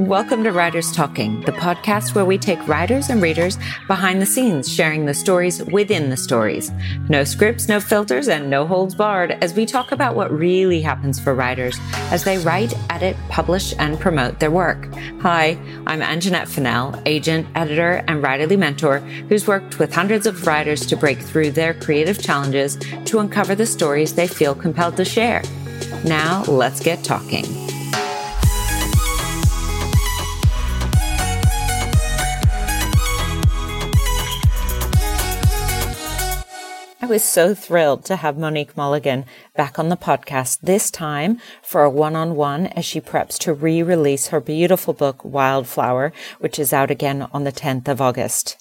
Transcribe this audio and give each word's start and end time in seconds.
Welcome 0.00 0.44
to 0.44 0.50
Writers 0.50 0.92
Talking, 0.92 1.42
the 1.42 1.52
podcast 1.52 2.14
where 2.14 2.24
we 2.24 2.38
take 2.38 2.66
writers 2.66 3.10
and 3.10 3.20
readers 3.20 3.58
behind 3.86 4.22
the 4.22 4.26
scenes, 4.26 4.72
sharing 4.72 5.04
the 5.04 5.12
stories 5.12 5.62
within 5.64 6.08
the 6.08 6.16
stories. 6.16 6.72
No 7.10 7.22
scripts, 7.22 7.68
no 7.68 7.80
filters, 7.80 8.26
and 8.26 8.48
no 8.48 8.66
holds 8.66 8.94
barred 8.94 9.32
as 9.42 9.52
we 9.52 9.66
talk 9.66 9.92
about 9.92 10.16
what 10.16 10.32
really 10.32 10.80
happens 10.80 11.20
for 11.20 11.34
writers 11.34 11.78
as 12.10 12.24
they 12.24 12.38
write, 12.38 12.72
edit, 12.88 13.14
publish, 13.28 13.74
and 13.78 14.00
promote 14.00 14.40
their 14.40 14.50
work. 14.50 14.88
Hi, 15.20 15.58
I'm 15.86 16.00
Anjanette 16.00 16.48
Fennell, 16.48 16.98
agent, 17.04 17.46
editor, 17.54 18.02
and 18.08 18.24
writerly 18.24 18.58
mentor 18.58 19.00
who's 19.00 19.46
worked 19.46 19.78
with 19.78 19.92
hundreds 19.92 20.26
of 20.26 20.46
writers 20.46 20.86
to 20.86 20.96
break 20.96 21.18
through 21.18 21.50
their 21.50 21.74
creative 21.74 22.22
challenges 22.22 22.78
to 23.04 23.18
uncover 23.18 23.54
the 23.54 23.66
stories 23.66 24.14
they 24.14 24.26
feel 24.26 24.54
compelled 24.54 24.96
to 24.96 25.04
share. 25.04 25.42
Now, 26.06 26.42
let's 26.44 26.80
get 26.80 27.04
talking. 27.04 27.69
Was 37.10 37.24
so 37.24 37.56
thrilled 37.56 38.04
to 38.04 38.14
have 38.14 38.38
Monique 38.38 38.76
Mulligan 38.76 39.24
back 39.56 39.80
on 39.80 39.88
the 39.88 39.96
podcast, 39.96 40.60
this 40.60 40.92
time 40.92 41.40
for 41.60 41.82
a 41.82 41.90
one 41.90 42.14
on 42.14 42.36
one 42.36 42.68
as 42.68 42.84
she 42.84 43.00
preps 43.00 43.36
to 43.40 43.52
re 43.52 43.82
release 43.82 44.28
her 44.28 44.38
beautiful 44.38 44.94
book, 44.94 45.24
Wildflower, 45.24 46.12
which 46.38 46.56
is 46.56 46.72
out 46.72 46.88
again 46.88 47.26
on 47.32 47.42
the 47.42 47.50
10th 47.50 47.88
of 47.88 48.00
August. 48.00 48.56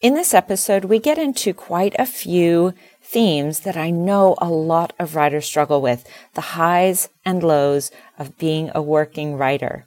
In 0.00 0.14
this 0.14 0.34
episode, 0.34 0.86
we 0.86 0.98
get 0.98 1.16
into 1.16 1.54
quite 1.54 1.94
a 1.96 2.04
few 2.04 2.74
themes 3.00 3.60
that 3.60 3.76
I 3.76 3.90
know 3.90 4.34
a 4.38 4.48
lot 4.48 4.92
of 4.98 5.14
writers 5.14 5.46
struggle 5.46 5.80
with 5.80 6.04
the 6.34 6.56
highs 6.58 7.08
and 7.24 7.40
lows 7.40 7.92
of 8.18 8.36
being 8.36 8.72
a 8.74 8.82
working 8.82 9.36
writer. 9.36 9.86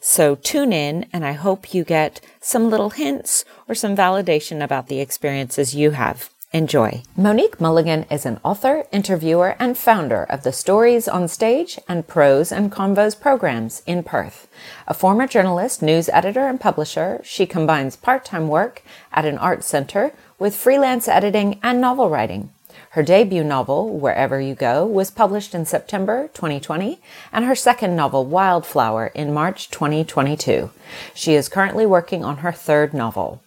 So 0.00 0.36
tune 0.36 0.72
in 0.72 1.06
and 1.12 1.26
I 1.26 1.32
hope 1.32 1.74
you 1.74 1.82
get 1.82 2.20
some 2.40 2.70
little 2.70 2.90
hints 2.90 3.44
or 3.68 3.74
some 3.74 3.96
validation 3.96 4.62
about 4.62 4.86
the 4.86 5.00
experiences 5.00 5.74
you 5.74 5.90
have. 5.90 6.30
Enjoy. 6.52 7.02
Monique 7.16 7.60
Mulligan 7.60 8.04
is 8.08 8.24
an 8.24 8.38
author, 8.44 8.84
interviewer, 8.92 9.56
and 9.58 9.76
founder 9.76 10.22
of 10.22 10.44
the 10.44 10.52
Stories 10.52 11.08
on 11.08 11.26
Stage 11.26 11.78
and 11.88 12.06
Prose 12.06 12.52
and 12.52 12.70
Convos 12.70 13.20
programs 13.20 13.82
in 13.84 14.04
Perth. 14.04 14.46
A 14.86 14.94
former 14.94 15.26
journalist, 15.26 15.82
news 15.82 16.08
editor, 16.10 16.46
and 16.46 16.60
publisher, 16.60 17.20
she 17.24 17.46
combines 17.46 17.96
part-time 17.96 18.48
work 18.48 18.82
at 19.12 19.24
an 19.24 19.38
art 19.38 19.64
center 19.64 20.12
with 20.38 20.54
freelance 20.54 21.08
editing 21.08 21.58
and 21.64 21.80
novel 21.80 22.08
writing. 22.08 22.50
Her 22.90 23.02
debut 23.02 23.44
novel, 23.44 23.98
Wherever 23.98 24.40
You 24.40 24.54
Go, 24.54 24.86
was 24.86 25.10
published 25.10 25.54
in 25.54 25.66
September 25.66 26.28
2020, 26.32 27.00
and 27.32 27.44
her 27.44 27.56
second 27.56 27.96
novel, 27.96 28.24
Wildflower, 28.24 29.08
in 29.08 29.34
March 29.34 29.68
2022. 29.70 30.70
She 31.12 31.34
is 31.34 31.48
currently 31.48 31.84
working 31.84 32.24
on 32.24 32.38
her 32.38 32.52
third 32.52 32.94
novel. 32.94 33.42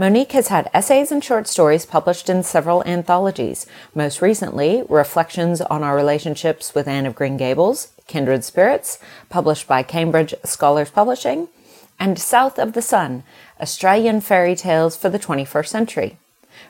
Monique 0.00 0.32
has 0.32 0.48
had 0.48 0.70
essays 0.72 1.12
and 1.12 1.22
short 1.22 1.46
stories 1.46 1.84
published 1.84 2.30
in 2.30 2.42
several 2.42 2.82
anthologies, 2.84 3.66
most 3.94 4.22
recently, 4.22 4.82
Reflections 4.88 5.60
on 5.60 5.82
Our 5.82 5.94
Relationships 5.94 6.74
with 6.74 6.88
Anne 6.88 7.04
of 7.04 7.14
Green 7.14 7.36
Gables, 7.36 7.88
Kindred 8.06 8.42
Spirits, 8.42 8.98
published 9.28 9.68
by 9.68 9.82
Cambridge 9.82 10.32
Scholars 10.42 10.88
Publishing, 10.88 11.48
and 11.98 12.18
South 12.18 12.58
of 12.58 12.72
the 12.72 12.80
Sun, 12.80 13.24
Australian 13.60 14.22
Fairy 14.22 14.56
Tales 14.56 14.96
for 14.96 15.10
the 15.10 15.18
21st 15.18 15.68
Century. 15.68 16.18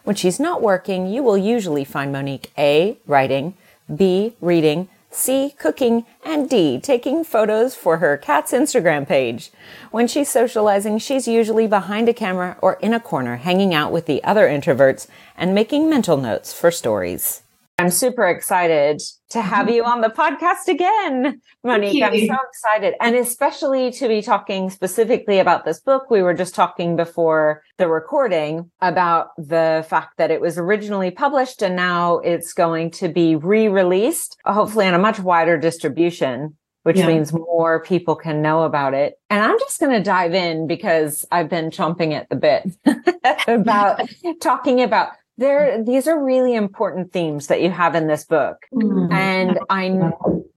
When 0.03 0.17
she's 0.17 0.41
not 0.41 0.61
working, 0.61 1.07
you 1.07 1.23
will 1.23 1.39
usually 1.39 1.85
find 1.85 2.11
Monique 2.11 2.51
A. 2.59 2.99
writing, 3.07 3.55
B. 3.95 4.35
reading, 4.41 4.89
C, 5.11 5.55
cooking, 5.59 6.07
and 6.25 6.49
D, 6.49 6.79
taking 6.81 7.25
photos 7.25 7.75
for 7.75 7.99
her 7.99 8.17
cat's 8.17 8.53
Instagram 8.53 9.07
page. 9.07 9.51
When 9.91 10.07
she's 10.07 10.31
socializing, 10.31 10.99
she's 10.99 11.27
usually 11.27 11.67
behind 11.67 12.09
a 12.09 12.15
camera 12.15 12.57
or 12.63 12.75
in 12.75 12.95
a 12.95 13.01
corner 13.01 13.37
hanging 13.37 13.75
out 13.75 13.91
with 13.91 14.07
the 14.07 14.23
other 14.23 14.47
introverts 14.47 15.09
and 15.37 15.55
making 15.55 15.91
mental 15.91 16.17
notes 16.17 16.53
for 16.53 16.71
stories. 16.71 17.43
I'm 17.81 17.91
super 17.91 18.27
excited 18.27 19.01
to 19.31 19.41
have 19.41 19.67
mm-hmm. 19.67 19.75
you 19.77 19.85
on 19.85 20.03
the 20.03 20.09
podcast 20.09 20.69
again, 20.69 21.41
Monique. 21.65 22.03
I'm 22.03 22.27
so 22.27 22.37
excited. 22.47 22.95
And 23.01 23.17
especially 23.17 23.91
to 23.93 24.07
be 24.07 24.21
talking 24.21 24.69
specifically 24.69 25.39
about 25.39 25.65
this 25.65 25.81
book. 25.81 26.11
We 26.11 26.21
were 26.21 26.35
just 26.35 26.55
talking 26.55 26.95
before 26.95 27.63
the 27.79 27.89
recording 27.89 28.71
about 28.83 29.29
the 29.39 29.87
fact 29.89 30.19
that 30.19 30.31
it 30.31 30.43
was 30.43 30.59
originally 30.59 31.11
published 31.11 31.63
and 31.63 31.75
now 31.75 32.19
it's 32.19 32.53
going 32.53 32.91
to 32.93 33.09
be 33.09 33.35
re 33.35 33.69
released, 33.69 34.37
hopefully 34.45 34.87
in 34.87 34.93
a 34.93 34.99
much 34.99 35.19
wider 35.19 35.57
distribution. 35.57 36.59
Which 36.83 36.97
yeah. 36.97 37.09
means 37.09 37.31
more 37.31 37.83
people 37.83 38.17
can 38.17 38.41
know 38.41 38.63
about 38.63 38.95
it. 38.95 39.17
And 39.29 39.45
I'm 39.45 39.59
just 39.59 39.81
going 39.81 39.93
to 39.93 40.03
dive 40.03 40.33
in 40.33 40.67
because 40.67 41.27
I've 41.31 41.51
been 41.51 41.69
chomping 41.69 42.15
at 42.15 42.31
the 42.31 42.37
bit 42.37 42.71
about 43.47 44.01
talking 44.41 44.83
about 44.83 45.11
there 45.41 45.83
these 45.83 46.07
are 46.07 46.23
really 46.23 46.55
important 46.55 47.13
themes 47.13 47.49
that 47.49 47.61
you 47.61 47.71
have 47.71 47.95
in 47.95 48.07
this 48.07 48.25
book 48.25 48.67
mm-hmm. 48.73 49.13
and 49.13 49.59
i 49.71 49.87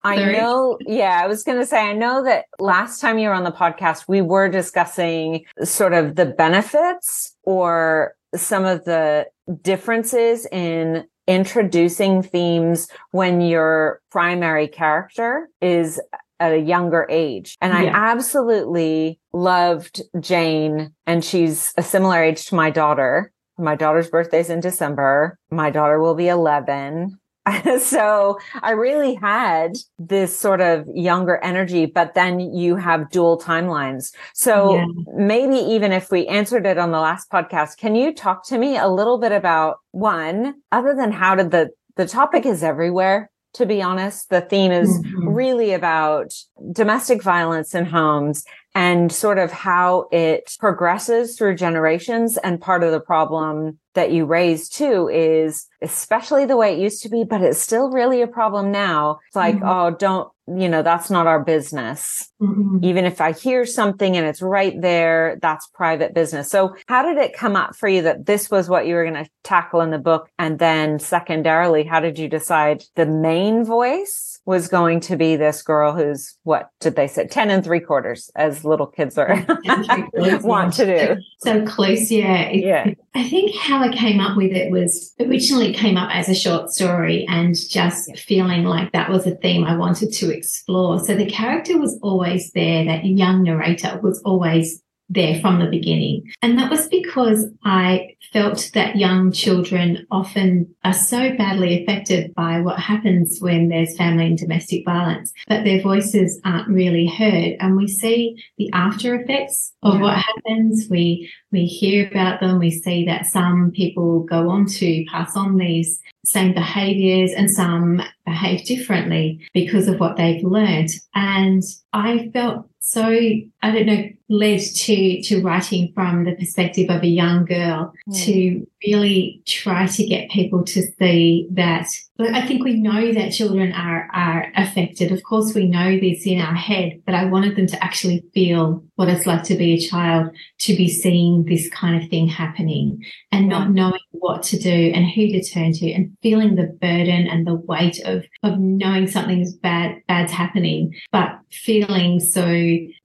i 0.03 0.15
know 0.31 0.77
yeah 0.81 1.21
i 1.23 1.27
was 1.27 1.43
going 1.43 1.57
to 1.57 1.65
say 1.65 1.79
i 1.79 1.93
know 1.93 2.23
that 2.23 2.45
last 2.59 2.99
time 2.99 3.17
you 3.17 3.29
were 3.29 3.33
on 3.33 3.43
the 3.43 3.51
podcast 3.51 4.03
we 4.07 4.21
were 4.21 4.49
discussing 4.49 5.43
sort 5.63 5.93
of 5.93 6.15
the 6.15 6.25
benefits 6.25 7.35
or 7.43 8.13
some 8.35 8.65
of 8.65 8.83
the 8.85 9.25
differences 9.61 10.45
in 10.51 11.05
introducing 11.27 12.21
themes 12.21 12.87
when 13.11 13.39
your 13.39 14.01
primary 14.11 14.67
character 14.67 15.47
is 15.61 15.99
at 16.39 16.51
a 16.51 16.59
younger 16.59 17.07
age. 17.09 17.57
And 17.61 17.71
yeah. 17.71 17.91
I 17.91 18.11
absolutely 18.11 19.19
loved 19.31 20.01
Jane 20.19 20.93
and 21.07 21.23
she's 21.23 21.73
a 21.77 21.83
similar 21.83 22.21
age 22.21 22.47
to 22.47 22.55
my 22.55 22.69
daughter. 22.69 23.31
My 23.57 23.75
daughter's 23.75 24.09
birthday's 24.09 24.49
in 24.49 24.59
December. 24.59 25.37
My 25.51 25.69
daughter 25.69 25.99
will 25.99 26.15
be 26.15 26.27
11. 26.27 27.19
so 27.79 28.39
I 28.61 28.71
really 28.71 29.15
had 29.15 29.73
this 29.99 30.37
sort 30.37 30.61
of 30.61 30.87
younger 30.93 31.37
energy, 31.43 31.85
but 31.85 32.13
then 32.13 32.39
you 32.39 32.77
have 32.77 33.09
dual 33.09 33.39
timelines. 33.39 34.13
So 34.33 34.75
yeah. 34.75 34.85
maybe 35.13 35.55
even 35.55 35.91
if 35.91 36.09
we 36.09 36.25
answered 36.27 36.65
it 36.65 36.77
on 36.77 36.91
the 36.91 36.99
last 36.99 37.29
podcast, 37.29 37.77
can 37.77 37.95
you 37.95 38.13
talk 38.13 38.45
to 38.47 38.57
me 38.57 38.77
a 38.77 38.87
little 38.87 39.17
bit 39.17 39.33
about 39.33 39.77
one, 39.91 40.55
other 40.71 40.95
than 40.95 41.11
how 41.11 41.35
did 41.35 41.51
the, 41.51 41.69
the 41.95 42.07
topic 42.07 42.45
is 42.45 42.63
everywhere 42.63 43.29
to 43.53 43.65
be 43.65 43.81
honest. 43.81 44.29
The 44.29 44.41
theme 44.41 44.71
is 44.71 44.99
mm-hmm. 44.99 45.29
really 45.29 45.73
about 45.73 46.33
domestic 46.71 47.21
violence 47.21 47.73
in 47.75 47.85
homes 47.85 48.43
and 48.75 49.11
sort 49.11 49.37
of 49.37 49.51
how 49.51 50.07
it 50.11 50.55
progresses 50.59 51.37
through 51.37 51.55
generations. 51.55 52.37
And 52.37 52.59
part 52.59 52.83
of 52.83 52.91
the 52.91 52.99
problem 52.99 53.77
that 53.93 54.11
you 54.11 54.25
raise 54.25 54.67
too 54.67 55.07
is 55.09 55.67
especially 55.81 56.45
the 56.45 56.57
way 56.57 56.73
it 56.73 56.79
used 56.79 57.03
to 57.03 57.09
be, 57.09 57.23
but 57.23 57.41
it's 57.41 57.59
still 57.59 57.91
really 57.91 58.21
a 58.21 58.27
problem 58.27 58.71
now. 58.71 59.19
It's 59.27 59.35
like, 59.35 59.55
mm-hmm. 59.55 59.67
oh, 59.67 59.91
don't, 59.91 60.31
you 60.47 60.67
know, 60.67 60.81
that's 60.81 61.09
not 61.09 61.27
our 61.27 61.43
business. 61.43 62.29
Mm-hmm. 62.41 62.83
Even 62.83 63.05
if 63.05 63.21
I 63.21 63.31
hear 63.31 63.65
something 63.65 64.17
and 64.17 64.25
it's 64.25 64.41
right 64.41 64.79
there, 64.79 65.39
that's 65.41 65.67
private 65.67 66.13
business. 66.13 66.49
So 66.49 66.75
how 66.87 67.03
did 67.03 67.17
it 67.17 67.33
come 67.33 67.55
up 67.55 67.75
for 67.75 67.87
you 67.87 68.01
that 68.01 68.25
this 68.25 68.51
was 68.51 68.67
what 68.67 68.85
you 68.85 68.95
were 68.95 69.09
going 69.09 69.23
to 69.23 69.29
tackle 69.43 69.81
in 69.81 69.91
the 69.91 69.99
book? 69.99 70.29
And 70.37 70.59
then 70.59 70.99
secondarily, 70.99 71.83
how 71.83 72.01
did 72.01 72.19
you 72.19 72.27
decide 72.27 72.83
the 72.95 73.05
main 73.05 73.63
voice 73.63 74.32
was 74.45 74.67
going 74.67 74.99
to 74.99 75.15
be 75.15 75.35
this 75.35 75.61
girl 75.61 75.93
who's 75.93 76.37
what 76.43 76.69
did 76.79 76.95
they 76.95 77.07
say? 77.07 77.25
10 77.25 77.49
and 77.49 77.63
three 77.63 77.79
quarters 77.79 78.29
as 78.35 78.65
little 78.65 78.87
kids 78.87 79.17
are 79.17 79.45
want 80.43 80.73
to 80.73 80.85
do. 80.85 81.21
so 81.39 81.65
close 81.65 82.11
yeah. 82.11 82.49
Yeah. 82.51 82.93
I 83.15 83.27
think 83.29 83.55
how 83.55 83.81
i 83.81 83.93
came 83.95 84.19
up 84.19 84.35
with 84.35 84.51
it 84.51 84.71
was 84.71 85.13
originally 85.19 85.73
came 85.73 85.97
up 85.97 86.13
as 86.13 86.27
a 86.27 86.35
short 86.35 86.71
story 86.71 87.25
and 87.29 87.55
just 87.55 88.17
feeling 88.19 88.65
like 88.65 88.91
that 88.91 89.09
was 89.09 89.25
a 89.25 89.35
theme 89.35 89.63
i 89.63 89.75
wanted 89.75 90.11
to 90.13 90.29
explore. 90.35 90.99
So 90.99 91.15
the 91.15 91.25
character 91.25 91.77
was 91.77 91.97
always 92.01 92.51
there 92.51 92.83
that 92.85 93.05
young 93.05 93.43
narrator 93.43 93.99
was 94.03 94.21
always 94.23 94.82
there 95.09 95.39
from 95.41 95.59
the 95.59 95.69
beginning. 95.69 96.23
And 96.41 96.57
that 96.57 96.71
was 96.71 96.87
because 96.87 97.45
I 97.63 98.15
felt 98.31 98.71
that 98.73 98.95
young 98.95 99.31
children 99.31 100.07
often 100.09 100.73
are 100.83 100.93
so 100.93 101.35
badly 101.37 101.83
affected 101.83 102.33
by 102.33 102.61
what 102.61 102.79
happens 102.79 103.39
when 103.39 103.69
there's 103.69 103.97
family 103.97 104.25
and 104.25 104.37
domestic 104.37 104.85
violence, 104.85 105.33
but 105.47 105.63
their 105.63 105.81
voices 105.81 106.39
aren't 106.45 106.69
really 106.69 107.07
heard. 107.07 107.55
And 107.59 107.77
we 107.77 107.87
see 107.87 108.41
the 108.57 108.69
after 108.73 109.15
effects 109.15 109.73
of 109.83 109.95
yeah. 109.95 110.01
what 110.01 110.17
happens. 110.17 110.87
We, 110.89 111.29
we 111.51 111.65
hear 111.65 112.07
about 112.07 112.39
them. 112.39 112.59
We 112.59 112.71
see 112.71 113.05
that 113.05 113.25
some 113.25 113.71
people 113.71 114.21
go 114.21 114.49
on 114.49 114.65
to 114.65 115.05
pass 115.11 115.35
on 115.35 115.57
these 115.57 116.01
same 116.25 116.53
behaviors 116.53 117.31
and 117.31 117.49
some 117.49 118.01
behave 118.25 118.65
differently 118.65 119.41
because 119.53 119.87
of 119.87 119.99
what 119.99 120.15
they've 120.15 120.43
learned. 120.43 120.89
And 121.13 121.61
I 121.91 122.29
felt 122.33 122.67
so, 122.79 123.05
I 123.05 123.71
don't 123.71 123.85
know, 123.85 124.09
led 124.33 124.59
to, 124.59 125.21
to 125.21 125.43
writing 125.43 125.91
from 125.93 126.23
the 126.23 126.35
perspective 126.35 126.89
of 126.89 127.03
a 127.03 127.07
young 127.07 127.45
girl 127.45 127.93
mm. 128.09 128.25
to 128.25 128.67
really 128.85 129.41
try 129.45 129.85
to 129.85 130.05
get 130.05 130.29
people 130.31 130.63
to 130.63 130.81
see 130.99 131.47
that. 131.51 131.87
I 132.19 132.45
think 132.45 132.63
we 132.63 132.79
know 132.79 133.13
that 133.13 133.31
children 133.31 133.73
are, 133.73 134.09
are 134.13 134.51
affected. 134.55 135.11
Of 135.11 135.23
course, 135.23 135.53
we 135.53 135.67
know 135.67 135.99
this 135.99 136.25
in 136.25 136.41
our 136.41 136.55
head, 136.55 137.01
but 137.05 137.15
I 137.15 137.25
wanted 137.25 137.55
them 137.55 137.67
to 137.67 137.83
actually 137.83 138.23
feel 138.33 138.83
what 138.95 139.07
it's 139.07 139.25
like 139.25 139.43
to 139.43 139.55
be 139.55 139.73
a 139.73 139.79
child, 139.79 140.29
to 140.59 140.75
be 140.75 140.89
seeing 140.89 141.45
this 141.45 141.69
kind 141.69 142.01
of 142.01 142.09
thing 142.09 142.27
happening 142.27 143.03
and 143.31 143.47
not 143.47 143.71
knowing 143.71 143.99
what 144.11 144.43
to 144.43 144.59
do 144.59 144.91
and 144.93 145.09
who 145.09 145.27
to 145.27 145.43
turn 145.43 145.73
to 145.73 145.91
and 145.91 146.15
feeling 146.21 146.55
the 146.55 146.67
burden 146.81 147.27
and 147.27 147.45
the 147.45 147.55
weight 147.55 147.99
of, 148.05 148.23
of 148.43 148.59
knowing 148.59 149.07
something's 149.07 149.53
bad, 149.53 150.01
bad's 150.07 150.31
happening, 150.31 150.93
but 151.11 151.39
feeling 151.51 152.19
so 152.19 152.45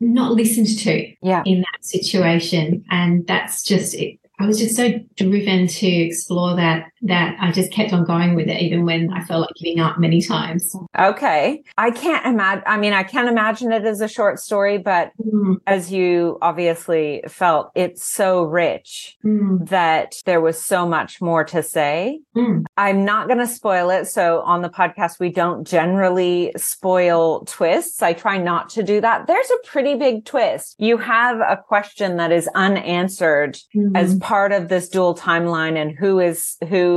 not 0.01 0.33
listened 0.33 0.79
to 0.79 1.15
yeah. 1.23 1.43
in 1.45 1.61
that 1.61 1.85
situation. 1.85 2.85
And 2.91 3.27
that's 3.27 3.63
just, 3.63 3.95
it, 3.95 4.19
I 4.41 4.47
was 4.47 4.59
just 4.59 4.77
so 4.77 4.93
driven 5.17 5.67
to 5.67 5.87
explore 5.87 6.55
that 6.57 6.87
that 7.03 7.37
I 7.41 7.53
just 7.53 7.73
kept 7.73 7.93
on 7.93 8.05
going 8.05 8.35
with 8.35 8.49
it, 8.49 8.61
even 8.61 8.85
when 8.85 9.13
I 9.13 9.23
felt 9.25 9.43
like 9.43 9.55
giving 9.57 9.81
up 9.81 9.99
many 9.99 10.21
times. 10.21 10.75
Okay. 10.99 11.63
I 11.77 11.91
can't 11.91 12.27
imagine, 12.27 12.65
I 12.67 12.77
mean, 12.77 12.93
I 12.93 13.03
can't 13.03 13.29
imagine 13.29 13.73
it 13.73 13.85
as 13.85 14.01
a 14.01 14.09
short 14.09 14.41
story, 14.41 14.79
but 14.79 15.13
mm. 15.25 15.57
as 15.67 15.93
you 15.93 16.39
obviously 16.43 17.23
felt, 17.29 17.71
it's 17.75 18.05
so 18.05 18.43
rich 18.43 19.17
mm. 19.25 19.69
that 19.69 20.17
there 20.25 20.41
was 20.41 20.61
so 20.61 20.89
much 20.89 21.21
more 21.21 21.45
to 21.45 21.63
say. 21.63 22.21
Mm. 22.37 22.65
I'm 22.77 23.05
not 23.05 23.29
going 23.29 23.39
to 23.39 23.47
spoil 23.47 23.91
it. 23.91 24.07
So 24.07 24.41
on 24.41 24.63
the 24.63 24.71
podcast, 24.71 25.21
we 25.21 25.31
don't 25.31 25.67
generally 25.67 26.53
spoil 26.57 27.45
twists. 27.45 28.03
I 28.03 28.13
try 28.13 28.39
not 28.39 28.71
to 28.71 28.83
do 28.83 29.01
that. 29.01 29.27
There's 29.27 29.51
a 29.51 29.67
pretty 29.67 29.95
big 29.95 30.25
twist. 30.25 30.75
You 30.79 30.99
have 30.99 31.39
a 31.39 31.57
question 31.57 32.17
that 32.17 32.33
is 32.33 32.49
unanswered 32.55 33.59
as 33.95 34.17
mm. 34.17 34.21
part 34.21 34.53
of 34.53 34.69
this 34.69 34.89
dual 34.89 35.15
timeline 35.15 35.77
and 35.77 35.97
who 35.97 36.19
is 36.19 36.57
who 36.69 36.88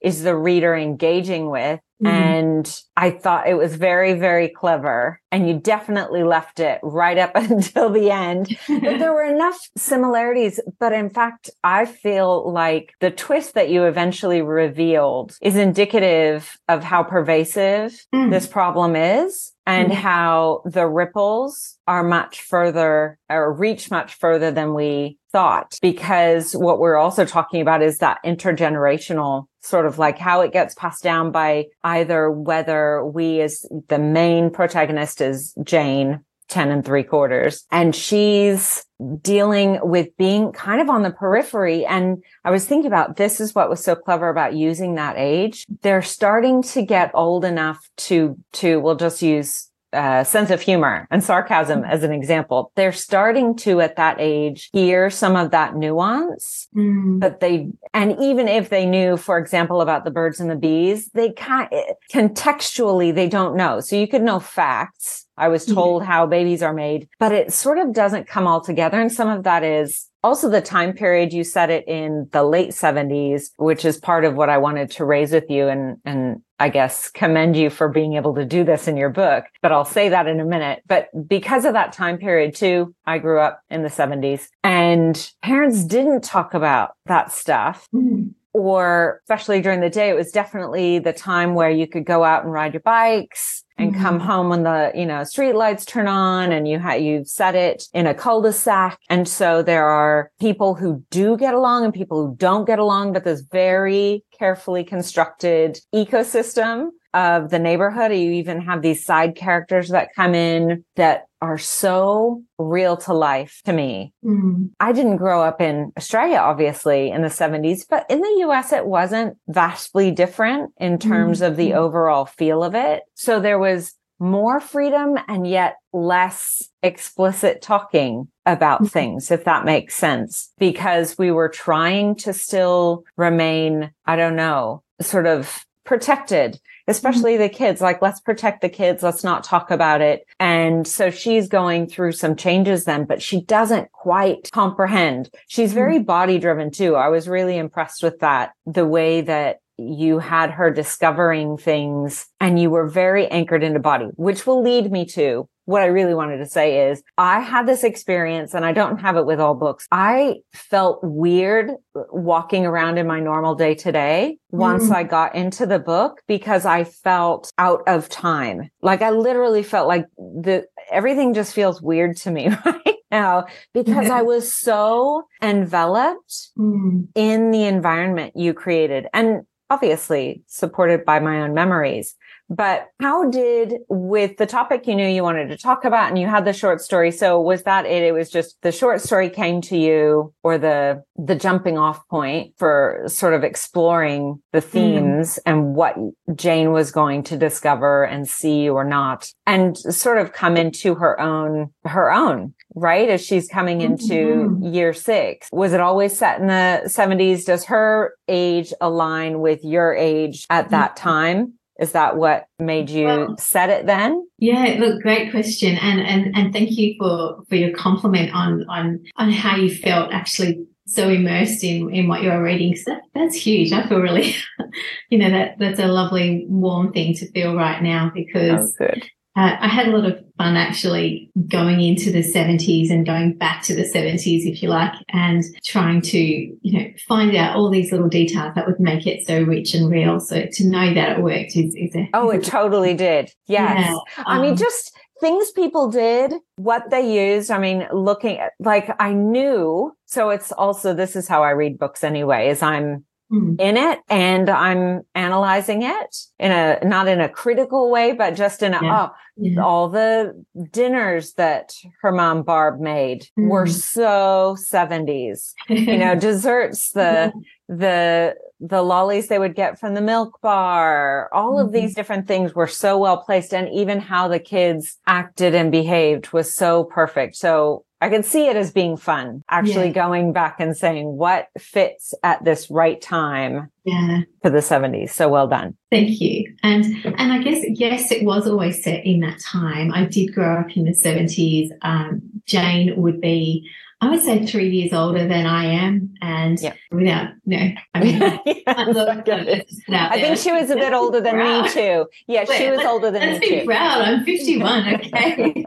is 0.00 0.22
the 0.22 0.36
reader 0.36 0.74
engaging 0.74 1.50
with 1.50 1.80
Mm-hmm. 2.02 2.16
And 2.16 2.82
I 2.96 3.10
thought 3.10 3.48
it 3.48 3.54
was 3.54 3.76
very, 3.76 4.14
very 4.14 4.48
clever. 4.48 5.20
And 5.30 5.46
you 5.46 5.54
definitely 5.58 6.24
left 6.24 6.58
it 6.58 6.80
right 6.82 7.16
up 7.16 7.32
until 7.36 7.90
the 7.90 8.10
end. 8.10 8.56
but 8.68 8.98
there 8.98 9.12
were 9.12 9.24
enough 9.24 9.58
similarities. 9.76 10.58
But 10.80 10.92
in 10.92 11.10
fact, 11.10 11.50
I 11.62 11.84
feel 11.84 12.50
like 12.52 12.94
the 13.00 13.10
twist 13.10 13.54
that 13.54 13.70
you 13.70 13.84
eventually 13.84 14.42
revealed 14.42 15.36
is 15.40 15.56
indicative 15.56 16.58
of 16.68 16.82
how 16.82 17.04
pervasive 17.04 18.04
mm. 18.12 18.30
this 18.30 18.46
problem 18.46 18.96
is 18.96 19.52
and 19.64 19.92
mm. 19.92 19.94
how 19.94 20.62
the 20.64 20.86
ripples 20.86 21.78
are 21.86 22.02
much 22.02 22.40
further 22.42 23.18
or 23.30 23.52
reach 23.52 23.90
much 23.90 24.14
further 24.14 24.50
than 24.50 24.74
we 24.74 25.18
thought. 25.32 25.78
Because 25.80 26.54
what 26.54 26.78
we're 26.78 26.96
also 26.96 27.24
talking 27.24 27.60
about 27.60 27.82
is 27.82 27.98
that 27.98 28.18
intergenerational 28.24 29.46
sort 29.60 29.86
of 29.86 29.98
like 29.98 30.18
how 30.18 30.40
it 30.40 30.52
gets 30.52 30.74
passed 30.74 31.02
down 31.02 31.30
by 31.32 31.66
either 31.84 32.30
whether 32.30 33.04
we 33.04 33.40
as 33.40 33.64
the 33.88 33.98
main 33.98 34.50
protagonist 34.50 35.20
is 35.20 35.54
Jane, 35.62 36.20
10 36.48 36.70
and 36.70 36.84
three 36.84 37.04
quarters, 37.04 37.64
and 37.70 37.94
she's 37.94 38.84
dealing 39.20 39.78
with 39.82 40.14
being 40.16 40.52
kind 40.52 40.80
of 40.80 40.90
on 40.90 41.02
the 41.02 41.10
periphery. 41.10 41.86
And 41.86 42.22
I 42.44 42.50
was 42.50 42.66
thinking 42.66 42.86
about 42.86 43.16
this 43.16 43.40
is 43.40 43.54
what 43.54 43.70
was 43.70 43.82
so 43.82 43.96
clever 43.96 44.28
about 44.28 44.54
using 44.54 44.96
that 44.96 45.16
age. 45.16 45.64
They're 45.80 46.02
starting 46.02 46.62
to 46.64 46.82
get 46.82 47.10
old 47.14 47.44
enough 47.44 47.88
to, 47.98 48.36
to, 48.54 48.80
we'll 48.80 48.96
just 48.96 49.22
use 49.22 49.70
uh, 49.92 50.24
sense 50.24 50.50
of 50.50 50.60
humor 50.60 51.06
and 51.10 51.22
sarcasm 51.22 51.84
as 51.84 52.02
an 52.02 52.12
example. 52.12 52.72
They're 52.76 52.92
starting 52.92 53.56
to 53.58 53.80
at 53.80 53.96
that 53.96 54.16
age 54.18 54.70
hear 54.72 55.10
some 55.10 55.36
of 55.36 55.50
that 55.50 55.76
nuance, 55.76 56.68
mm. 56.74 57.20
but 57.20 57.40
they, 57.40 57.70
and 57.92 58.16
even 58.20 58.48
if 58.48 58.68
they 58.70 58.86
knew, 58.86 59.16
for 59.16 59.38
example, 59.38 59.80
about 59.80 60.04
the 60.04 60.10
birds 60.10 60.40
and 60.40 60.50
the 60.50 60.56
bees, 60.56 61.10
they 61.14 61.32
kind 61.32 61.68
contextually, 62.12 63.14
they 63.14 63.28
don't 63.28 63.56
know. 63.56 63.80
So 63.80 63.96
you 63.96 64.08
could 64.08 64.22
know 64.22 64.40
facts. 64.40 65.26
I 65.36 65.48
was 65.48 65.64
told 65.64 66.04
how 66.04 66.26
babies 66.26 66.62
are 66.62 66.74
made, 66.74 67.08
but 67.18 67.32
it 67.32 67.52
sort 67.52 67.78
of 67.78 67.92
doesn't 67.92 68.28
come 68.28 68.46
all 68.46 68.60
together. 68.60 69.00
And 69.00 69.10
some 69.10 69.28
of 69.28 69.44
that 69.44 69.64
is 69.64 70.08
also 70.22 70.48
the 70.48 70.60
time 70.60 70.92
period 70.92 71.32
you 71.32 71.42
said 71.42 71.70
it 71.70 71.86
in 71.88 72.28
the 72.32 72.44
late 72.44 72.70
70s 72.70 73.50
which 73.56 73.84
is 73.84 73.98
part 73.98 74.24
of 74.24 74.34
what 74.34 74.48
i 74.48 74.58
wanted 74.58 74.90
to 74.90 75.04
raise 75.04 75.32
with 75.32 75.50
you 75.50 75.68
and 75.68 75.96
and 76.04 76.42
i 76.62 76.68
guess 76.68 77.10
commend 77.10 77.56
you 77.56 77.68
for 77.70 77.88
being 77.88 78.14
able 78.14 78.34
to 78.34 78.44
do 78.44 78.64
this 78.64 78.88
in 78.88 78.96
your 78.96 79.10
book 79.10 79.44
but 79.60 79.72
i'll 79.72 79.84
say 79.84 80.08
that 80.08 80.26
in 80.26 80.40
a 80.40 80.44
minute. 80.44 80.82
But 80.86 81.08
because 81.26 81.64
of 81.64 81.72
that 81.74 81.92
time 81.92 82.18
period 82.18 82.54
too 82.54 82.94
i 83.06 83.18
grew 83.18 83.40
up 83.40 83.62
in 83.70 83.82
the 83.82 83.88
70s 83.88 84.48
and 84.62 85.32
parents 85.42 85.84
didn't 85.84 86.22
talk 86.22 86.54
about 86.54 86.92
that 87.06 87.32
stuff 87.32 87.88
mm-hmm. 87.94 88.28
or 88.52 89.20
especially 89.24 89.60
during 89.60 89.80
the 89.80 89.90
day, 89.90 90.10
it 90.10 90.16
was 90.16 90.30
definitely 90.30 90.98
the 90.98 91.12
time 91.12 91.54
where 91.54 91.70
you 91.70 91.86
could 91.86 92.04
go 92.04 92.24
out 92.24 92.44
and 92.44 92.52
ride 92.52 92.74
your 92.74 92.80
bikes 92.80 93.64
and 93.82 93.92
mm-hmm. 93.92 94.02
come 94.02 94.20
home 94.20 94.48
when 94.48 94.62
the, 94.62 94.92
you 94.94 95.06
know, 95.06 95.24
street 95.24 95.54
lights 95.54 95.84
turn 95.84 96.08
on 96.08 96.52
and 96.52 96.66
you 96.68 96.78
have, 96.78 97.00
you've 97.00 97.28
set 97.28 97.54
it 97.54 97.84
in 97.92 98.06
a 98.06 98.14
cul-de-sac. 98.14 98.98
And 99.10 99.28
so 99.28 99.62
there 99.62 99.86
are 99.86 100.30
people 100.40 100.74
who 100.74 101.04
do 101.10 101.36
get 101.36 101.54
along 101.54 101.84
and 101.84 101.92
people 101.92 102.26
who 102.26 102.36
don't 102.36 102.66
get 102.66 102.78
along, 102.78 103.12
but 103.12 103.24
this 103.24 103.40
very 103.40 104.24
carefully 104.38 104.84
constructed 104.84 105.80
ecosystem 105.94 106.88
of 107.14 107.50
the 107.50 107.58
neighborhood. 107.58 108.12
You 108.12 108.32
even 108.32 108.60
have 108.62 108.82
these 108.82 109.04
side 109.04 109.36
characters 109.36 109.90
that 109.90 110.14
come 110.14 110.34
in 110.34 110.84
that 110.96 111.24
are 111.42 111.58
so 111.58 112.42
real 112.56 112.96
to 112.96 113.12
life 113.12 113.60
to 113.64 113.72
me. 113.72 114.14
Mm. 114.24 114.70
I 114.78 114.92
didn't 114.92 115.16
grow 115.16 115.42
up 115.42 115.60
in 115.60 115.92
Australia, 115.98 116.38
obviously, 116.38 117.10
in 117.10 117.22
the 117.22 117.28
70s, 117.28 117.84
but 117.90 118.06
in 118.08 118.20
the 118.20 118.44
US, 118.46 118.72
it 118.72 118.86
wasn't 118.86 119.36
vastly 119.48 120.12
different 120.12 120.72
in 120.78 120.98
terms 120.98 121.40
mm. 121.40 121.48
of 121.48 121.56
the 121.56 121.74
overall 121.74 122.24
feel 122.24 122.62
of 122.62 122.76
it. 122.76 123.02
So 123.14 123.40
there 123.40 123.58
was 123.58 123.92
more 124.20 124.60
freedom 124.60 125.18
and 125.26 125.48
yet 125.48 125.78
less 125.92 126.68
explicit 126.80 127.60
talking 127.60 128.28
about 128.46 128.78
mm-hmm. 128.78 128.86
things, 128.86 129.32
if 129.32 129.42
that 129.44 129.64
makes 129.64 129.96
sense, 129.96 130.52
because 130.58 131.18
we 131.18 131.32
were 131.32 131.48
trying 131.48 132.14
to 132.14 132.32
still 132.32 133.02
remain, 133.16 133.90
I 134.06 134.14
don't 134.14 134.36
know, 134.36 134.84
sort 135.00 135.26
of 135.26 135.66
protected 135.84 136.60
especially 136.88 137.36
the 137.36 137.48
kids. 137.48 137.80
Like 137.80 138.02
let's 138.02 138.20
protect 138.20 138.60
the 138.60 138.68
kids. 138.68 139.02
Let's 139.02 139.24
not 139.24 139.44
talk 139.44 139.70
about 139.70 140.00
it. 140.00 140.26
And 140.40 140.86
so 140.86 141.10
she's 141.10 141.48
going 141.48 141.86
through 141.86 142.12
some 142.12 142.36
changes 142.36 142.84
then 142.84 143.04
but 143.04 143.22
she 143.22 143.40
doesn't 143.42 143.92
quite 143.92 144.50
comprehend. 144.52 145.30
She's 145.48 145.70
mm-hmm. 145.70 145.78
very 145.78 145.98
body 145.98 146.38
driven 146.38 146.70
too. 146.70 146.96
I 146.96 147.08
was 147.08 147.28
really 147.28 147.56
impressed 147.56 148.02
with 148.02 148.20
that 148.20 148.52
the 148.66 148.86
way 148.86 149.20
that 149.22 149.60
you 149.78 150.18
had 150.18 150.50
her 150.50 150.70
discovering 150.70 151.56
things 151.56 152.26
and 152.40 152.60
you 152.60 152.70
were 152.70 152.86
very 152.86 153.26
anchored 153.28 153.64
into 153.64 153.80
body 153.80 154.04
which 154.16 154.46
will 154.46 154.62
lead 154.62 154.92
me 154.92 155.04
to 155.04 155.48
what 155.64 155.82
I 155.82 155.86
really 155.86 156.14
wanted 156.14 156.38
to 156.38 156.46
say 156.46 156.90
is 156.90 157.02
I 157.18 157.40
had 157.40 157.66
this 157.66 157.84
experience 157.84 158.54
and 158.54 158.64
I 158.64 158.72
don't 158.72 158.98
have 158.98 159.16
it 159.16 159.26
with 159.26 159.40
all 159.40 159.54
books. 159.54 159.86
I 159.92 160.36
felt 160.52 161.00
weird 161.02 161.70
walking 161.94 162.66
around 162.66 162.98
in 162.98 163.06
my 163.06 163.20
normal 163.20 163.54
day 163.54 163.74
today 163.74 164.38
once 164.50 164.88
mm. 164.88 164.94
I 164.94 165.04
got 165.04 165.34
into 165.34 165.66
the 165.66 165.78
book 165.78 166.20
because 166.26 166.66
I 166.66 166.84
felt 166.84 167.52
out 167.58 167.82
of 167.86 168.08
time. 168.08 168.70
Like 168.82 169.02
I 169.02 169.10
literally 169.10 169.62
felt 169.62 169.88
like 169.88 170.06
the 170.16 170.66
everything 170.90 171.34
just 171.34 171.54
feels 171.54 171.80
weird 171.80 172.16
to 172.18 172.30
me 172.30 172.48
right 172.66 172.96
now 173.10 173.46
because 173.72 174.10
I 174.10 174.22
was 174.32 174.52
so 174.52 175.24
enveloped 175.40 176.50
mm. 176.58 177.06
in 177.14 177.50
the 177.50 177.64
environment 177.64 178.32
you 178.34 178.52
created 178.52 179.06
and 179.12 179.42
obviously 179.72 180.42
supported 180.46 181.04
by 181.04 181.18
my 181.18 181.40
own 181.40 181.54
memories. 181.54 182.14
But 182.54 182.88
how 183.00 183.30
did, 183.30 183.76
with 183.88 184.36
the 184.36 184.44
topic 184.46 184.86
you 184.86 184.94
knew 184.94 185.08
you 185.08 185.22
wanted 185.22 185.48
to 185.48 185.56
talk 185.56 185.86
about 185.86 186.08
and 186.08 186.18
you 186.18 186.26
had 186.26 186.44
the 186.44 186.52
short 186.52 186.82
story, 186.82 187.10
so 187.10 187.40
was 187.40 187.62
that 187.62 187.86
it? 187.86 188.02
It 188.02 188.12
was 188.12 188.28
just 188.28 188.60
the 188.60 188.70
short 188.70 189.00
story 189.00 189.30
came 189.30 189.62
to 189.62 189.76
you 189.76 190.34
or 190.42 190.58
the, 190.58 191.02
the 191.16 191.34
jumping 191.34 191.78
off 191.78 192.06
point 192.08 192.52
for 192.58 193.04
sort 193.06 193.32
of 193.32 193.42
exploring 193.42 194.42
the 194.52 194.58
mm-hmm. 194.58 194.68
themes 194.68 195.36
mm. 195.36 195.42
and 195.46 195.74
what 195.74 195.96
Jane 196.34 196.72
was 196.72 196.90
going 196.90 197.22
to 197.24 197.38
discover 197.38 198.04
and 198.04 198.28
see 198.28 198.68
or 198.68 198.84
not 198.84 199.32
and 199.46 199.78
sort 199.78 200.18
of 200.18 200.34
come 200.34 200.58
into 200.58 200.94
her 200.96 201.18
own, 201.18 201.72
her 201.84 202.12
own 202.12 202.52
right? 202.74 203.08
As 203.08 203.24
she's 203.24 203.48
coming 203.48 203.80
into 203.80 204.14
mm-hmm. 204.14 204.74
year 204.74 204.92
six. 204.92 205.48
Was 205.52 205.72
it 205.72 205.80
always 205.80 206.16
set 206.16 206.40
in 206.40 206.46
the 206.46 206.82
70s? 206.86 207.44
Does 207.44 207.64
her 207.66 208.14
age 208.28 208.72
align 208.80 209.40
with 209.40 209.64
your 209.64 209.94
age 209.94 210.46
at 210.50 210.70
that 210.70 210.96
mm-hmm. 210.96 211.08
time? 211.08 211.54
Is 211.82 211.92
that 211.92 212.16
what 212.16 212.46
made 212.60 212.88
you 212.88 213.06
well, 213.06 213.36
set 213.38 213.68
it 213.68 213.86
then? 213.86 214.24
Yeah, 214.38 214.76
look, 214.78 215.02
great 215.02 215.32
question. 215.32 215.76
And 215.78 216.00
and 216.00 216.36
and 216.36 216.52
thank 216.52 216.70
you 216.78 216.94
for 216.96 217.42
for 217.48 217.56
your 217.56 217.72
compliment 217.72 218.32
on 218.32 218.64
on 218.68 219.02
on 219.16 219.32
how 219.32 219.56
you 219.56 219.74
felt 219.74 220.12
actually 220.12 220.64
so 220.86 221.08
immersed 221.08 221.64
in 221.64 221.92
in 221.92 222.06
what 222.06 222.22
you're 222.22 222.40
reading. 222.40 222.76
So 222.76 222.92
that, 222.92 223.02
that's 223.14 223.34
huge. 223.34 223.72
I 223.72 223.88
feel 223.88 223.98
really, 223.98 224.36
you 225.10 225.18
know, 225.18 225.28
that 225.30 225.58
that's 225.58 225.80
a 225.80 225.88
lovely 225.88 226.46
warm 226.48 226.92
thing 226.92 227.14
to 227.16 227.30
feel 227.32 227.56
right 227.56 227.82
now 227.82 228.12
because 228.14 228.76
Oh. 228.80 228.94
Uh, 229.34 229.56
I 229.60 229.68
had 229.68 229.88
a 229.88 229.96
lot 229.96 230.04
of 230.04 230.22
fun 230.36 230.56
actually 230.56 231.30
going 231.48 231.80
into 231.80 232.12
the 232.12 232.22
70s 232.22 232.90
and 232.90 233.06
going 233.06 233.32
back 233.32 233.62
to 233.64 233.74
the 233.74 233.82
70s, 233.82 234.46
if 234.46 234.62
you 234.62 234.68
like, 234.68 234.92
and 235.08 235.42
trying 235.64 236.02
to, 236.02 236.18
you 236.18 236.58
know, 236.64 236.86
find 237.08 237.34
out 237.34 237.56
all 237.56 237.70
these 237.70 237.92
little 237.92 238.08
details 238.08 238.52
that 238.54 238.66
would 238.66 238.78
make 238.78 239.06
it 239.06 239.26
so 239.26 239.42
rich 239.42 239.72
and 239.74 239.90
real. 239.90 240.20
So 240.20 240.44
to 240.50 240.66
know 240.66 240.92
that 240.92 241.18
it 241.18 241.22
worked 241.22 241.56
is, 241.56 241.74
is 241.74 241.94
a. 241.96 242.10
Oh, 242.12 242.28
it 242.28 242.44
totally 242.44 242.92
did. 242.92 243.30
Yes. 243.46 243.88
Yeah, 243.88 244.24
I 244.26 244.40
mean, 244.40 244.52
um, 244.52 244.56
just 244.56 244.94
things 245.22 245.50
people 245.52 245.90
did, 245.90 246.34
what 246.56 246.90
they 246.90 247.34
used. 247.34 247.50
I 247.50 247.58
mean, 247.58 247.86
looking 247.90 248.38
at 248.38 248.52
like 248.58 248.94
I 249.00 249.14
knew. 249.14 249.96
So 250.04 250.28
it's 250.28 250.52
also 250.52 250.92
this 250.92 251.16
is 251.16 251.26
how 251.26 251.42
I 251.42 251.50
read 251.50 251.78
books 251.78 252.04
anyway. 252.04 252.50
Is 252.50 252.62
I'm 252.62 253.06
mm, 253.32 253.60
in 253.60 253.76
it 253.76 253.98
and 254.08 254.48
I'm 254.50 255.02
analyzing 255.14 255.82
it 255.82 256.16
in 256.38 256.52
a 256.52 256.78
not 256.84 257.08
in 257.08 257.20
a 257.20 257.28
critical 257.28 257.90
way, 257.90 258.12
but 258.12 258.34
just 258.34 258.62
in 258.62 258.74
a 258.74 258.80
Yeah. 258.82 259.08
oh, 259.08 259.14
yeah. 259.36 259.60
all 259.62 259.88
the 259.88 260.44
dinners 260.70 261.32
that 261.34 261.72
her 262.02 262.12
mom 262.12 262.42
Barb 262.42 262.80
made 262.80 263.26
were 263.36 263.66
Mm. 263.66 263.72
so 263.72 264.56
70s. 264.58 265.54
You 265.68 265.96
know, 265.98 266.14
desserts, 266.28 266.90
the 266.92 267.32
the 267.68 268.34
the 268.60 268.82
lollies 268.82 269.26
they 269.28 269.38
would 269.40 269.54
get 269.56 269.80
from 269.80 269.94
the 269.94 270.00
milk 270.00 270.38
bar, 270.40 271.28
all 271.32 271.58
of 271.58 271.68
Mhm. 271.68 271.72
these 271.72 271.94
different 271.94 272.28
things 272.28 272.54
were 272.54 272.66
so 272.68 272.96
well 272.98 273.16
placed. 273.18 273.52
And 273.54 273.68
even 273.70 273.98
how 273.98 274.28
the 274.28 274.38
kids 274.38 274.98
acted 275.06 275.54
and 275.54 275.72
behaved 275.72 276.32
was 276.32 276.54
so 276.54 276.84
perfect. 276.84 277.34
So 277.36 277.84
I 278.02 278.08
could 278.10 278.24
see 278.24 278.48
it 278.48 278.56
as 278.56 278.72
being 278.72 278.96
fun, 278.96 279.44
actually 279.48 279.86
Yeah. 279.86 279.92
going 280.04 280.32
back 280.32 280.56
and 280.58 280.76
saying 280.76 281.06
what 281.16 281.48
fits 281.58 282.12
at 282.22 282.44
this 282.44 282.68
right 282.70 283.00
time 283.00 283.70
yeah. 283.84 284.22
for 284.42 284.50
the 284.50 284.58
70s. 284.60 285.10
So 285.10 285.28
well 285.28 285.46
done. 285.46 285.76
Thank 285.90 286.20
you. 286.20 286.52
And 286.62 286.84
and 287.04 287.32
I 287.32 287.38
guess 287.42 287.64
yes, 287.68 288.10
it 288.10 288.24
was 288.24 288.48
always 288.48 288.82
set 288.82 289.06
in 289.06 289.20
that 289.20 289.38
time. 289.40 289.92
I 289.94 290.04
did 290.06 290.34
grow 290.34 290.58
up 290.60 290.76
in 290.76 290.84
the 290.84 290.94
seventies. 290.94 291.70
Um, 291.82 292.20
Jane 292.44 292.94
would 293.00 293.20
be, 293.20 293.70
I 294.00 294.10
would 294.10 294.20
say, 294.20 294.44
three 294.46 294.68
years 294.70 294.92
older 294.92 295.28
than 295.28 295.46
I 295.46 295.64
am, 295.66 296.12
and 296.20 296.60
Yep. 296.60 296.76
without 296.90 297.28
no, 297.46 297.70
I 297.94 298.00
mean. 298.02 298.22
I. 298.66 299.62
I 299.88 300.20
think 300.20 300.38
she 300.38 300.50
was 300.50 300.70
a 300.70 300.74
bit 300.76 300.92
older 300.92 301.20
than 301.20 301.36
me 301.38 301.68
too. 301.78 302.06
Yeah, 302.26 302.44
she 302.46 302.68
was 302.70 302.84
older 302.84 303.10
than 303.12 303.20
me. 303.20 303.26
Let's 303.34 303.40
me 303.40 303.50
be 303.50 303.60
too. 303.60 303.66
proud. 303.66 304.02
I'm 304.02 304.24
51. 304.24 304.94
Okay. 304.94 305.64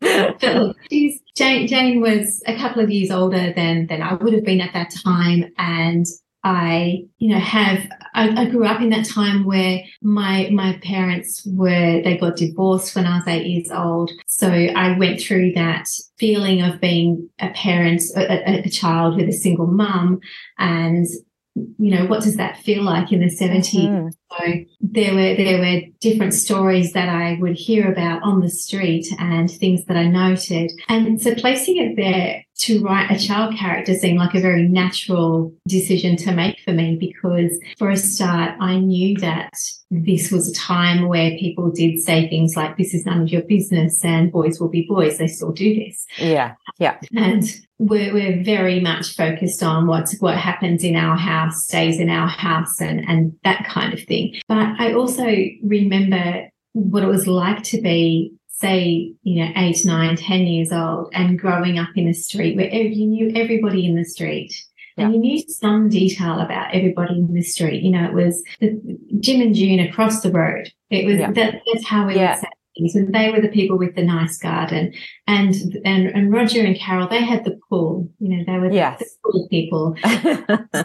She's 0.90 1.20
Jane. 1.36 1.66
Jane 1.66 2.00
was 2.00 2.42
a 2.46 2.56
couple 2.56 2.82
of 2.82 2.90
years 2.90 3.10
older 3.10 3.52
than 3.52 3.86
than 3.86 4.02
I 4.02 4.14
would 4.14 4.32
have 4.32 4.44
been 4.44 4.60
at 4.60 4.72
that 4.72 4.92
time, 5.04 5.52
and 5.58 6.06
I, 6.42 7.04
you 7.18 7.28
know, 7.28 7.38
have 7.38 7.86
I, 8.14 8.42
I 8.42 8.44
grew 8.46 8.64
up 8.64 8.80
in 8.80 8.90
that 8.90 9.04
time 9.04 9.44
where 9.44 9.82
my 10.00 10.48
my 10.50 10.78
parents 10.82 11.46
were 11.46 12.00
they 12.02 12.16
got 12.16 12.36
divorced 12.36 12.96
when 12.96 13.06
I 13.06 13.16
was 13.16 13.28
eight 13.28 13.46
years 13.46 13.70
old, 13.70 14.10
so 14.26 14.48
I 14.48 14.96
went 14.98 15.20
through 15.20 15.52
that 15.52 15.86
feeling 16.16 16.62
of 16.62 16.80
being 16.80 17.28
a 17.38 17.50
parent, 17.50 18.02
a, 18.16 18.64
a, 18.64 18.70
child 18.70 19.16
with 19.16 19.28
a 19.28 19.32
single 19.32 19.66
mum, 19.66 20.20
and 20.58 21.06
you 21.54 21.90
know 21.90 22.06
what 22.06 22.22
does 22.22 22.36
that 22.36 22.58
feel 22.58 22.82
like 22.82 23.12
in 23.12 23.20
the 23.20 23.26
70s 23.26 23.74
Mhm. 23.74 24.10
So 24.38 24.44
there 24.80 25.14
were 25.14 25.36
there 25.36 25.58
were 25.58 25.80
different 26.00 26.34
stories 26.34 26.92
that 26.92 27.08
I 27.08 27.38
would 27.40 27.56
hear 27.56 27.90
about 27.90 28.22
on 28.22 28.40
the 28.40 28.50
street 28.50 29.06
and 29.18 29.50
things 29.50 29.84
that 29.86 29.96
I 29.96 30.06
noted. 30.06 30.70
And 30.88 31.20
so 31.20 31.34
placing 31.34 31.76
it 31.78 31.96
there 31.96 32.44
to 32.60 32.82
write 32.82 33.10
a 33.10 33.18
child 33.18 33.56
character 33.56 33.94
seemed 33.94 34.18
like 34.18 34.34
a 34.34 34.40
very 34.40 34.68
natural 34.68 35.54
decision 35.66 36.14
to 36.14 36.32
make 36.32 36.60
for 36.60 36.72
me 36.72 36.96
because 36.96 37.58
for 37.78 37.90
a 37.90 37.96
start 37.96 38.54
I 38.60 38.78
knew 38.78 39.16
that 39.18 39.50
this 39.90 40.30
was 40.30 40.50
a 40.50 40.54
time 40.54 41.08
where 41.08 41.36
people 41.38 41.70
did 41.70 41.98
say 42.00 42.28
things 42.28 42.56
like 42.56 42.76
this 42.76 42.94
is 42.94 43.06
none 43.06 43.22
of 43.22 43.28
your 43.28 43.42
business 43.42 44.04
and 44.04 44.30
boys 44.30 44.60
will 44.60 44.68
be 44.68 44.86
boys. 44.88 45.18
They 45.18 45.26
still 45.26 45.52
do 45.52 45.74
this 45.74 46.06
Yeah. 46.18 46.54
Yeah 46.78 46.98
and 47.16 47.44
we're, 47.80 48.12
we're 48.12 48.42
very 48.44 48.78
much 48.78 49.16
focused 49.16 49.62
on 49.62 49.86
what's 49.86 50.20
what 50.20 50.36
happens 50.36 50.84
in 50.84 50.96
our 50.96 51.16
house 51.16 51.64
stays 51.64 51.98
in 51.98 52.10
our 52.10 52.28
house 52.28 52.78
and 52.78 53.00
and 53.08 53.32
that 53.42 53.64
kind 53.66 53.94
of 53.94 54.02
thing 54.04 54.19
but 54.48 54.66
i 54.78 54.92
also 54.92 55.26
remember 55.62 56.48
what 56.72 57.02
it 57.02 57.06
was 57.16 57.26
like 57.26 57.62
to 57.62 57.80
be 57.80 58.32
say 58.48 59.12
you 59.22 59.36
know 59.42 59.50
eight 59.56 59.80
nine 59.84 60.14
ten 60.16 60.42
years 60.46 60.70
old 60.72 61.10
and 61.14 61.38
growing 61.38 61.78
up 61.78 61.88
in 61.96 62.06
a 62.08 62.14
street 62.14 62.56
where 62.56 62.68
you 62.70 63.06
knew 63.06 63.32
everybody 63.34 63.86
in 63.86 63.94
the 63.96 64.04
street 64.04 64.52
and 64.96 65.14
you 65.14 65.18
knew 65.20 65.38
some 65.48 65.88
detail 65.88 66.40
about 66.40 66.74
everybody 66.74 67.14
in 67.14 67.32
the 67.32 67.40
street. 67.42 67.82
You 67.82 67.92
know, 67.92 68.04
it 68.04 68.12
was 68.12 68.42
the, 68.60 68.78
Jim 69.20 69.40
and 69.40 69.54
June 69.54 69.80
across 69.80 70.20
the 70.20 70.30
road. 70.30 70.70
It 70.90 71.06
was 71.06 71.16
Yeah. 71.16 71.32
that, 71.32 71.62
that's 71.72 71.86
how 71.86 72.06
we 72.06 72.16
Yeah. 72.16 72.32
would 72.32 72.40
say 72.40 72.48
things. 72.80 72.94
And 72.94 73.14
they 73.14 73.30
were 73.30 73.40
the 73.40 73.48
people 73.48 73.78
with 73.78 73.94
the 73.94 74.02
nice 74.02 74.38
garden. 74.38 74.92
And 75.26 75.54
and 75.84 76.08
and 76.08 76.32
Roger 76.32 76.64
and 76.64 76.78
Carol, 76.78 77.08
they 77.08 77.22
had 77.24 77.44
the 77.44 77.58
pool. 77.68 78.10
You 78.18 78.38
know, 78.38 78.44
they 78.46 78.58
were 78.58 78.72
Yes. 78.72 78.98
the 78.98 79.30
pool 79.30 79.48
people. 79.50 79.96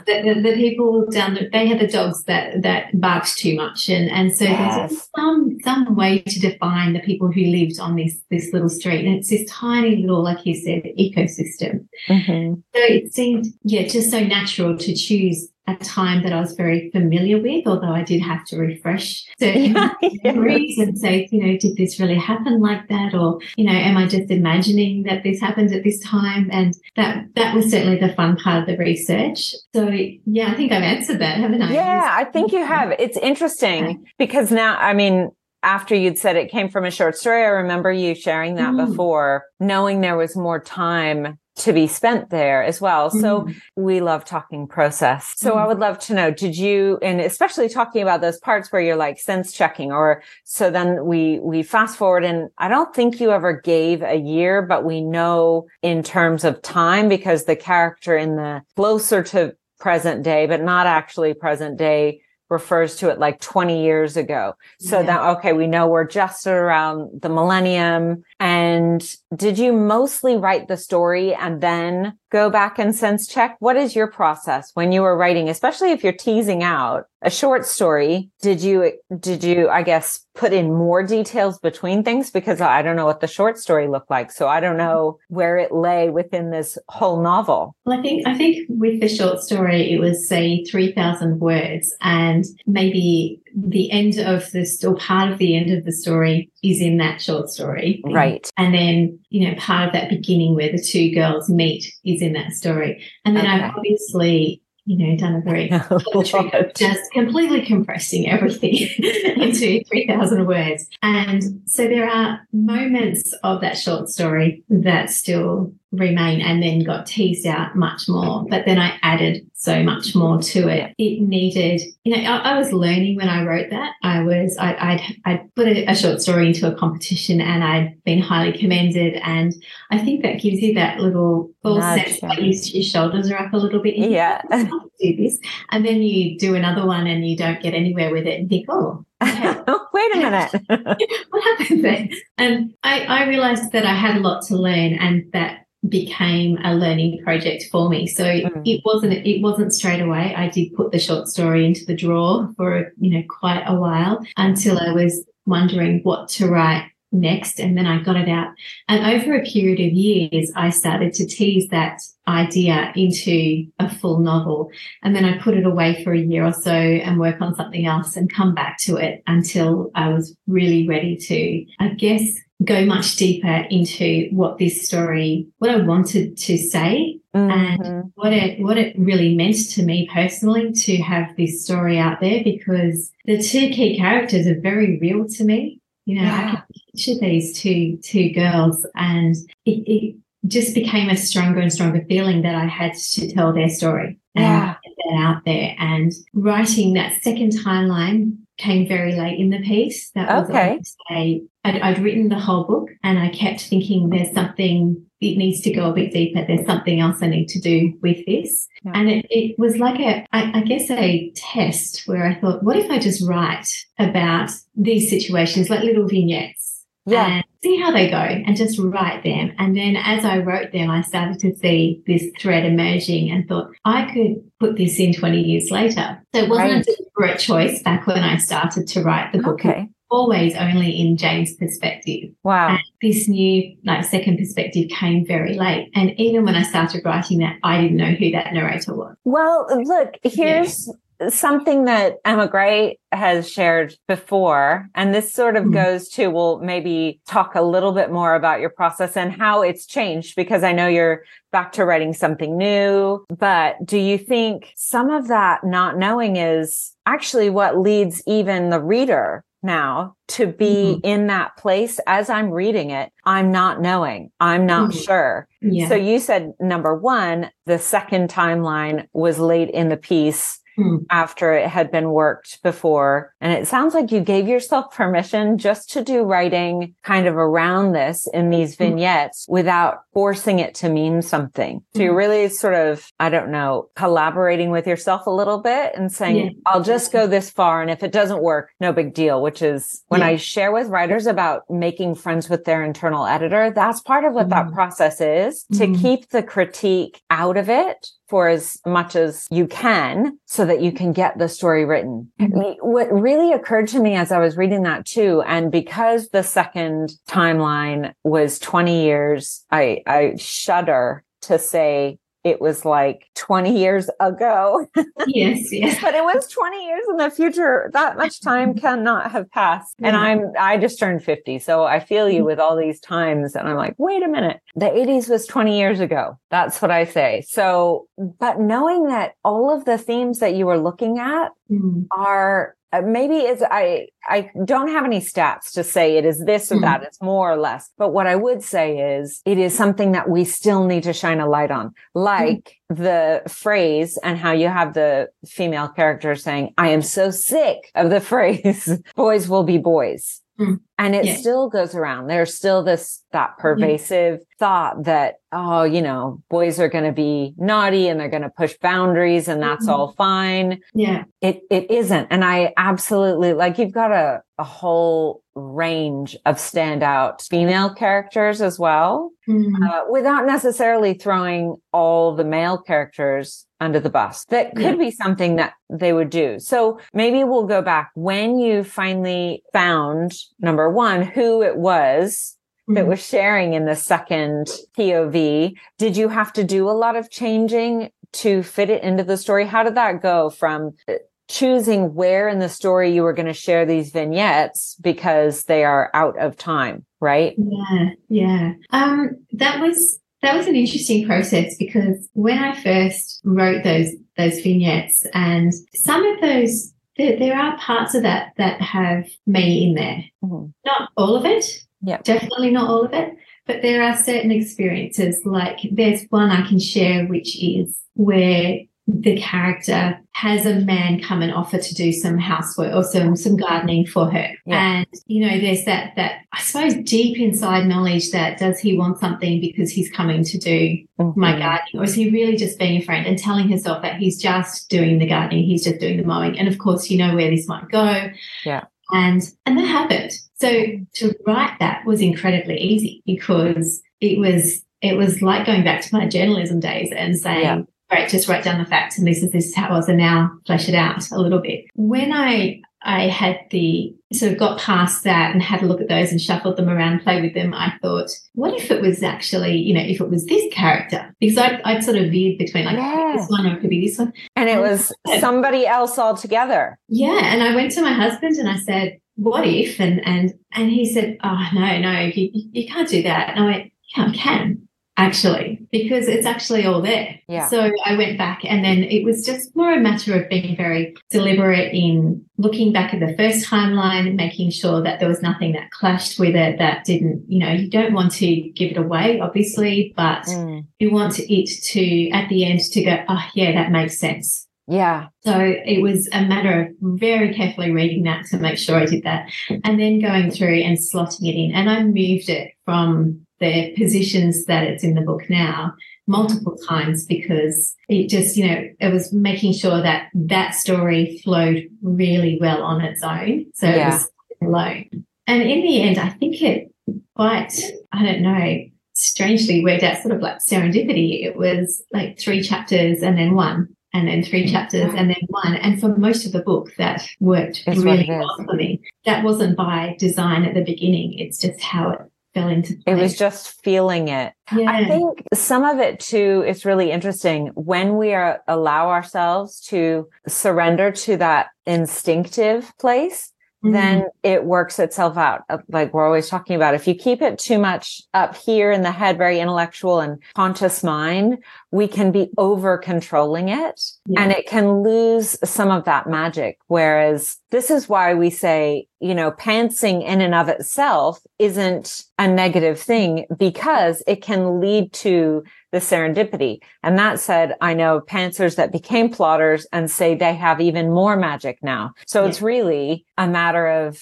The, 0.06 0.34
the, 0.36 0.42
the 0.42 0.56
people 0.56 1.08
down 1.10 1.36
the, 1.36 1.50
they 1.52 1.68
had 1.68 1.80
the 1.80 1.88
dogs 1.88 2.24
that 2.25 2.62
that 2.64 3.00
barked 3.00 3.38
too 3.38 3.56
much, 3.56 3.90
and 3.90 4.10
and 4.10 4.36
so 4.36 4.46
there's 4.46 5.08
some 5.16 5.58
some 5.64 5.96
way 5.96 6.20
to 6.20 6.40
define 6.40 6.94
the 6.94 7.00
people 7.00 7.32
who 7.32 7.42
lived 7.42 7.80
on 7.80 7.96
this 7.96 8.22
this 8.30 8.52
little 8.54 8.70
street, 8.70 9.06
and 9.06 9.16
it's 9.16 9.30
this 9.30 9.50
tiny 9.50 9.98
little, 9.98 10.24
like 10.24 10.46
you 10.46 10.54
said, 10.56 10.84
ecosystem. 11.00 11.88
Mhm. 12.10 12.56
So 12.75 12.82
it 12.82 13.14
seemed, 13.14 13.46
yeah, 13.64 13.84
just 13.88 14.12
so 14.12 14.20
natural 14.20 14.78
to 14.78 14.94
choose 14.96 15.50
a 15.67 15.75
time 15.77 16.22
that 16.24 16.31
I 16.31 16.39
was 16.39 16.53
very 16.53 16.91
familiar 16.91 17.41
with, 17.41 17.65
although 17.65 17.91
I 17.91 18.03
did 18.03 18.22
have 18.22 18.45
to 18.45 18.57
refresh 18.57 19.25
certain 19.39 19.74
memories 20.24 20.77
and 20.77 20.98
say, 20.98 21.27
you 21.31 21.41
know, 21.43 21.57
did 21.57 21.75
this 21.75 22.00
really 22.00 22.15
happen 22.19 22.62
like 22.62 22.88
that? 22.89 23.15
Or, 23.15 23.39
you 23.57 23.65
know, 23.65 23.72
am 23.72 23.98
I 23.98 24.07
just 24.07 24.29
imagining 24.29 25.03
that 25.03 25.24
this 25.24 25.41
happened 25.41 25.74
at 25.74 25.84
this 25.84 26.00
time? 26.01 26.50
And 26.51 26.75
that 26.95 27.25
that 27.36 27.55
was 27.55 27.72
certainly 27.72 28.00
the 28.00 28.13
fun 28.13 28.38
part 28.38 28.62
of 28.62 28.67
the 28.67 28.77
research. 28.77 29.55
So 29.74 29.89
yeah, 29.89 30.51
I 30.51 30.55
think 30.55 30.72
I've 30.72 30.84
answered 30.84 31.19
that, 31.19 31.38
haven't 31.39 31.62
I? 31.63 31.74
Yeah, 31.74 32.10
I 32.12 32.25
think 32.25 32.51
you 32.51 32.63
have. 32.63 32.91
It's 33.00 33.17
interesting 33.17 34.05
because 34.19 34.51
now, 34.51 34.77
I 34.77 34.93
mean, 34.93 35.31
after 35.63 35.95
you'd 35.95 36.19
said 36.19 36.36
it 36.36 36.51
came 36.51 36.69
from 36.69 36.86
a 36.86 36.91
short 36.91 37.17
story, 37.17 37.43
I 37.43 37.48
remember 37.48 37.91
you 37.91 38.13
sharing 38.13 38.53
that 38.55 38.74
Mm. 38.74 38.88
before, 38.88 39.45
knowing 39.60 40.01
there 40.01 40.15
was 40.15 40.36
more 40.38 40.60
time 40.60 41.39
to 41.57 41.71
be 41.71 41.88
spent 41.88 42.29
there 42.29 42.63
as 42.63 42.81
well. 42.81 43.09
So 43.09 43.41
Mm. 43.41 43.55
we 43.75 44.01
love 44.01 44.25
talking 44.25 44.67
process. 44.67 45.33
So 45.38 45.57
I 45.57 45.63
Mm. 45.63 45.67
would 45.69 45.79
love 45.79 46.00
to 46.00 46.13
know, 46.13 46.29
did 46.31 46.57
you, 46.57 47.00
and 47.01 47.21
especially 47.21 47.69
talking 47.69 48.01
about 48.01 48.21
those 48.21 48.38
parts 48.39 48.71
where 48.71 48.81
you're 48.81 48.97
like 48.97 49.19
sense 49.19 49.53
checking 49.53 49.91
or 49.91 50.21
so 50.43 50.69
then 50.69 51.05
we, 51.05 51.39
we 51.41 51.63
fast 51.63 51.97
forward 51.97 52.25
and 52.25 52.50
I 52.57 52.67
don't 52.67 52.93
think 52.93 53.21
you 53.21 53.31
ever 53.31 53.53
gave 53.53 54.01
a 54.03 54.15
year, 54.15 54.62
but 54.62 54.83
we 54.83 55.01
know 55.01 55.67
in 55.81 56.03
terms 56.03 56.43
of 56.43 56.62
time 56.62 57.07
because 57.07 57.45
the 57.45 57.55
character 57.55 58.17
in 58.17 58.35
the 58.35 58.62
closer 58.75 59.24
to 59.24 59.55
present 59.79 60.24
day, 60.24 60.47
but 60.47 60.62
not 60.62 60.88
actually 60.88 61.33
present 61.33 61.77
day 61.77 62.21
refers 62.50 62.96
to 62.98 63.10
it 63.10 63.20
like 63.20 63.40
20 63.40 63.84
years 63.84 64.18
ago. 64.18 64.54
So 64.80 65.00
Yeah. 65.00 65.06
that, 65.08 65.22
okay, 65.38 65.54
we 65.54 65.68
know 65.68 65.88
we're 65.88 66.08
just 66.08 66.46
around 66.48 67.22
the 67.22 67.30
millennium. 67.30 68.24
And 68.40 69.04
did 69.36 69.58
you 69.58 69.74
mostly 69.74 70.38
write 70.38 70.68
the 70.68 70.78
story 70.78 71.34
and 71.34 71.62
then 71.62 72.18
go 72.32 72.50
back 72.50 72.78
and 72.80 72.94
sense 72.96 73.28
check? 73.28 73.56
What 73.60 73.78
is 73.78 73.96
your 73.96 74.08
process 74.08 74.72
when 74.74 74.92
you 74.92 75.02
were 75.02 75.18
writing, 75.18 75.50
especially 75.50 75.92
if 75.92 76.04
you're 76.04 76.14
teasing 76.14 76.64
out 76.64 77.06
a 77.22 77.30
short 77.30 77.66
story? 77.66 78.30
Did 78.42 78.62
you, 78.62 78.92
did 79.20 79.44
you, 79.44 79.70
I 79.70 79.82
guess, 79.84 80.20
put 80.36 80.52
in 80.54 80.74
more 80.74 81.02
details 81.02 81.58
between 81.60 82.04
things? 82.04 82.30
Because 82.30 82.60
I 82.62 82.82
don't 82.82 82.98
know 82.98 83.06
what 83.06 83.22
the 83.22 83.28
short 83.28 83.58
story 83.58 83.88
looked 83.88 84.10
like. 84.12 84.32
So 84.32 84.48
I 84.48 84.60
don't 84.60 84.78
know 84.78 85.18
where 85.30 85.58
it 85.58 85.72
lay 85.72 86.10
within 86.10 86.52
this 86.52 86.78
whole 86.90 87.22
novel. 87.22 87.75
Well, 87.86 87.98
I 87.98 88.02
think 88.02 88.28
I 88.28 88.38
think 88.38 88.68
with 88.70 89.00
the 89.00 89.08
short 89.08 89.40
story, 89.40 89.92
it 89.94 90.00
was 90.00 90.28
say 90.28 90.64
three 90.66 90.92
thousand 90.92 91.40
words, 91.40 91.96
and 92.02 92.35
maybe 92.65 93.42
the 93.56 93.92
end 93.92 94.18
of 94.20 94.51
this 94.51 94.84
or 94.84 94.96
part 94.96 95.32
of 95.32 95.38
the 95.38 95.56
end 95.56 95.72
of 95.72 95.86
the 95.86 95.92
story 95.92 96.50
is 96.63 96.82
in 96.82 96.98
that 96.98 97.22
short 97.22 97.50
story, 97.50 98.01
Right. 98.06 98.50
And 98.58 98.74
then 98.74 99.20
you 99.30 99.48
know 99.48 99.56
part 99.58 99.88
of 99.88 99.94
that 99.94 100.10
beginning 100.10 100.56
where 100.56 100.72
the 100.72 100.82
two 100.82 101.13
girls 101.13 101.50
meet 101.50 101.86
is 102.04 102.22
in 102.22 102.34
that 102.34 102.54
story, 102.54 103.04
and 103.24 103.36
then 103.36 103.46
Okay. 103.46 103.63
I've 103.63 103.75
obviously 103.75 104.62
you 104.86 104.98
know 104.98 105.18
done 105.18 105.36
a 105.36 105.42
very 105.42 105.70
just 106.75 107.12
completely 107.12 107.65
compressing 107.65 108.30
everything 108.30 108.75
into 109.36 109.84
3,000 109.89 110.46
words. 110.46 110.88
And 111.01 111.62
so 111.65 111.88
there 111.88 112.08
are 112.08 112.39
moments 112.54 113.34
of 113.44 113.62
that 113.62 113.77
short 113.77 114.10
story 114.10 114.63
that 114.70 115.10
still 115.10 115.74
remain 115.98 116.42
and 116.42 116.62
then 116.62 116.80
got 116.80 117.06
teased 117.06 117.46
out 117.46 117.75
much 117.75 118.08
more. 118.08 118.46
But 118.50 118.66
then 118.66 118.80
I 118.80 118.98
added 119.02 119.46
so 119.54 119.84
much 119.84 120.16
more 120.16 120.42
to 120.42 120.68
it. 120.68 120.94
It 120.98 121.22
needed, 121.22 121.82
you 122.04 122.16
know, 122.16 122.22
I, 122.22 122.52
I 122.54 122.58
was 122.58 122.72
learning 122.72 123.16
when 123.16 123.30
I 123.30 123.44
wrote 123.44 123.70
that. 123.72 123.94
I 124.04 124.22
was, 124.22 124.58
I, 124.58 124.75
I'd, 124.75 125.02
I'd 125.25 125.56
put 125.56 125.68
a, 125.68 125.86
a, 125.86 125.96
short 125.96 126.22
story 126.22 126.48
into 126.48 126.72
a 126.72 126.75
competition 126.75 127.42
and 127.42 127.64
I'd 127.64 128.04
been 128.04 128.22
highly 128.22 128.58
commended. 128.58 129.16
And 129.24 129.54
I 129.92 129.98
think 129.98 130.22
that 130.24 130.42
gives 130.42 130.62
you 130.62 130.74
that 130.75 131.00
little 131.00 131.52
full 131.64 131.82
sense 131.82 132.20
that 132.22 132.42
you, 132.42 132.52
your 132.54 132.84
shoulders 132.84 133.32
are 133.32 133.38
up 133.38 133.54
a 133.54 133.58
little 133.58 133.82
bit. 133.82 133.98
Yeah. 133.98 134.42
Oh, 134.52 134.90
do 135.00 135.16
this. 135.16 135.40
And 135.72 135.86
then 135.86 136.02
you 136.02 136.38
do 136.38 136.56
another 136.56 136.86
one 136.86 137.08
and 137.08 137.28
you 137.28 137.36
don't 137.36 137.62
get 137.62 137.74
anywhere 137.74 138.12
with 138.12 138.28
it 138.28 138.40
and 138.40 138.50
think, 138.50 138.68
oh, 138.70 139.06
Okay. 139.22 139.56
Wait 139.94 140.16
a 140.16 140.18
minute. 140.18 140.52
what 141.30 141.44
happened 141.44 141.86
there? 141.86 142.08
And 142.38 142.74
I, 142.84 143.06
I 143.06 143.28
realized 143.28 143.72
that 143.72 143.86
I 143.86 143.94
had 143.94 144.18
a 144.18 144.20
lot 144.20 144.46
to 144.48 144.58
learn 144.58 144.94
and 144.94 145.32
that 145.34 145.64
became 145.88 146.58
a 146.63 146.75
learning 146.75 147.22
project 147.24 147.65
for 147.72 147.89
me. 147.89 148.08
So 148.08 148.24
mm. 148.24 148.62
it 148.65 148.82
wasn't 148.86 149.13
it 149.13 149.42
wasn't 149.42 149.74
straight 149.74 150.01
away. 150.01 150.34
I 150.36 150.50
did 150.50 150.74
put 150.74 150.92
the 150.92 151.00
short 151.00 151.27
story 151.27 151.65
into 151.65 151.86
the 151.86 151.96
drawer 151.96 152.50
for 152.58 152.92
you 153.00 153.12
know 153.12 153.24
quite 153.27 153.63
a 153.65 153.75
while 153.75 154.25
until 154.38 154.80
I 154.80 154.92
was 154.92 155.25
wondering 155.46 156.01
what 156.04 156.30
to 156.30 156.48
write 156.48 156.89
next 157.12 157.60
and 157.60 157.77
then 157.77 157.86
I 157.86 158.04
got 158.04 158.18
it 158.18 158.30
out. 158.30 158.54
And 158.88 159.06
over 159.06 159.36
a 159.36 159.44
period 159.44 159.80
of 159.80 159.94
years 159.94 160.51
I 160.56 160.70
started 160.70 161.13
to 161.13 161.25
tease 161.25 161.68
that 161.70 162.01
idea 162.27 162.92
into 162.96 163.68
a 163.80 163.89
full 163.89 164.20
novel 164.20 164.72
and 165.04 165.15
then 165.15 165.25
I 165.25 165.38
put 165.38 165.56
it 165.56 165.65
away 165.65 166.04
for 166.04 166.13
a 166.13 166.20
year 166.20 166.46
or 166.46 166.54
so 166.54 166.72
and 166.72 167.20
work 167.20 167.39
on 167.42 167.56
something 167.56 167.86
else 167.86 168.15
and 168.15 168.34
come 168.34 168.56
back 168.56 168.77
to 168.82 168.98
it 168.98 169.22
until 169.27 169.92
I 169.96 170.10
was 170.10 170.36
really 170.48 170.88
ready 170.88 171.15
to 171.15 171.65
I 171.80 171.89
guess 171.89 172.24
go 172.63 172.85
much 172.85 173.15
deeper 173.17 173.65
into 173.69 174.29
what 174.31 174.57
this 174.57 174.88
story, 174.88 175.47
what 175.57 175.71
I 175.71 175.77
wanted 175.77 176.38
to 176.38 176.57
say 176.57 177.19
mm-hmm. 177.35 177.51
and 177.51 178.12
what 178.15 178.33
it, 178.33 178.59
what 178.59 178.77
it 178.77 178.97
really 178.97 179.35
meant 179.35 179.69
to 179.71 179.83
me 179.83 180.09
personally 180.12 180.71
to 180.71 180.97
have 180.97 181.35
this 181.35 181.63
story 181.63 182.00
out 182.00 182.21
there 182.21 182.43
because 182.43 183.12
the 183.25 183.41
two 183.41 183.69
key 183.69 183.97
characters 183.97 184.47
are 184.47 184.59
very 184.59 184.97
real 185.00 185.27
to 185.27 185.43
me. 185.43 185.81
You 186.05 186.15
know, 186.17 186.24
yeah. 186.24 186.38
I 186.38 186.51
can 186.51 186.63
picture 186.93 187.19
these 187.19 187.59
two, 187.59 187.97
two 187.97 188.31
girls 188.31 188.85
and 188.95 189.35
it, 189.65 189.83
it 189.88 190.15
just 190.47 190.75
became 190.75 191.09
a 191.09 191.17
stronger 191.17 191.59
and 191.59 191.74
stronger 191.74 192.05
feeling 192.07 192.43
that 192.43 192.55
I 192.55 192.65
had 192.65 192.93
to 192.93 193.33
tell 193.33 193.53
their 193.53 193.69
story 193.69 194.19
yeah. 194.35 194.75
and 194.75 194.77
get 194.83 194.93
that 195.09 195.19
out 195.19 195.45
there. 195.45 195.75
And 195.79 196.13
writing 196.33 196.93
that 196.93 197.21
second 197.21 197.53
timeline 197.53 198.38
came 198.57 198.88
very 198.88 199.13
late 199.13 199.39
in 199.39 199.50
the 199.50 199.62
piece. 199.62 200.12
That 200.12 200.29
was 200.29 200.50
okay. 200.50 200.79
Say, 201.09 201.43
I'd, 201.65 201.81
I'd 201.81 202.00
written 202.00 202.29
the 202.29 202.39
whole 202.39 202.63
book 202.63 202.89
and 203.03 203.17
I 203.17 203.29
kept 203.29 203.62
thinking 203.62 204.10
there's 204.10 204.31
something, 204.31 205.03
it 205.19 205.36
needs 205.36 205.62
to 205.62 205.74
go 205.74 205.89
a 205.89 205.93
bit 205.93 206.13
deeper. 206.13 206.45
There's 206.45 206.65
something 206.65 207.00
else 207.00 207.24
I 207.24 207.27
need 207.27 207.48
to 207.50 207.60
do 207.60 207.98
with 208.03 208.24
this. 208.27 208.67
Yeah. 208.84 208.91
And 208.93 209.10
it, 209.10 209.25
it 209.31 209.57
was 209.57 209.77
like 209.77 210.00
a, 210.00 210.27
I, 210.31 210.60
I 210.60 210.62
guess 210.62 210.91
a 210.91 211.31
test 211.36 212.03
where 212.05 212.24
I 212.24 212.39
thought, 212.39 212.62
what 212.62 212.77
if 212.77 212.91
I 212.91 213.00
just 213.00 213.27
write 213.27 213.67
about 213.98 214.51
these 214.75 215.10
situations, 215.10 215.72
like 215.72 215.84
little 215.84 216.07
vignettes? 216.07 216.86
Yeah. 217.07 217.41
see 217.63 217.79
how 217.79 217.91
they 217.91 218.10
go 218.10 218.17
and 218.17 218.55
just 218.57 218.79
write 218.79 219.24
them. 219.24 219.53
And 219.60 219.75
then 219.75 219.95
as 219.95 220.25
I 220.25 220.39
wrote 220.39 220.72
them, 220.72 220.89
I 220.89 221.01
started 221.01 221.39
to 221.39 221.55
see 221.55 222.01
this 222.07 222.24
thread 222.39 222.65
emerging 222.65 223.31
and 223.31 223.48
thought 223.48 223.72
I 223.86 224.12
could 224.12 224.43
put 224.60 224.75
this 224.75 225.00
in 225.00 225.13
20 225.13 225.39
years 225.39 225.72
later. 225.72 226.22
So 226.34 226.41
it 226.41 226.50
wasn't 226.50 226.72
right. 226.72 226.88
a 226.88 226.95
deliberate 226.95 227.39
choice 227.39 227.84
back 227.84 228.07
when 228.07 228.24
I 228.24 228.38
started 228.38 228.88
to 228.89 229.03
write 229.03 229.31
the 229.34 229.39
book. 229.39 229.65
Okay. 229.65 229.89
Always 230.12 230.55
only 230.55 230.91
in 231.00 231.17
Jane's 231.17 231.55
perspective. 231.55 232.29
Wow. 232.43 232.69
And 232.69 232.79
this 233.01 233.27
new, 233.27 233.75
like, 233.85 234.05
second 234.05 234.38
perspective 234.38 234.89
came 234.89 235.25
very 235.25 235.55
late. 235.55 235.89
And 235.95 236.12
even 236.19 236.45
when 236.45 236.55
I 236.55 236.63
started 236.63 237.03
writing 237.03 237.39
that, 237.39 237.57
I 237.63 237.81
didn't 237.81 237.97
know 237.97 238.12
who 238.12 238.31
that 238.31 238.53
narrator 238.53 238.93
was. 238.93 239.15
Well, 239.24 239.67
look, 239.83 240.15
here's 240.24 240.89
something 241.29 241.85
that 241.85 242.17
Emma 242.25 242.47
Gray 242.47 243.00
has 243.12 243.50
shared 243.50 243.95
before, 244.07 244.89
and 244.95 245.13
this 245.13 245.33
sort 245.33 245.55
of 245.55 245.63
mm-hmm. 245.63 245.74
goes 245.74 246.09
to, 246.09 246.27
we'll 246.27 246.59
maybe 246.59 247.21
talk 247.27 247.55
a 247.55 247.62
little 247.62 247.93
bit 247.93 248.12
more 248.12 248.35
about 248.35 248.59
your 248.59 248.69
process 248.69 249.15
and 249.15 249.31
how 249.31 249.62
it's 249.62 249.85
changed 249.85 250.35
because 250.35 250.63
I 250.63 250.74
know 250.74 250.88
you're 250.88 251.24
back 251.51 251.71
to 251.74 251.85
writing 251.85 252.13
something 252.13 252.57
new. 252.57 253.25
But 253.29 253.77
do 253.85 253.97
you 253.97 254.17
think 254.17 254.74
some 254.75 255.09
of 255.09 255.29
that 255.29 255.63
not 255.63 255.97
knowing 255.97 256.35
is 256.35 256.93
actually 257.05 257.50
what 257.50 257.79
leads 257.79 258.21
even 258.27 258.69
the 258.69 258.81
reader 258.81 259.43
now 259.65 260.15
to 260.29 260.48
be 260.48 260.95
mm-hmm. 260.95 261.05
in 261.05 261.27
that 261.27 261.57
place 261.57 262.00
as 262.07 262.29
I'm 262.29 262.51
reading 262.51 262.91
it. 262.91 263.12
I'm 263.25 263.51
not 263.51 263.81
knowing. 263.81 264.31
I'm 264.39 264.65
not 264.65 264.91
mm-hmm. 264.91 265.00
sure. 265.00 265.48
Yeah. 265.62 265.89
So 265.89 265.95
you 265.95 266.19
said 266.19 266.53
number 266.60 266.95
one, 266.95 267.51
the 267.65 267.79
second 267.79 268.29
timeline 268.29 269.07
was 269.13 269.39
late 269.39 269.69
in 269.72 269.89
the 269.89 269.98
piece 269.98 270.60
hmm. 270.75 270.98
after 271.10 271.53
it 271.53 271.67
had 271.67 271.91
been 271.91 272.12
worked 272.12 272.62
before. 272.63 273.34
And 273.41 273.53
it 273.53 273.67
sounds 273.67 273.94
like 273.94 274.12
you 274.12 274.22
gave 274.22 274.48
yourself 274.48 274.94
permission 274.94 275.58
just 275.58 275.89
to 275.91 276.03
do 276.03 276.24
writing 276.24 276.96
kind 277.03 277.27
of 277.27 277.36
around 277.36 277.94
this 277.94 278.27
in 278.34 278.50
these 278.50 278.75
hmm. 278.75 278.84
vignettes 278.84 279.46
without 279.50 280.00
forcing 280.13 280.60
it 280.60 280.75
to 280.75 280.89
mean 280.89 281.22
something. 281.22 281.84
So 281.96 282.01
you're 282.01 282.12
hmm. 282.12 282.17
really 282.17 282.50
sort 282.50 282.75
of, 282.75 283.12
I 283.20 283.29
don't 283.29 283.51
know, 283.51 283.90
collaborating 283.96 284.72
with 284.72 284.88
yourself 284.88 285.27
a 285.27 285.31
little 285.31 285.59
bit 285.59 285.94
and 285.96 286.11
saying, 286.11 286.35
yeah. 286.35 286.51
I'll 286.66 286.83
just 286.83 287.11
go 287.11 287.27
this 287.27 287.50
far. 287.50 287.81
And 287.81 287.92
if 287.92 288.03
it 288.03 288.11
doesn't 288.11 288.42
work, 288.42 288.72
no 288.79 288.94
big 288.94 289.14
deal, 289.14 289.42
which 289.42 289.61
is 289.61 290.03
when 290.07 290.22
yeah. 290.22 290.27
I 290.27 290.35
share 290.38 290.72
with 290.72 290.88
writers 290.88 291.25
about 291.27 291.64
making 291.70 292.16
friends 292.16 292.50
with 292.50 292.66
their 292.66 292.83
internal 292.83 293.25
editor, 293.25 293.72
that's 293.72 294.01
part 294.01 294.25
of 294.25 294.33
what 294.33 294.48
mm. 294.48 294.51
that 294.51 294.72
process 294.74 295.22
is 295.22 295.64
to 295.74 295.88
mm. 295.88 296.01
keep 296.01 296.29
the 296.29 296.44
critique 296.44 297.22
out 297.29 297.57
of 297.57 297.70
it 297.70 298.09
for 298.27 298.48
as 298.48 298.79
much 298.85 299.16
as 299.16 299.48
you 299.51 299.68
can 299.68 300.40
so 300.46 300.66
that 300.66 300.81
you 300.81 300.92
can 300.92 301.11
get 301.11 301.38
the 301.38 301.48
story 301.48 301.85
written. 301.85 302.31
Mm-hmm. 302.40 302.88
What 302.88 303.11
really 303.11 303.53
occurred 303.53 303.88
to 303.90 304.00
me 304.00 304.16
as 304.16 304.31
I 304.31 304.40
was 304.40 304.57
reading 304.57 304.83
that 304.83 305.05
too, 305.05 305.44
and 305.46 305.72
because 305.72 306.29
the 306.29 306.44
second 306.44 307.14
timeline 307.29 308.14
was 308.24 308.59
20 308.59 309.03
years, 309.03 309.66
I, 309.72 310.01
I 310.07 310.35
shudder 310.38 311.24
to 311.42 311.59
say 311.59 312.18
it 312.46 312.62
was 312.62 312.86
like 312.86 313.27
20 313.34 313.75
years 313.75 314.08
ago. 314.20 314.88
yes, 315.27 315.74
yes. 315.74 316.00
but 316.00 316.14
it 316.14 316.24
was 316.24 316.48
20 316.48 316.86
years 316.86 317.03
in 317.10 317.18
the 317.18 317.31
future. 317.31 317.90
That 317.92 318.18
much 318.18 318.40
time 318.40 318.75
cannot 318.75 319.31
have 319.31 319.50
passed. 319.50 319.96
And 320.01 320.16
I'm 320.16 320.51
I 320.58 320.77
just 320.77 321.00
turned 321.00 321.24
50. 321.24 321.58
So 321.58 321.86
I 321.86 322.00
feel 322.00 322.29
you 322.29 322.38
mm-hmm. 322.38 322.46
with 322.46 322.60
all 322.60 322.77
these 322.77 323.00
times 323.00 323.55
and 323.55 323.68
I'm 323.68 323.75
like, 323.75 323.96
"Wait 323.98 324.22
a 324.22 324.27
minute. 324.27 324.62
The 324.75 324.86
80s 324.86 325.27
was 325.27 325.48
20 325.48 325.77
years 325.77 326.00
ago." 326.00 326.38
That's 326.51 326.81
what 326.84 326.92
I 326.92 327.05
say. 327.05 327.44
So, 327.48 328.08
but 328.18 328.60
knowing 328.60 329.08
that 329.08 329.34
all 329.44 329.75
of 329.75 329.86
the 329.86 329.98
themes 329.98 330.38
that 330.40 330.53
you 330.53 330.68
were 330.68 330.77
looking 330.77 331.18
at 331.18 331.50
mm. 331.72 332.05
are 332.12 332.75
maybe 333.01 333.36
it's 333.36 333.64
I 333.70 334.08
I 334.27 334.51
don't 334.64 334.90
have 334.90 335.05
any 335.05 335.20
stats 335.20 335.72
to 335.74 335.84
say 335.84 336.18
it 336.18 336.25
is 336.25 336.44
this 336.46 336.72
or 336.72 336.75
mm-hmm. 336.75 336.84
that. 336.84 337.03
It's 337.03 337.22
more 337.22 337.51
or 337.51 337.58
less. 337.58 337.90
But 337.98 338.14
what 338.14 338.27
I 338.27 338.36
would 338.36 338.64
say 338.64 339.18
is 339.18 339.42
it 339.46 339.58
is 339.58 339.75
something 339.75 340.12
that 340.14 340.29
we 340.29 340.44
still 340.46 340.86
need 340.86 341.03
to 341.03 341.14
shine 341.14 341.40
a 341.40 341.48
light 341.48 341.72
on, 341.72 341.94
like 342.14 342.77
mm-hmm. 342.92 343.03
the 343.03 343.44
phrase 343.48 344.18
and 344.24 344.38
how 344.38 344.51
you 344.51 344.68
have 344.68 344.94
the 344.94 345.29
female 345.48 345.88
character 345.88 346.36
saying, 346.36 346.74
"I 346.77 346.90
am 346.90 347.01
so 347.01 347.31
sick 347.31 347.92
of 347.96 348.10
the 348.10 348.22
phrase, 348.31 349.01
boys 349.16 349.50
will 349.50 349.64
be 349.64 349.77
boys." 349.77 350.42
Mm. 350.59 350.79
And 350.98 351.15
it 351.15 351.25
yeah. 351.25 351.35
still 351.35 351.70
goes 351.70 351.94
around. 351.94 352.27
There's 352.27 352.53
still 352.53 352.81
this, 352.81 353.24
that 353.31 353.57
pervasive 353.57 354.39
thought 354.57 355.03
that, 355.03 355.35
oh, 355.51 355.83
you 355.83 356.01
know, 356.01 356.41
boys 356.50 356.79
are 356.79 356.87
going 356.87 357.03
to 357.03 357.11
be 357.11 357.53
naughty 357.57 358.07
and 358.07 358.18
they're 358.18 358.29
going 358.29 358.44
to 358.44 358.50
push 358.50 358.77
boundaries 358.77 359.50
and 359.50 359.61
that's 359.61 359.85
mm-hmm. 359.85 359.94
all 359.94 360.13
fine. 360.13 360.79
Yeah. 360.94 361.25
It, 361.41 361.61
it 361.70 361.91
isn't. 361.91 362.27
And 362.29 362.46
I 362.46 362.74
absolutely 362.77 363.51
like, 363.51 363.77
you've 363.77 363.91
got 363.91 364.11
a, 364.11 364.41
a 364.57 364.63
whole 364.63 365.44
range 365.55 366.37
of 366.46 366.55
standout 366.55 367.46
female 367.46 367.94
characters 367.94 368.61
as 368.61 368.79
well, 368.79 369.31
mm-hmm. 369.50 369.83
uh, 369.83 370.09
without 370.09 370.46
necessarily 370.46 371.13
throwing 371.15 371.75
all 371.91 372.33
the 372.33 372.46
male 372.46 372.77
characters 372.77 373.65
under 373.79 374.00
the 374.00 374.09
bus. 374.09 374.46
That 374.46 374.75
could 374.75 374.83
yeah. 374.83 374.96
be 374.96 375.11
something 375.11 375.57
that 375.57 375.74
they 375.90 376.14
would 376.14 376.29
do. 376.29 376.59
So 376.59 377.00
maybe 377.14 377.44
we'll 377.44 377.68
go 377.68 377.81
back 377.81 378.11
when 378.16 378.57
you 378.57 378.83
finally 378.83 379.64
found 379.74 380.33
number 380.59 380.90
one, 380.90 381.22
who 381.24 381.61
it 381.61 381.77
was 381.77 382.57
that 382.88 383.01
mm-hmm. 383.01 383.09
was 383.09 383.25
sharing 383.25 383.74
in 383.74 383.85
the 383.85 383.96
second 383.96 384.68
POV. 384.98 385.74
Did 385.98 386.18
you 386.18 386.29
have 386.29 386.53
to 386.53 386.64
do 386.64 386.90
a 386.90 386.92
lot 386.92 387.16
of 387.16 387.29
changing 387.29 388.11
to 388.33 388.64
fit 388.64 388.90
it 388.90 389.03
into 389.03 389.24
the 389.24 389.38
story? 389.38 389.66
How 389.66 389.83
did 389.83 389.96
that 389.96 390.22
go 390.22 390.50
from 390.50 390.94
uh, 391.07 391.14
choosing 391.48 392.14
where 392.14 392.48
in 392.48 392.59
the 392.59 392.70
story 392.70 393.14
you 393.14 393.24
were 393.24 393.33
going 393.33 393.48
to 393.48 393.53
share 393.53 393.85
these 393.85 394.11
vignettes 394.11 394.96
because 395.01 395.64
they 395.64 395.83
are 395.83 396.09
out 396.14 396.38
of 396.40 396.57
time, 396.57 397.05
right? 397.20 397.55
Yeah, 397.57 398.09
yeah. 398.29 398.74
Um, 398.92 399.46
that 399.53 399.79
was 399.79 400.20
that 400.46 400.55
was 400.55 400.68
an 400.68 400.75
interesting 400.75 401.25
process 401.25 401.75
because 401.77 402.29
when 402.34 402.58
I 402.58 402.79
first 402.81 403.42
wrote 403.44 403.84
those 403.84 404.12
those 404.38 404.60
vignettes, 404.60 405.25
and 405.34 405.74
some 405.94 406.25
of 406.25 406.42
those 406.42 406.94
there, 407.18 407.40
there 407.40 407.58
are 407.58 407.77
parts 407.77 408.16
of 408.16 408.24
that 408.24 408.53
that 408.58 408.81
have 408.81 409.27
me 409.46 409.86
in 409.86 409.96
there. 409.96 410.24
Mm-hmm. 410.44 410.68
Not 410.86 411.10
all 411.18 411.36
of 411.36 411.46
it. 411.46 411.66
Yeah, 412.01 412.22
definitely 412.24 412.72
not 412.72 412.90
all 412.90 413.05
of 413.05 413.14
it. 413.14 413.34
But 413.66 413.81
there 413.81 414.03
are 414.03 414.16
certain 414.16 414.51
experiences, 414.51 415.42
like 415.44 415.79
there's 415.92 416.24
one 416.29 416.51
I 416.51 416.68
can 416.68 416.79
share, 416.79 417.25
which 417.25 417.58
is 417.62 417.98
where 418.14 418.79
the 419.07 419.37
character 419.39 420.20
has 420.31 420.65
a 420.65 420.79
man 420.81 421.22
come 421.22 421.44
and 421.44 421.53
offer 421.53 421.77
to 421.77 421.94
do 421.94 422.11
some 422.11 422.39
housework 422.39 422.94
or 422.94 423.03
some 423.03 423.35
some 423.35 423.55
gardening 423.55 424.05
for 424.05 424.31
her. 424.31 424.50
Yeah. 424.65 424.98
and 424.98 425.07
you 425.27 425.46
know 425.46 425.59
there's 425.59 425.85
that 425.85 426.15
that 426.15 426.41
i 426.53 426.61
suppose 426.61 426.96
deep 427.03 427.39
inside 427.39 427.85
knowledge 427.85 428.31
that 428.31 428.57
does 428.57 428.79
he 428.79 428.98
want 428.98 429.20
something 429.20 429.61
because 429.61 429.91
he's 429.91 430.11
coming 430.11 430.44
to 430.44 430.57
do 430.57 430.98
mm-hmm. 431.20 431.39
my 431.39 431.57
gardening? 431.57 432.01
Or 432.01 432.03
is 432.03 432.15
he 432.15 432.31
really 432.31 432.57
just 432.57 432.79
being 432.79 433.00
a 433.00 433.05
friend 433.05 433.27
and 433.27 433.37
telling 433.37 433.70
herself 433.70 434.01
that 434.01 434.18
he's 434.18 434.41
just 434.41 434.89
doing 434.89 435.20
the 435.20 435.27
gardening 435.27 435.65
he's 435.65 435.83
just 435.83 436.00
doing 436.00 436.18
the 436.18 436.24
mowing 436.24 436.57
and 436.57 436.68
of 436.68 436.79
course 436.79 437.09
you 437.09 437.18
know 437.18 437.35
where 437.35 437.51
this 437.51 437.68
might 437.68 437.89
go? 437.89 438.31
Yeah. 438.65 438.85
And 439.11 439.44
and 439.68 439.77
that 439.77 439.87
happened. 439.87 440.31
So 440.55 440.70
to 441.15 441.35
write 441.46 441.77
that 441.79 442.05
was 442.07 442.22
incredibly 442.22 442.79
easy 442.79 443.22
because 443.25 444.01
it 444.20 444.39
was 444.39 444.83
it 445.01 445.15
was 445.15 445.44
like 445.44 445.68
going 445.68 445.83
back 445.83 446.01
to 446.01 446.15
my 446.15 446.27
journalism 446.27 446.79
days 446.79 447.11
and 447.11 447.37
saying 447.37 447.63
yeah 447.63 447.81
great, 448.16 448.30
just 448.30 448.48
write 448.48 448.64
down 448.64 448.80
the 448.80 448.90
facts 448.90 449.18
and 449.18 449.28
this 449.28 449.44
is 449.44 449.51
this 449.51 449.68
is 449.68 449.75
how 449.75 449.88
it 449.88 449.92
was 449.92 450.10
and 450.10 450.18
now 450.18 450.51
flesh 450.66 450.88
it 450.88 450.96
out 450.96 451.30
a 451.32 451.40
little 451.40 451.60
bit. 451.60 451.86
When 451.96 452.32
I 452.32 452.82
I 453.08 453.28
had 453.28 453.60
the 453.70 454.16
sort 454.34 454.51
of 454.51 454.58
got 454.58 454.80
past 454.80 455.24
that 455.25 455.51
and 455.54 455.62
had 455.62 455.84
a 455.84 455.86
look 455.86 456.01
at 456.01 456.10
those 456.10 456.32
and 456.32 456.42
shuffled 456.42 456.75
them 456.75 456.90
around, 456.90 457.22
played 457.22 457.44
with 457.44 457.54
them, 457.54 457.72
I 457.72 457.94
thought, 458.01 458.32
what 458.54 458.74
if 458.74 458.90
it 458.90 459.00
was 459.00 459.22
actually, 459.22 459.78
you 459.78 459.94
know, 459.94 460.01
if 460.01 460.20
it 460.20 460.28
was 460.28 460.48
this 460.48 460.66
character? 460.74 461.32
Because 461.40 461.60
I'd, 461.60 461.82
I'd 461.84 462.04
sort 462.04 462.18
of 462.18 462.32
veered 462.32 462.58
between 462.58 462.86
like 462.86 462.98
yeah. 462.98 463.36
this 463.38 463.48
one 463.48 463.68
or 463.68 463.75
it 463.75 463.82
could 463.82 463.92
be 463.92 464.08
this 464.08 464.18
one. 464.18 464.34
And 464.56 464.70
it 464.70 464.80
was 464.80 465.14
somebody 465.40 465.86
else 465.86 466.18
altogether. 466.18 466.98
Yeah. 467.08 467.42
And 467.44 467.62
I 467.62 467.75
went 467.75 467.92
to 467.92 468.01
my 468.01 468.12
husband 468.12 468.56
and 468.56 468.68
I 468.68 468.78
said, 468.78 469.20
what 469.36 469.68
if? 469.68 470.00
And 470.00 470.25
and 470.25 470.54
and 470.74 470.90
he 470.90 471.06
said, 471.06 471.38
oh 471.44 471.68
no, 471.75 472.00
no, 472.00 472.22
you, 472.22 472.50
you 472.54 472.88
can't 472.88 473.08
do 473.08 473.22
that. 473.22 473.50
And 473.50 473.60
I 473.60 473.66
went, 473.66 473.92
yeah, 474.16 474.25
I 474.30 474.36
can 474.36 474.84
actually, 475.18 475.80
because 475.92 476.28
it's 476.28 476.46
actually 476.46 476.86
all 476.86 477.01
there. 477.01 477.40
Yeah. 477.48 477.68
So 477.70 477.90
I 478.06 478.18
went 478.18 478.38
back 478.38 478.66
and 478.66 478.84
then 478.84 479.04
it 479.04 479.24
was 479.24 479.46
just 479.46 479.75
more 479.75 479.94
a 479.94 480.00
matter 480.00 480.36
of 480.40 480.50
being 480.50 480.75
very 480.75 481.16
deliberate 481.30 481.94
in 481.94 482.44
looking 482.58 482.92
back 482.92 483.14
at 483.14 483.22
the 483.22 483.36
first 483.38 483.66
timeline 483.66 484.28
and 484.28 484.36
making 484.36 484.72
sure 484.72 485.01
that 485.01 485.20
there 485.20 485.30
was 485.30 485.42
nothing 485.42 485.72
that 485.74 485.92
clashed 485.92 486.40
with 486.40 486.56
it 486.56 486.80
that 486.80 487.06
didn't, 487.06 487.46
you 487.48 487.60
know, 487.60 487.72
you 487.72 487.90
don't 487.90 488.14
want 488.14 488.34
to 488.34 488.70
give 488.72 488.92
it 488.92 488.98
away, 488.98 489.40
obviously, 489.40 490.14
but 490.18 490.44
mm. 490.44 490.86
you 491.00 491.12
want 491.12 491.40
it 491.40 491.68
to, 491.84 492.30
at 492.32 492.50
the 492.50 492.66
end, 492.66 492.82
to 492.82 493.04
go, 493.04 493.18
oh, 493.30 493.46
yeah, 493.54 493.72
that 493.72 493.92
makes 493.92 494.20
sense. 494.20 494.68
Yeah. 494.88 495.28
So 495.44 495.60
it 495.60 496.01
was 496.01 496.30
a 496.32 496.44
matter 496.44 496.82
of 496.82 496.88
very 497.01 497.54
carefully 497.56 497.92
reading 497.92 498.24
that 498.24 498.46
to 498.48 498.58
make 498.58 498.78
sure 498.78 498.98
I 498.98 499.06
did 499.06 499.24
that 499.24 499.50
and 499.84 500.00
then 500.00 500.20
going 500.20 500.51
through 500.51 500.82
and 500.82 500.98
slotting 500.98 501.48
it 501.48 501.56
in. 501.56 501.72
And 501.74 501.90
I 501.90 502.04
moved 502.04 502.50
it 502.50 502.74
from 502.86 503.45
the 503.59 503.94
positions 503.98 504.65
that 504.65 504.83
it's 504.83 505.03
in 505.03 505.15
the 505.15 505.22
book 505.22 505.50
now 505.50 505.94
multiple 506.27 506.77
times 506.87 507.25
because 507.25 507.96
it 508.09 508.29
just, 508.29 508.57
you 508.57 508.68
know, 508.68 508.83
it 509.00 509.13
was 509.13 509.31
making 509.31 509.74
sure 509.74 510.01
that 510.01 510.29
that 510.33 510.74
story 510.74 511.39
flowed 511.44 511.83
really 512.01 512.57
well 512.59 512.81
on 512.83 513.01
its 513.01 513.24
own. 513.24 513.65
So 513.74 513.87
yeah. 513.87 514.07
it 514.07 514.13
was 514.13 514.29
alone. 514.61 515.25
And 515.48 515.61
in 515.61 515.81
the 515.81 516.01
end, 516.01 516.18
I 516.18 516.29
think 516.29 516.61
it 516.61 516.91
quite, 517.35 517.79
I 518.11 518.24
don't 518.24 518.41
know, 518.41 518.77
strangely 519.13 519.83
worked 519.83 520.03
out 520.03 520.22
sort 520.22 520.35
of 520.35 520.41
like 520.41 520.57
serendipity. 520.68 521.46
It 521.46 521.55
was 521.55 522.03
like 522.11 522.39
three 522.39 522.61
chapters 522.61 523.22
and 523.22 523.37
then 523.37 523.55
one 523.55 523.96
and 524.13 524.27
then 524.27 524.44
three 524.44 524.70
chapters 524.70 525.13
and 525.15 525.29
then 525.29 525.41
one. 525.50 525.75
And 525.75 526.00
for 526.00 526.18
most 526.18 526.46
of 526.46 526.51
the 526.51 526.61
book, 526.61 526.91
that 526.98 527.27
worked 527.39 527.83
That's 527.85 528.00
really 528.00 528.25
well 528.27 528.55
for 528.65 528.74
me. 528.74 529.01
That 529.25 529.44
wasn't 529.44 529.77
by 529.77 530.15
design 530.18 530.63
at 530.63 530.74
the 530.74 530.83
beginning. 530.83 531.37
It's 531.37 531.59
just 531.59 531.81
how 531.81 532.09
it 532.11 532.20
fell 532.55 532.70
into 532.70 532.94
place. 532.94 533.03
It 533.05 533.15
was 533.15 533.37
just 533.37 533.83
feeling 533.83 534.29
it. 534.29 534.53
Yeah. 534.75 534.91
I 534.91 535.07
think 535.07 535.44
some 535.53 535.83
of 535.83 536.00
it 536.00 536.20
too 536.20 536.63
is 536.68 536.85
really 536.85 537.11
interesting 537.11 537.68
when 537.75 538.18
we 538.18 538.33
are 538.33 538.63
allow 538.68 539.09
ourselves 539.09 539.79
to 539.87 540.27
surrender 540.48 541.11
to 541.11 541.37
that 541.37 541.68
instinctive 541.85 542.91
place 542.98 543.51
mm-hmm. 543.85 543.94
then 543.94 544.25
it 544.44 544.65
works 544.65 545.00
itself 545.00 545.37
out. 545.37 545.63
Uh, 545.70 545.77
like 545.89 546.13
we're 546.13 546.25
always 546.25 546.50
talking 546.50 546.75
about, 546.75 546.96
if 546.96 547.07
you 547.07 547.15
keep 547.15 547.41
it 547.41 547.59
too 547.59 547.79
much 547.79 548.22
up 548.33 548.55
here 548.55 548.91
in 548.91 549.03
the 549.03 549.11
head, 549.11 549.37
very 549.37 549.59
intellectual 549.59 550.20
and 550.20 550.41
conscious 550.55 551.03
mind, 551.03 551.57
we 551.96 552.10
can 552.10 552.29
be 552.29 552.50
over 552.58 552.98
controlling 552.98 553.70
it 553.70 554.01
yeah. 554.27 554.42
and 554.42 554.51
it 554.51 554.68
can 554.68 555.01
lose 555.01 555.58
some 555.64 555.90
of 555.90 556.03
that 556.03 556.27
magic. 556.27 556.77
Whereas 556.88 557.58
this 557.72 557.90
is 557.90 558.10
why 558.10 558.34
we 558.34 558.50
say, 558.50 559.08
you 559.22 559.34
know, 559.34 559.51
pantsing 559.51 560.22
in 560.22 560.42
and 560.42 560.53
of 560.53 560.68
itself 560.68 561.40
isn't 561.58 562.25
a 562.38 562.50
negative 562.50 563.00
thing 563.00 563.46
because 563.58 564.22
it 564.27 564.42
can 564.42 564.81
lead 564.81 565.14
to 565.14 565.64
the 565.94 566.00
serendipity. 566.00 566.79
And 567.01 567.18
that 567.18 567.40
said, 567.40 567.75
I 567.79 567.94
know 567.94 568.20
pantsers 568.20 568.75
that 568.75 568.92
became 568.92 569.29
plotters 569.29 569.88
and 569.94 570.12
say 570.12 570.36
they 570.36 570.53
have 570.53 570.81
even 570.81 571.14
more 571.14 571.38
magic 571.38 571.79
now. 571.81 572.12
So 572.27 572.44
yeah. 572.44 572.50
it's 572.50 572.62
really 572.62 573.25
a 573.38 573.48
matter 573.48 573.88
of 573.88 574.22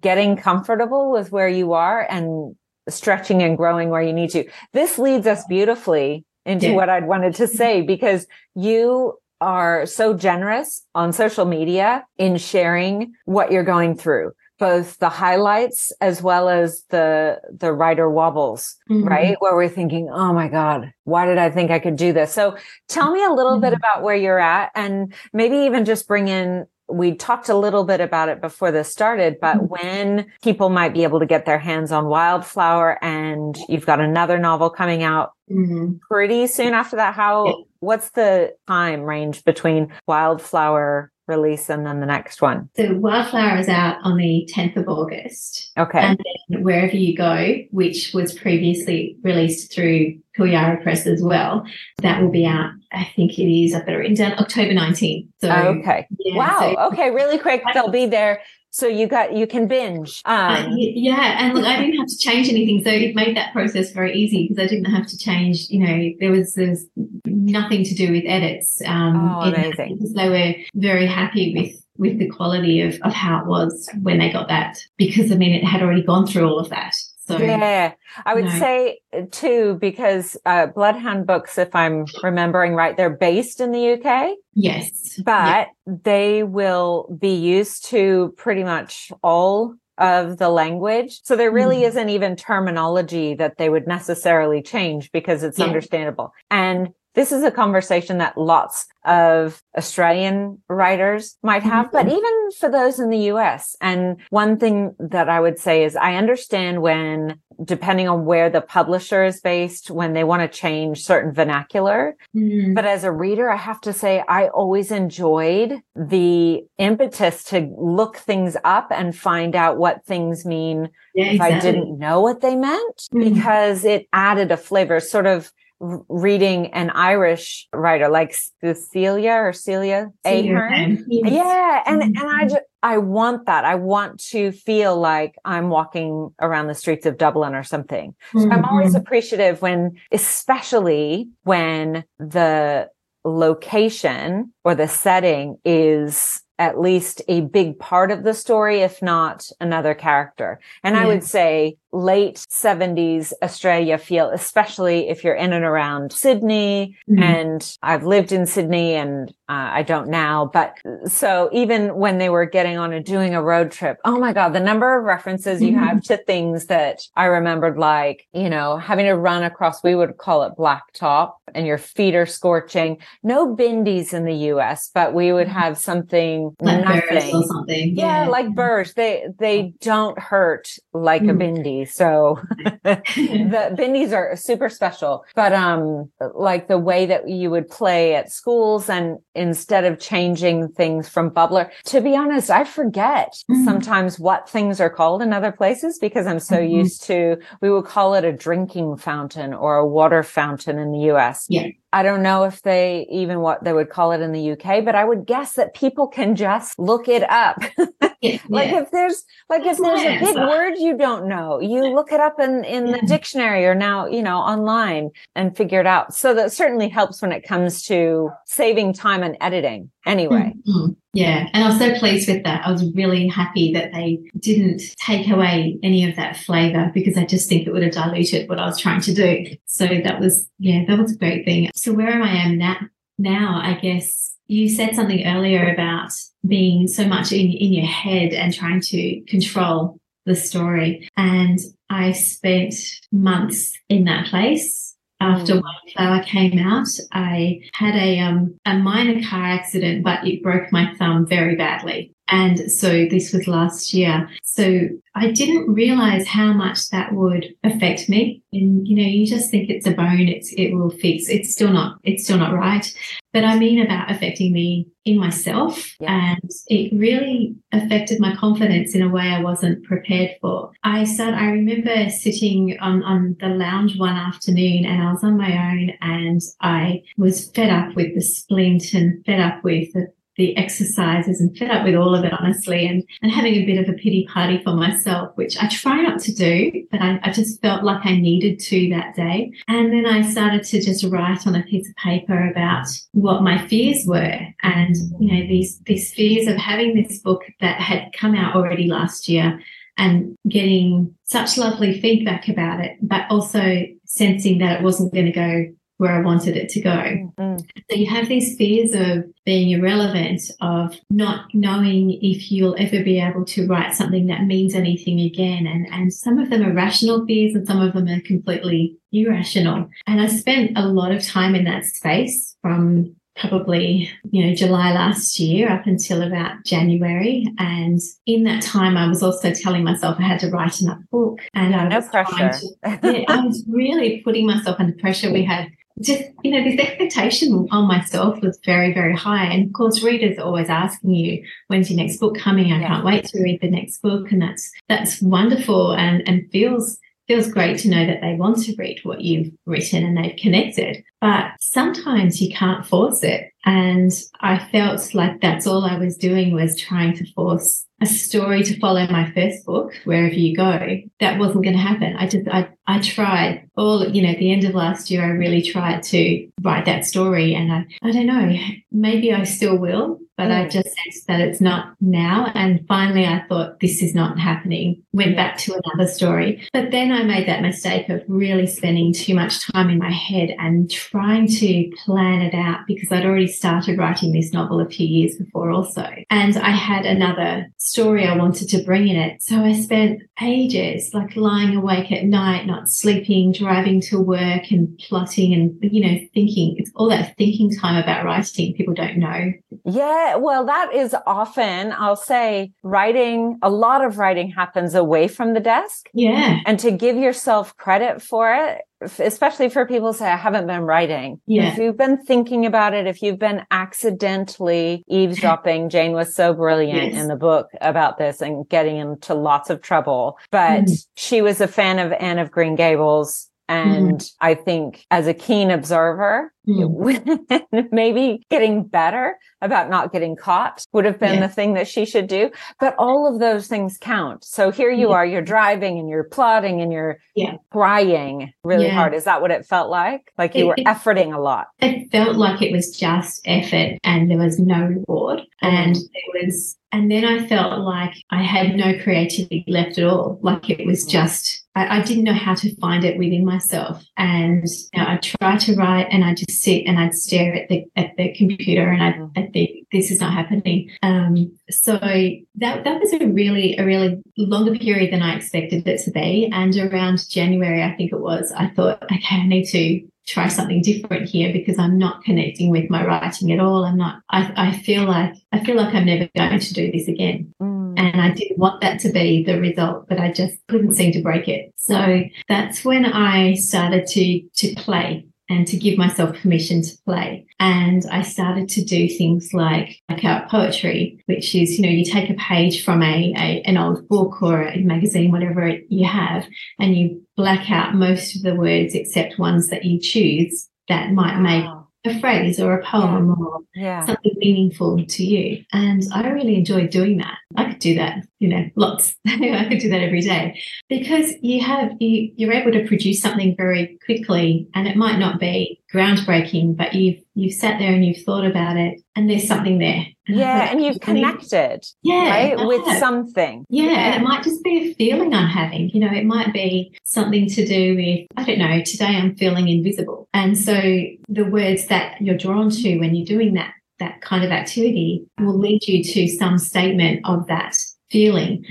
getting 0.00 0.36
comfortable 0.36 1.12
with 1.12 1.30
where 1.32 1.50
you 1.50 1.74
are 1.74 2.06
and 2.08 2.56
stretching 2.88 3.42
and 3.42 3.58
growing 3.58 3.90
where 3.90 4.00
you 4.00 4.14
need 4.14 4.30
to. 4.30 4.48
This 4.72 4.98
leads 4.98 5.26
us 5.26 5.44
beautifully 5.48 6.24
into 6.46 6.68
yeah. 6.68 6.74
what 6.74 6.88
I'd 6.88 7.06
wanted 7.06 7.34
to 7.36 7.46
say 7.46 7.82
because 7.82 8.26
you 8.54 9.18
are 9.40 9.86
so 9.86 10.14
generous 10.14 10.84
on 10.94 11.12
social 11.12 11.44
media 11.44 12.04
in 12.18 12.36
sharing 12.36 13.14
what 13.24 13.50
you're 13.50 13.64
going 13.64 13.96
through 13.96 14.32
both 14.58 14.98
the 14.98 15.08
highlights 15.08 15.90
as 16.02 16.22
well 16.22 16.48
as 16.50 16.84
the 16.90 17.40
the 17.50 17.72
writer 17.72 18.10
wobbles 18.10 18.76
mm-hmm. 18.90 19.08
right 19.08 19.36
where 19.40 19.56
we're 19.56 19.68
thinking 19.68 20.10
oh 20.12 20.34
my 20.34 20.48
god 20.48 20.92
why 21.04 21.24
did 21.24 21.38
i 21.38 21.50
think 21.50 21.70
i 21.70 21.78
could 21.78 21.96
do 21.96 22.12
this 22.12 22.32
so 22.32 22.56
tell 22.86 23.10
me 23.10 23.24
a 23.24 23.30
little 23.30 23.52
mm-hmm. 23.52 23.62
bit 23.62 23.72
about 23.72 24.02
where 24.02 24.14
you're 24.14 24.38
at 24.38 24.70
and 24.74 25.14
maybe 25.32 25.56
even 25.56 25.86
just 25.86 26.06
bring 26.06 26.28
in 26.28 26.66
we 26.90 27.14
talked 27.14 27.48
a 27.48 27.56
little 27.56 27.84
bit 27.84 28.00
about 28.00 28.28
it 28.28 28.40
before 28.40 28.70
this 28.70 28.90
started, 28.90 29.38
but 29.40 29.56
mm-hmm. 29.56 29.66
when 29.66 30.26
people 30.42 30.68
might 30.68 30.92
be 30.92 31.02
able 31.02 31.20
to 31.20 31.26
get 31.26 31.46
their 31.46 31.58
hands 31.58 31.92
on 31.92 32.06
Wildflower 32.06 33.02
and 33.02 33.56
you've 33.68 33.86
got 33.86 34.00
another 34.00 34.38
novel 34.38 34.70
coming 34.70 35.02
out 35.02 35.32
mm-hmm. 35.50 35.94
pretty 36.08 36.46
soon 36.46 36.74
after 36.74 36.96
that, 36.96 37.14
how, 37.14 37.64
what's 37.80 38.10
the 38.10 38.54
time 38.66 39.02
range 39.02 39.44
between 39.44 39.92
Wildflower 40.06 41.12
release 41.26 41.70
and 41.70 41.86
then 41.86 42.00
the 42.00 42.06
next 42.06 42.42
one? 42.42 42.68
So 42.76 42.94
Wildflower 42.94 43.58
is 43.58 43.68
out 43.68 43.98
on 44.02 44.16
the 44.16 44.48
10th 44.52 44.76
of 44.76 44.88
August. 44.88 45.72
Okay. 45.78 46.00
And 46.00 46.20
Wherever 46.58 46.96
You 46.96 47.16
Go, 47.16 47.58
which 47.70 48.12
was 48.12 48.34
previously 48.34 49.16
released 49.22 49.72
through 49.72 50.18
Kooyara 50.36 50.82
Press 50.82 51.06
as 51.06 51.22
well, 51.22 51.64
that 51.98 52.20
will 52.20 52.30
be 52.30 52.44
out, 52.44 52.72
I 52.92 53.04
think 53.14 53.38
it 53.38 53.50
is, 53.50 53.74
I've 53.74 53.86
got 53.86 53.94
it 53.94 53.98
written 53.98 54.16
down, 54.16 54.32
October 54.32 54.72
19th. 54.72 55.28
So, 55.40 55.50
okay. 55.50 56.06
Yeah, 56.18 56.36
wow. 56.36 56.58
So, 56.60 56.86
okay. 56.92 57.10
Really 57.10 57.38
quick. 57.38 57.62
They'll 57.72 57.90
be 57.90 58.06
there 58.06 58.42
so 58.70 58.86
you 58.86 59.06
got 59.06 59.34
you 59.36 59.46
can 59.46 59.66
binge. 59.66 60.22
Uh, 60.24 60.30
um, 60.30 60.72
uh, 60.72 60.76
yeah, 60.76 61.44
and 61.44 61.54
look, 61.54 61.64
I 61.64 61.80
didn't 61.80 61.98
have 61.98 62.06
to 62.06 62.18
change 62.18 62.48
anything, 62.48 62.82
so 62.84 62.90
it 62.90 63.14
made 63.14 63.36
that 63.36 63.52
process 63.52 63.90
very 63.92 64.14
easy 64.14 64.48
because 64.48 64.62
I 64.62 64.68
didn't 64.68 64.92
have 64.92 65.06
to 65.08 65.18
change. 65.18 65.66
You 65.68 65.80
know, 65.80 66.10
there 66.20 66.30
was 66.30 66.54
there's 66.54 66.86
nothing 67.26 67.84
to 67.84 67.94
do 67.94 68.12
with 68.12 68.24
edits. 68.26 68.80
Um, 68.86 69.16
oh, 69.16 69.40
amazing! 69.42 69.96
Because 69.96 70.14
they 70.14 70.28
were 70.28 70.54
very 70.74 71.06
happy 71.06 71.52
with 71.54 71.84
with 72.00 72.18
the 72.18 72.28
quality 72.30 72.80
of, 72.80 72.98
of 73.02 73.12
how 73.12 73.40
it 73.40 73.46
was 73.46 73.88
when 74.00 74.18
they 74.18 74.32
got 74.32 74.48
that 74.48 74.78
because 74.96 75.30
I 75.30 75.34
mean 75.34 75.52
it 75.52 75.64
had 75.64 75.82
already 75.82 76.02
gone 76.02 76.26
through 76.26 76.48
all 76.48 76.58
of 76.58 76.70
that. 76.70 76.94
So, 77.38 77.44
yeah, 77.44 77.92
I 78.24 78.34
would 78.34 78.50
say 78.50 79.00
uh, 79.12 79.22
too 79.30 79.78
because 79.80 80.36
uh, 80.44 80.66
Bloodhound 80.66 81.26
books, 81.26 81.58
if 81.58 81.74
I'm 81.74 82.06
remembering 82.22 82.74
right, 82.74 82.96
they're 82.96 83.10
based 83.10 83.60
in 83.60 83.72
the 83.72 83.92
UK. 83.92 84.36
Yes, 84.54 85.20
but 85.24 85.68
yeah. 85.86 85.94
they 86.02 86.42
will 86.42 87.16
be 87.18 87.34
used 87.34 87.86
to 87.86 88.34
pretty 88.36 88.64
much 88.64 89.12
all 89.22 89.74
of 89.98 90.38
the 90.38 90.48
language. 90.48 91.20
So 91.24 91.36
there 91.36 91.50
really 91.50 91.82
mm. 91.82 91.88
isn't 91.88 92.08
even 92.08 92.34
terminology 92.34 93.34
that 93.34 93.58
they 93.58 93.68
would 93.68 93.86
necessarily 93.86 94.62
change 94.62 95.12
because 95.12 95.42
it's 95.42 95.58
yeah. 95.58 95.66
understandable. 95.66 96.32
And 96.50 96.88
this 97.14 97.32
is 97.32 97.42
a 97.42 97.50
conversation 97.50 98.18
that 98.18 98.38
lots 98.38 98.86
of 99.04 99.62
Australian 99.76 100.62
writers 100.68 101.36
might 101.42 101.62
have, 101.62 101.86
mm-hmm. 101.86 101.96
but 101.96 102.06
even 102.06 102.50
for 102.58 102.70
those 102.70 103.00
in 103.00 103.10
the 103.10 103.30
US. 103.32 103.74
And 103.80 104.18
one 104.30 104.58
thing 104.58 104.94
that 104.98 105.28
I 105.28 105.40
would 105.40 105.58
say 105.58 105.84
is 105.84 105.96
I 105.96 106.14
understand 106.14 106.82
when, 106.82 107.40
depending 107.64 108.08
on 108.08 108.26
where 108.26 108.50
the 108.50 108.60
publisher 108.60 109.24
is 109.24 109.40
based, 109.40 109.90
when 109.90 110.12
they 110.12 110.22
want 110.22 110.42
to 110.42 110.58
change 110.58 111.02
certain 111.02 111.32
vernacular. 111.32 112.16
Mm-hmm. 112.36 112.74
But 112.74 112.84
as 112.84 113.02
a 113.02 113.12
reader, 113.12 113.50
I 113.50 113.56
have 113.56 113.80
to 113.82 113.92
say, 113.92 114.22
I 114.28 114.48
always 114.48 114.90
enjoyed 114.90 115.80
the 115.96 116.64
impetus 116.78 117.42
to 117.44 117.72
look 117.76 118.18
things 118.18 118.56
up 118.64 118.92
and 118.92 119.16
find 119.16 119.56
out 119.56 119.78
what 119.78 120.04
things 120.04 120.44
mean 120.44 120.90
yeah, 121.14 121.32
if 121.32 121.40
I 121.40 121.58
didn't 121.58 121.98
know 121.98 122.20
what 122.20 122.40
they 122.40 122.54
meant 122.54 122.96
mm-hmm. 123.12 123.34
because 123.34 123.84
it 123.84 124.06
added 124.12 124.52
a 124.52 124.56
flavor, 124.56 125.00
sort 125.00 125.26
of 125.26 125.52
reading 125.80 126.66
an 126.74 126.90
Irish 126.90 127.66
writer 127.72 128.08
like 128.08 128.36
Cecelia 128.62 129.32
or 129.32 129.52
Celia 129.52 130.10
Ahern. 130.24 131.04
Yes. 131.08 131.32
Yeah. 131.32 131.82
And, 131.86 132.02
mm-hmm. 132.02 132.20
and 132.20 132.30
I 132.30 132.44
just, 132.44 132.62
I 132.82 132.98
want 132.98 133.46
that. 133.46 133.64
I 133.64 133.76
want 133.76 134.20
to 134.28 134.52
feel 134.52 134.98
like 134.98 135.36
I'm 135.44 135.70
walking 135.70 136.34
around 136.40 136.66
the 136.66 136.74
streets 136.74 137.06
of 137.06 137.16
Dublin 137.16 137.54
or 137.54 137.62
something. 137.62 138.14
Mm-hmm. 138.34 138.52
I'm 138.52 138.64
always 138.64 138.90
mm-hmm. 138.90 138.96
appreciative 138.96 139.62
when, 139.62 139.96
especially 140.12 141.30
when 141.44 142.04
the 142.18 142.90
location 143.24 144.52
or 144.64 144.74
the 144.74 144.88
setting 144.88 145.58
is 145.64 146.42
at 146.58 146.78
least 146.78 147.22
a 147.26 147.40
big 147.40 147.78
part 147.78 148.10
of 148.10 148.22
the 148.22 148.34
story, 148.34 148.80
if 148.80 149.00
not 149.00 149.48
another 149.60 149.94
character. 149.94 150.60
And 150.84 150.94
yeah. 150.94 151.02
I 151.02 151.06
would 151.06 151.24
say 151.24 151.78
late 151.92 152.36
70s 152.50 153.32
Australia 153.42 153.98
feel, 153.98 154.30
especially 154.30 155.08
if 155.08 155.24
you're 155.24 155.34
in 155.34 155.52
and 155.52 155.64
around 155.64 156.12
Sydney. 156.12 156.96
Mm-hmm. 157.08 157.22
And 157.22 157.76
I've 157.82 158.04
lived 158.04 158.32
in 158.32 158.46
Sydney 158.46 158.94
and 158.94 159.30
uh, 159.48 159.70
I 159.72 159.82
don't 159.82 160.08
now, 160.08 160.48
but 160.52 160.76
so 161.06 161.50
even 161.52 161.96
when 161.96 162.18
they 162.18 162.28
were 162.28 162.46
getting 162.46 162.78
on 162.78 162.92
and 162.92 163.04
doing 163.04 163.34
a 163.34 163.42
road 163.42 163.72
trip, 163.72 163.98
oh 164.04 164.18
my 164.18 164.32
God, 164.32 164.50
the 164.50 164.60
number 164.60 164.96
of 164.96 165.04
references 165.04 165.60
you 165.60 165.72
mm-hmm. 165.72 165.84
have 165.84 166.02
to 166.04 166.16
things 166.18 166.66
that 166.66 167.00
I 167.16 167.24
remembered, 167.24 167.76
like, 167.76 168.28
you 168.32 168.48
know, 168.48 168.76
having 168.76 169.06
to 169.06 169.16
run 169.16 169.42
across, 169.42 169.82
we 169.82 169.96
would 169.96 170.18
call 170.18 170.44
it 170.44 170.52
blacktop 170.56 171.32
and 171.52 171.66
your 171.66 171.78
feet 171.78 172.14
are 172.14 172.26
scorching. 172.26 172.98
No 173.24 173.56
bindies 173.56 174.14
in 174.14 174.24
the 174.24 174.34
US, 174.52 174.90
but 174.94 175.14
we 175.14 175.32
would 175.32 175.48
mm-hmm. 175.48 175.58
have 175.58 175.78
something, 175.78 176.54
like 176.60 176.84
nothing. 176.84 177.34
or 177.34 177.42
something. 177.42 177.96
Yeah, 177.96 178.24
yeah, 178.24 178.28
like 178.28 178.54
burrs. 178.54 178.94
They, 178.94 179.26
they 179.38 179.74
don't 179.80 180.18
hurt 180.18 180.68
like 180.92 181.22
mm. 181.22 181.30
a 181.30 181.34
bindi. 181.34 181.79
So 181.84 182.38
the 182.84 183.74
bindies 183.78 184.12
are 184.12 184.36
super 184.36 184.68
special, 184.68 185.24
but, 185.34 185.52
um, 185.52 186.10
like 186.34 186.68
the 186.68 186.78
way 186.78 187.06
that 187.06 187.28
you 187.28 187.50
would 187.50 187.68
play 187.68 188.14
at 188.14 188.30
schools 188.30 188.88
and 188.88 189.18
instead 189.34 189.84
of 189.84 189.98
changing 189.98 190.68
things 190.68 191.08
from 191.08 191.30
bubbler, 191.30 191.70
to 191.86 192.00
be 192.00 192.16
honest, 192.16 192.50
I 192.50 192.64
forget 192.64 193.34
mm-hmm. 193.50 193.64
sometimes 193.64 194.18
what 194.18 194.48
things 194.48 194.80
are 194.80 194.90
called 194.90 195.22
in 195.22 195.32
other 195.32 195.52
places 195.52 195.98
because 195.98 196.26
I'm 196.26 196.40
so 196.40 196.56
mm-hmm. 196.56 196.74
used 196.74 197.04
to, 197.04 197.36
we 197.60 197.70
would 197.70 197.84
call 197.84 198.14
it 198.14 198.24
a 198.24 198.32
drinking 198.32 198.96
fountain 198.96 199.54
or 199.54 199.76
a 199.76 199.86
water 199.86 200.22
fountain 200.22 200.78
in 200.78 200.92
the 200.92 201.10
US. 201.12 201.46
Yeah. 201.48 201.68
I 201.92 202.02
don't 202.02 202.22
know 202.22 202.44
if 202.44 202.62
they 202.62 203.06
even 203.10 203.40
what 203.40 203.64
they 203.64 203.72
would 203.72 203.90
call 203.90 204.12
it 204.12 204.20
in 204.20 204.32
the 204.32 204.52
UK, 204.52 204.84
but 204.84 204.94
I 204.94 205.04
would 205.04 205.26
guess 205.26 205.54
that 205.54 205.74
people 205.74 206.06
can 206.06 206.36
just 206.36 206.78
look 206.78 207.08
it 207.08 207.28
up. 207.28 207.58
yeah, 208.32 208.38
like 208.48 208.70
if 208.70 208.90
there's 208.90 209.24
like 209.48 209.64
if 209.64 209.78
there's 209.78 210.00
a 210.02 210.18
big 210.24 210.36
word 210.36 210.74
you 210.78 210.96
don't 210.96 211.28
know, 211.28 211.60
you 211.60 211.86
look 211.94 212.12
it 212.12 212.20
up 212.20 212.38
in 212.38 212.64
in 212.64 212.86
yeah. 212.86 213.00
the 213.00 213.06
dictionary 213.06 213.66
or 213.66 213.74
now, 213.74 214.06
you 214.06 214.22
know, 214.22 214.38
online 214.38 215.10
and 215.34 215.56
figure 215.56 215.80
it 215.80 215.86
out. 215.86 216.14
So 216.14 216.34
that 216.34 216.52
certainly 216.52 216.88
helps 216.88 217.22
when 217.22 217.32
it 217.32 217.46
comes 217.46 217.82
to 217.84 218.30
saving 218.46 218.92
time 218.92 219.22
and 219.22 219.36
editing 219.40 219.90
anyway. 220.06 220.52
Mm-hmm. 220.68 220.92
Yeah. 221.12 221.48
And 221.52 221.64
I 221.64 221.68
was 221.68 221.78
so 221.78 221.98
pleased 221.98 222.28
with 222.28 222.44
that. 222.44 222.64
I 222.64 222.70
was 222.70 222.84
really 222.94 223.26
happy 223.26 223.72
that 223.72 223.92
they 223.92 224.20
didn't 224.38 224.82
take 225.04 225.28
away 225.28 225.78
any 225.82 226.08
of 226.08 226.14
that 226.16 226.36
flavor 226.36 226.90
because 226.94 227.16
I 227.16 227.24
just 227.24 227.48
think 227.48 227.66
it 227.66 227.72
would 227.72 227.82
have 227.82 227.92
diluted 227.92 228.48
what 228.48 228.60
I 228.60 228.66
was 228.66 228.78
trying 228.78 229.00
to 229.02 229.14
do. 229.14 229.56
So 229.66 229.86
that 229.86 230.20
was, 230.20 230.48
yeah, 230.58 230.84
that 230.86 230.98
was 230.98 231.12
a 231.12 231.18
great 231.18 231.44
thing. 231.44 231.70
So 231.74 231.92
where 231.92 232.10
am 232.10 232.22
I 232.22 232.30
am 232.30 232.58
now, 232.58 232.76
now, 233.18 233.60
I 233.62 233.74
guess 233.74 234.29
you 234.50 234.68
said 234.68 234.96
something 234.96 235.24
earlier 235.24 235.72
about 235.72 236.10
being 236.46 236.88
so 236.88 237.06
much 237.06 237.30
in, 237.32 237.52
in 237.52 237.72
your 237.72 237.86
head 237.86 238.32
and 238.32 238.52
trying 238.52 238.80
to 238.80 239.20
control 239.28 239.98
the 240.26 240.34
story. 240.34 241.08
And 241.16 241.58
I 241.88 242.12
spent 242.12 242.74
months 243.12 243.78
in 243.88 244.04
that 244.04 244.26
place 244.26 244.90
after 245.20 245.54
mm. 245.54 245.62
Wildflower 245.62 246.24
came 246.24 246.58
out, 246.58 246.88
I 247.12 247.60
had 247.74 247.94
a 247.94 248.20
um, 248.20 248.58
a 248.64 248.78
minor 248.78 249.22
car 249.28 249.44
accident, 249.44 250.02
but 250.02 250.26
it 250.26 250.42
broke 250.42 250.72
my 250.72 250.94
thumb 250.94 251.26
very 251.26 251.56
badly. 251.56 252.14
And 252.30 252.70
so 252.70 253.06
this 253.06 253.32
was 253.32 253.48
last 253.48 253.92
year. 253.92 254.28
So 254.42 254.88
I 255.14 255.30
didn't 255.32 255.72
realize 255.72 256.26
how 256.26 256.52
much 256.52 256.88
that 256.90 257.12
would 257.12 257.46
affect 257.64 258.08
me. 258.08 258.42
And, 258.52 258.86
you 258.86 258.96
know, 258.96 259.08
you 259.08 259.26
just 259.26 259.50
think 259.50 259.68
it's 259.68 259.86
a 259.86 259.92
bone, 259.92 260.28
it's, 260.28 260.52
it 260.52 260.72
will 260.72 260.90
fix. 260.90 261.28
It's 261.28 261.52
still 261.52 261.72
not, 261.72 261.98
it's 262.04 262.24
still 262.24 262.38
not 262.38 262.54
right. 262.54 262.92
But 263.32 263.44
I 263.44 263.58
mean 263.58 263.80
about 263.80 264.10
affecting 264.10 264.52
me 264.52 264.88
in 265.04 265.18
myself. 265.18 265.96
Yeah. 266.00 266.36
And 266.36 266.50
it 266.68 266.92
really 266.96 267.56
affected 267.72 268.20
my 268.20 268.34
confidence 268.36 268.94
in 268.94 269.02
a 269.02 269.08
way 269.08 269.22
I 269.22 269.42
wasn't 269.42 269.84
prepared 269.84 270.32
for. 270.40 270.70
I 270.84 271.04
started, 271.04 271.36
I 271.36 271.46
remember 271.46 272.10
sitting 272.10 272.76
on, 272.80 273.02
on 273.02 273.36
the 273.40 273.48
lounge 273.48 273.98
one 273.98 274.16
afternoon 274.16 274.84
and 274.84 275.02
I 275.02 275.12
was 275.12 275.24
on 275.24 275.36
my 275.36 275.72
own 275.72 275.92
and 276.00 276.40
I 276.60 277.02
was 277.16 277.50
fed 277.50 277.70
up 277.70 277.94
with 277.96 278.14
the 278.14 278.22
splint 278.22 278.94
and 278.94 279.24
fed 279.24 279.40
up 279.40 279.64
with 279.64 279.92
the 279.92 280.08
the 280.40 280.56
exercises 280.56 281.38
and 281.38 281.54
fed 281.56 281.70
up 281.70 281.84
with 281.84 281.94
all 281.94 282.14
of 282.14 282.24
it, 282.24 282.32
honestly, 282.32 282.86
and, 282.86 283.04
and 283.20 283.30
having 283.30 283.54
a 283.56 283.66
bit 283.66 283.76
of 283.76 283.92
a 283.92 283.96
pity 283.98 284.26
party 284.32 284.58
for 284.64 284.72
myself, 284.72 285.36
which 285.36 285.54
I 285.58 285.68
try 285.68 286.00
not 286.00 286.18
to 286.20 286.32
do, 286.32 286.86
but 286.90 287.02
I, 287.02 287.20
I 287.22 287.30
just 287.30 287.60
felt 287.60 287.84
like 287.84 288.06
I 288.06 288.16
needed 288.16 288.58
to 288.58 288.88
that 288.88 289.14
day. 289.14 289.52
And 289.68 289.92
then 289.92 290.06
I 290.06 290.22
started 290.22 290.64
to 290.64 290.80
just 290.80 291.04
write 291.04 291.46
on 291.46 291.54
a 291.54 291.62
piece 291.64 291.86
of 291.86 291.94
paper 291.96 292.50
about 292.50 292.86
what 293.12 293.42
my 293.42 293.66
fears 293.68 294.04
were. 294.06 294.40
And, 294.62 294.96
you 295.20 295.30
know, 295.30 295.46
these, 295.46 295.78
these 295.80 296.10
fears 296.14 296.46
of 296.46 296.56
having 296.56 296.94
this 296.94 297.18
book 297.18 297.42
that 297.60 297.78
had 297.78 298.10
come 298.18 298.34
out 298.34 298.56
already 298.56 298.86
last 298.86 299.28
year 299.28 299.60
and 299.98 300.34
getting 300.48 301.14
such 301.24 301.58
lovely 301.58 302.00
feedback 302.00 302.48
about 302.48 302.82
it, 302.82 302.96
but 303.02 303.26
also 303.28 303.84
sensing 304.06 304.58
that 304.58 304.80
it 304.80 304.82
wasn't 304.82 305.12
going 305.12 305.26
to 305.26 305.32
go 305.32 305.66
where 306.00 306.12
I 306.12 306.22
wanted 306.22 306.56
it 306.56 306.70
to 306.70 306.80
go. 306.80 306.90
Mm-hmm. 306.90 307.58
So 307.90 307.94
you 307.94 308.06
have 308.06 308.26
these 308.26 308.56
fears 308.56 308.94
of 308.94 309.30
being 309.44 309.68
irrelevant, 309.68 310.40
of 310.62 310.96
not 311.10 311.52
knowing 311.52 312.18
if 312.22 312.50
you'll 312.50 312.74
ever 312.78 313.04
be 313.04 313.20
able 313.20 313.44
to 313.44 313.66
write 313.66 313.94
something 313.94 314.26
that 314.28 314.44
means 314.44 314.74
anything 314.74 315.20
again. 315.20 315.66
And, 315.66 315.86
and 315.92 316.10
some 316.10 316.38
of 316.38 316.48
them 316.48 316.62
are 316.62 316.72
rational 316.72 317.26
fears 317.26 317.54
and 317.54 317.66
some 317.66 317.82
of 317.82 317.92
them 317.92 318.08
are 318.08 318.22
completely 318.22 318.96
irrational. 319.12 319.90
And 320.06 320.22
I 320.22 320.28
spent 320.28 320.72
a 320.74 320.88
lot 320.88 321.12
of 321.12 321.22
time 321.22 321.54
in 321.54 321.64
that 321.64 321.84
space 321.84 322.56
from 322.62 323.14
probably, 323.36 324.10
you 324.30 324.46
know, 324.46 324.54
July 324.54 324.94
last 324.94 325.38
year 325.38 325.70
up 325.70 325.86
until 325.86 326.22
about 326.22 326.64
January. 326.64 327.44
And 327.58 328.00
in 328.24 328.44
that 328.44 328.62
time, 328.62 328.96
I 328.96 329.06
was 329.06 329.22
also 329.22 329.52
telling 329.52 329.84
myself 329.84 330.16
I 330.18 330.22
had 330.22 330.40
to 330.40 330.50
write 330.50 330.80
another 330.80 331.04
book. 331.10 331.40
And 331.52 331.76
I 331.76 331.88
no 331.88 332.00
pressure. 332.00 332.52
To, 332.52 333.00
yeah, 333.02 333.24
I 333.28 333.44
was 333.44 333.62
really 333.68 334.22
putting 334.24 334.46
myself 334.46 334.76
under 334.78 334.94
pressure. 334.94 335.30
We 335.30 335.44
had 335.44 335.68
just, 336.00 336.24
you 336.42 336.50
know, 336.50 336.64
this 336.64 336.80
expectation 336.80 337.68
on 337.70 337.86
myself 337.86 338.40
was 338.40 338.58
very, 338.64 338.94
very 338.94 339.14
high. 339.14 339.44
And 339.44 339.66
of 339.66 339.72
course, 339.72 340.02
readers 340.02 340.38
are 340.38 340.44
always 340.44 340.68
asking 340.68 341.10
you, 341.10 341.44
when's 341.68 341.90
your 341.90 341.98
next 341.98 342.18
book 342.18 342.38
coming? 342.38 342.72
I 342.72 342.80
yeah. 342.80 342.88
can't 342.88 343.04
wait 343.04 343.24
to 343.26 343.42
read 343.42 343.60
the 343.60 343.70
next 343.70 344.00
book. 344.00 344.30
And 344.32 344.40
that's, 344.40 344.70
that's 344.88 345.20
wonderful 345.20 345.92
and, 345.92 346.26
and 346.26 346.50
feels, 346.50 346.98
feels 347.28 347.48
great 347.48 347.78
to 347.80 347.88
know 347.88 348.06
that 348.06 348.20
they 348.22 348.34
want 348.34 348.62
to 348.64 348.74
read 348.76 349.00
what 349.02 349.20
you've 349.20 349.52
written 349.66 350.04
and 350.04 350.16
they've 350.16 350.36
connected. 350.36 351.04
But 351.20 351.52
sometimes 351.60 352.40
you 352.40 352.54
can't 352.54 352.86
force 352.86 353.22
it. 353.22 353.52
And 353.66 354.10
I 354.40 354.58
felt 354.70 355.14
like 355.14 355.40
that's 355.40 355.66
all 355.66 355.84
I 355.84 355.98
was 355.98 356.16
doing 356.16 356.54
was 356.54 356.78
trying 356.78 357.14
to 357.18 357.32
force 357.34 357.86
a 358.00 358.06
story 358.06 358.62
to 358.64 358.78
follow 358.78 359.06
my 359.08 359.30
first 359.32 359.66
book, 359.66 359.92
Wherever 360.04 360.34
You 360.34 360.56
Go. 360.56 361.00
That 361.20 361.38
wasn't 361.38 361.64
going 361.64 361.76
to 361.76 361.82
happen. 361.82 362.16
I 362.16 362.26
just, 362.26 362.48
I, 362.48 362.68
I 362.86 363.00
tried 363.00 363.68
all, 363.76 364.08
you 364.08 364.22
know, 364.22 364.30
at 364.30 364.38
the 364.38 364.52
end 364.52 364.64
of 364.64 364.74
last 364.74 365.10
year, 365.10 365.24
I 365.24 365.28
really 365.28 365.62
tried 365.62 366.02
to 366.04 366.48
write 366.62 366.86
that 366.86 367.04
story. 367.04 367.54
And 367.54 367.72
I, 367.72 367.86
I 368.02 368.10
don't 368.10 368.26
know, 368.26 368.56
maybe 368.90 369.32
I 369.32 369.44
still 369.44 369.76
will, 369.76 370.19
but 370.40 370.50
I 370.50 370.64
mm. 370.64 370.70
just 370.70 370.88
sensed 370.96 371.26
that 371.26 371.40
it's 371.40 371.60
not 371.60 371.94
now. 372.00 372.50
And 372.54 372.86
finally, 372.88 373.26
I 373.26 373.44
thought 373.46 373.78
this 373.80 374.02
is 374.02 374.14
not 374.14 374.38
happening. 374.38 375.02
Went 375.12 375.36
back 375.36 375.58
to 375.58 375.78
another 375.84 376.10
story. 376.10 376.66
But 376.72 376.92
then 376.92 377.12
I 377.12 377.24
made 377.24 377.46
that 377.46 377.60
mistake 377.60 378.08
of 378.08 378.22
really 378.26 378.66
spending 378.66 379.12
too 379.12 379.34
much 379.34 379.70
time 379.70 379.90
in 379.90 379.98
my 379.98 380.10
head 380.10 380.56
and 380.58 380.90
trying 380.90 381.46
to 381.46 381.92
plan 382.06 382.40
it 382.40 382.54
out 382.54 382.86
because 382.86 383.12
I'd 383.12 383.26
already 383.26 383.48
started 383.48 383.98
writing 383.98 384.32
this 384.32 384.50
novel 384.50 384.80
a 384.80 384.88
few 384.88 385.06
years 385.06 385.36
before 385.36 385.70
also. 385.70 386.08
And 386.30 386.56
I 386.56 386.70
had 386.70 387.04
another 387.04 387.70
story 387.76 388.26
I 388.26 388.34
wanted 388.34 388.70
to 388.70 388.82
bring 388.82 389.08
in 389.08 389.16
it. 389.16 389.42
So 389.42 389.56
I 389.62 389.74
spent 389.74 390.22
ages 390.40 391.12
like 391.12 391.36
lying 391.36 391.76
awake 391.76 392.10
at 392.12 392.24
night, 392.24 392.66
not 392.66 392.88
sleeping, 392.88 393.52
driving 393.52 394.00
to 394.02 394.18
work 394.18 394.70
and 394.70 394.98
plotting 395.06 395.52
and, 395.52 395.76
you 395.82 396.00
know, 396.00 396.18
thinking. 396.32 396.76
It's 396.78 396.90
all 396.94 397.10
that 397.10 397.36
thinking 397.36 397.76
time 397.76 398.02
about 398.02 398.24
writing 398.24 398.72
people 398.72 398.94
don't 398.94 399.18
know. 399.18 399.52
Yeah 399.84 400.29
well, 400.36 400.66
that 400.66 400.94
is 400.94 401.14
often, 401.26 401.92
I'll 401.92 402.16
say, 402.16 402.72
writing, 402.82 403.58
a 403.62 403.70
lot 403.70 404.04
of 404.04 404.18
writing 404.18 404.50
happens 404.50 404.94
away 404.94 405.28
from 405.28 405.54
the 405.54 405.60
desk. 405.60 406.08
Yeah. 406.12 406.58
And 406.66 406.78
to 406.80 406.90
give 406.90 407.16
yourself 407.16 407.76
credit 407.76 408.22
for 408.22 408.52
it, 408.54 408.82
especially 409.18 409.68
for 409.70 409.86
people 409.86 410.12
say, 410.12 410.26
I 410.26 410.36
haven't 410.36 410.66
been 410.66 410.82
writing. 410.82 411.40
Yeah. 411.46 411.72
If 411.72 411.78
you've 411.78 411.96
been 411.96 412.22
thinking 412.22 412.66
about 412.66 412.94
it, 412.94 413.06
if 413.06 413.22
you've 413.22 413.38
been 413.38 413.64
accidentally 413.70 415.04
eavesdropping, 415.08 415.88
Jane 415.90 416.12
was 416.12 416.34
so 416.34 416.52
brilliant 416.52 417.12
yes. 417.12 417.20
in 417.20 417.28
the 417.28 417.36
book 417.36 417.68
about 417.80 418.18
this 418.18 418.40
and 418.40 418.68
getting 418.68 418.96
into 418.96 419.34
lots 419.34 419.70
of 419.70 419.80
trouble. 419.80 420.38
But 420.50 420.84
mm. 420.84 421.06
she 421.16 421.40
was 421.40 421.60
a 421.60 421.68
fan 421.68 421.98
of 421.98 422.12
Anne 422.12 422.38
of 422.38 422.50
Green 422.50 422.76
Gables 422.76 423.49
And 423.70 424.18
mm. 424.18 424.34
I 424.40 424.54
think 424.54 425.06
as 425.12 425.28
a 425.28 425.32
keen 425.32 425.70
observer, 425.70 426.52
mm. 426.66 427.88
maybe 427.92 428.44
getting 428.50 428.82
better 428.82 429.38
about 429.62 429.88
not 429.88 430.12
getting 430.12 430.34
caught 430.34 430.84
would 430.92 431.04
have 431.04 431.20
been 431.20 431.34
yeah. 431.34 431.46
the 431.46 431.52
thing 431.52 431.74
that 431.74 431.86
she 431.86 432.04
should 432.04 432.26
do. 432.26 432.50
But 432.80 432.96
all 432.98 433.32
of 433.32 433.38
those 433.38 433.68
things 433.68 433.96
count. 433.96 434.42
So 434.42 434.72
here 434.72 434.90
you 434.90 435.10
yeah. 435.10 435.14
are, 435.14 435.24
you're 435.24 435.40
driving 435.40 436.00
and 436.00 436.08
you're 436.08 436.24
plotting 436.24 436.80
and 436.80 436.92
you're 436.92 437.18
yeah. 437.36 437.58
trying 437.72 438.52
really 438.64 438.88
hard. 438.88 439.14
Is 439.14 439.22
that 439.22 439.40
what 439.40 439.52
it 439.52 439.64
felt 439.64 439.88
like? 439.88 440.32
Like 440.36 440.56
you 440.56 440.64
it, 440.64 440.66
were 440.66 440.74
it, 440.76 440.86
efforting 440.86 441.32
a 441.32 441.38
lot. 441.38 441.68
It 441.78 442.10
felt 442.10 442.36
like 442.36 442.62
it 442.62 442.72
was 442.72 442.98
just 442.98 443.40
effort 443.44 444.00
and 444.02 444.28
there 444.28 444.38
was 444.38 444.58
no 444.58 444.84
reward. 444.84 445.42
And 445.62 445.94
it 445.94 446.42
was 446.42 446.76
and 446.92 447.10
then 447.10 447.24
I 447.24 447.46
felt 447.46 447.80
like 447.82 448.14
I 448.30 448.42
had 448.42 448.74
no 448.74 448.98
creativity 449.00 449.64
left 449.68 449.98
at 449.98 450.04
all. 450.04 450.40
Like 450.42 450.68
it 450.70 450.84
was 450.84 451.06
mm. 451.06 451.10
just, 451.10 451.64
I, 451.80 451.98
I 451.98 452.02
didn't 452.02 452.24
know 452.24 452.34
how 452.34 452.54
to 452.54 452.74
find 452.76 453.04
it 453.04 453.18
within 453.18 453.44
myself. 453.44 454.04
And 454.16 454.66
you 454.92 455.02
know, 455.02 455.08
I 455.08 455.16
try 455.16 455.56
to 455.56 455.74
write 455.74 456.08
and 456.10 456.24
I 456.24 456.34
just 456.34 456.62
sit 456.62 456.84
and 456.86 456.98
I'd 456.98 457.14
stare 457.14 457.54
at 457.54 457.68
the, 457.68 457.84
at 457.96 458.16
the 458.16 458.34
computer 458.34 458.88
and 458.88 459.02
I'd, 459.02 459.14
mm. 459.14 459.30
I'd 459.36 459.52
think, 459.52 459.86
this 459.92 460.10
is 460.10 460.20
not 460.20 460.32
happening. 460.32 460.90
Um, 461.02 461.56
so 461.70 461.98
that, 461.98 462.84
that 462.84 463.00
was 463.00 463.12
a 463.14 463.26
really, 463.26 463.76
a 463.78 463.84
really 463.84 464.22
longer 464.36 464.78
period 464.78 465.12
than 465.12 465.22
I 465.22 465.34
expected 465.34 465.86
it 465.86 466.02
to 466.04 466.10
be. 466.10 466.50
And 466.52 466.76
around 466.76 467.28
January, 467.28 467.82
I 467.82 467.94
think 467.96 468.12
it 468.12 468.20
was, 468.20 468.52
I 468.52 468.68
thought, 468.68 469.02
okay, 469.04 469.36
I 469.36 469.46
need 469.46 469.64
to 469.66 470.06
try 470.26 470.48
something 470.48 470.82
different 470.82 471.28
here 471.28 471.52
because 471.52 471.78
I'm 471.78 471.98
not 471.98 472.22
connecting 472.22 472.70
with 472.70 472.88
my 472.90 473.04
writing 473.04 473.50
at 473.52 473.58
all. 473.58 473.84
I'm 473.84 473.96
not, 473.96 474.20
I, 474.30 474.52
I 474.54 474.78
feel 474.78 475.04
like, 475.04 475.34
I 475.50 475.64
feel 475.64 475.76
like 475.76 475.94
I'm 475.94 476.06
never 476.06 476.28
going 476.36 476.60
to 476.60 476.74
do 476.74 476.92
this 476.92 477.08
again. 477.08 477.52
Mm. 477.60 477.79
And 478.00 478.18
I 478.18 478.30
didn't 478.30 478.58
want 478.58 478.80
that 478.80 478.98
to 479.00 479.10
be 479.10 479.44
the 479.44 479.60
result, 479.60 480.08
but 480.08 480.18
I 480.18 480.32
just 480.32 480.56
couldn't 480.68 480.94
seem 480.94 481.12
to 481.12 481.20
break 481.20 481.48
it. 481.48 481.74
So 481.76 482.22
that's 482.48 482.82
when 482.82 483.04
I 483.04 483.54
started 483.54 484.06
to, 484.06 484.40
to 484.40 484.74
play 484.76 485.26
and 485.50 485.66
to 485.66 485.76
give 485.76 485.98
myself 485.98 486.34
permission 486.36 486.80
to 486.80 486.96
play. 487.04 487.44
And 487.58 488.06
I 488.10 488.22
started 488.22 488.70
to 488.70 488.84
do 488.84 489.06
things 489.06 489.52
like 489.52 490.00
like 490.08 490.24
out 490.24 490.48
poetry, 490.48 491.22
which 491.26 491.54
is, 491.54 491.76
you 491.76 491.82
know, 491.82 491.90
you 491.90 492.06
take 492.06 492.30
a 492.30 492.34
page 492.34 492.82
from 492.84 493.02
a, 493.02 493.34
a 493.36 493.62
an 493.66 493.76
old 493.76 494.08
book 494.08 494.42
or 494.42 494.62
a 494.62 494.78
magazine, 494.78 495.30
whatever 495.30 495.68
you 495.90 496.06
have, 496.06 496.46
and 496.78 496.96
you 496.96 497.22
black 497.36 497.70
out 497.70 497.94
most 497.94 498.34
of 498.34 498.42
the 498.42 498.54
words 498.54 498.94
except 498.94 499.38
ones 499.38 499.68
that 499.68 499.84
you 499.84 500.00
choose 500.00 500.70
that 500.88 501.12
might 501.12 501.38
make 501.38 501.64
ah. 501.66 501.79
A 502.04 502.18
phrase 502.18 502.58
or 502.58 502.78
a 502.78 502.84
poem 502.84 503.30
or 503.38 503.60
yeah. 503.74 504.04
something 504.06 504.32
meaningful 504.36 505.04
to 505.04 505.24
you. 505.24 505.64
And 505.72 506.02
I 506.12 506.28
really 506.28 506.56
enjoyed 506.56 506.90
doing 506.90 507.18
that. 507.18 507.36
I 507.56 507.66
could 507.66 507.78
do 507.78 507.94
that, 507.96 508.24
you 508.38 508.48
know, 508.48 508.70
lots. 508.74 509.14
I 509.26 509.66
could 509.68 509.80
do 509.80 509.90
that 509.90 510.02
every 510.02 510.22
day 510.22 510.60
because 510.88 511.32
you 511.42 511.62
have 511.62 511.92
you 512.00 512.32
you're 512.36 512.52
able 512.52 512.72
to 512.72 512.86
produce 512.86 513.20
something 513.20 513.54
very 513.56 513.98
quickly 514.04 514.68
and 514.74 514.88
it 514.88 514.96
might 514.96 515.18
not 515.18 515.40
be 515.40 515.82
groundbreaking, 515.92 516.76
but 516.76 516.94
you've 516.94 517.22
you've 517.34 517.54
sat 517.54 517.78
there 517.78 517.92
and 517.92 518.04
you've 518.04 518.24
thought 518.24 518.46
about 518.46 518.76
it 518.76 519.02
and 519.14 519.28
there's 519.28 519.46
something 519.46 519.78
there. 519.78 520.06
Yeah, 520.34 520.70
and 520.70 520.82
you've 520.82 521.00
connected. 521.00 521.84
Yeah. 522.02 522.54
Right? 522.54 522.66
With 522.66 522.84
something. 522.98 523.64
Yeah, 523.68 523.84
yeah. 523.84 524.14
And 524.14 524.22
it 524.22 524.26
might 524.26 524.42
just 524.42 524.62
be 524.62 524.90
a 524.90 524.94
feeling 524.94 525.34
I'm 525.34 525.48
having. 525.48 525.90
You 525.90 526.00
know, 526.00 526.12
it 526.12 526.24
might 526.24 526.52
be 526.52 526.96
something 527.04 527.48
to 527.48 527.66
do 527.66 527.96
with, 527.96 528.26
I 528.36 528.44
don't 528.44 528.58
know, 528.58 528.82
today 528.82 529.16
I'm 529.16 529.36
feeling 529.36 529.68
invisible. 529.68 530.28
And 530.32 530.56
so 530.56 530.80
the 531.28 531.44
words 531.44 531.86
that 531.86 532.20
you're 532.20 532.36
drawn 532.36 532.70
to 532.70 532.98
when 532.98 533.14
you're 533.14 533.26
doing 533.26 533.54
that 533.54 533.72
that 534.00 534.20
kind 534.22 534.42
of 534.42 534.50
activity 534.50 535.26
will 535.38 535.58
lead 535.58 535.86
you 535.86 536.02
to 536.02 536.26
some 536.26 536.58
statement 536.58 537.20
of 537.24 537.46
that 537.46 537.76
feeling. 538.10 538.64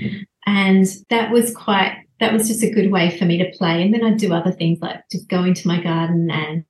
And 0.44 0.86
that 1.08 1.30
was 1.30 1.54
quite 1.54 1.96
that 2.18 2.34
was 2.34 2.48
just 2.48 2.62
a 2.62 2.70
good 2.70 2.90
way 2.90 3.16
for 3.16 3.24
me 3.24 3.38
to 3.38 3.56
play. 3.56 3.82
And 3.82 3.94
then 3.94 4.04
I'd 4.04 4.18
do 4.18 4.34
other 4.34 4.52
things 4.52 4.78
like 4.82 5.02
just 5.10 5.28
go 5.28 5.42
into 5.42 5.66
my 5.66 5.82
garden 5.82 6.30
and 6.30 6.64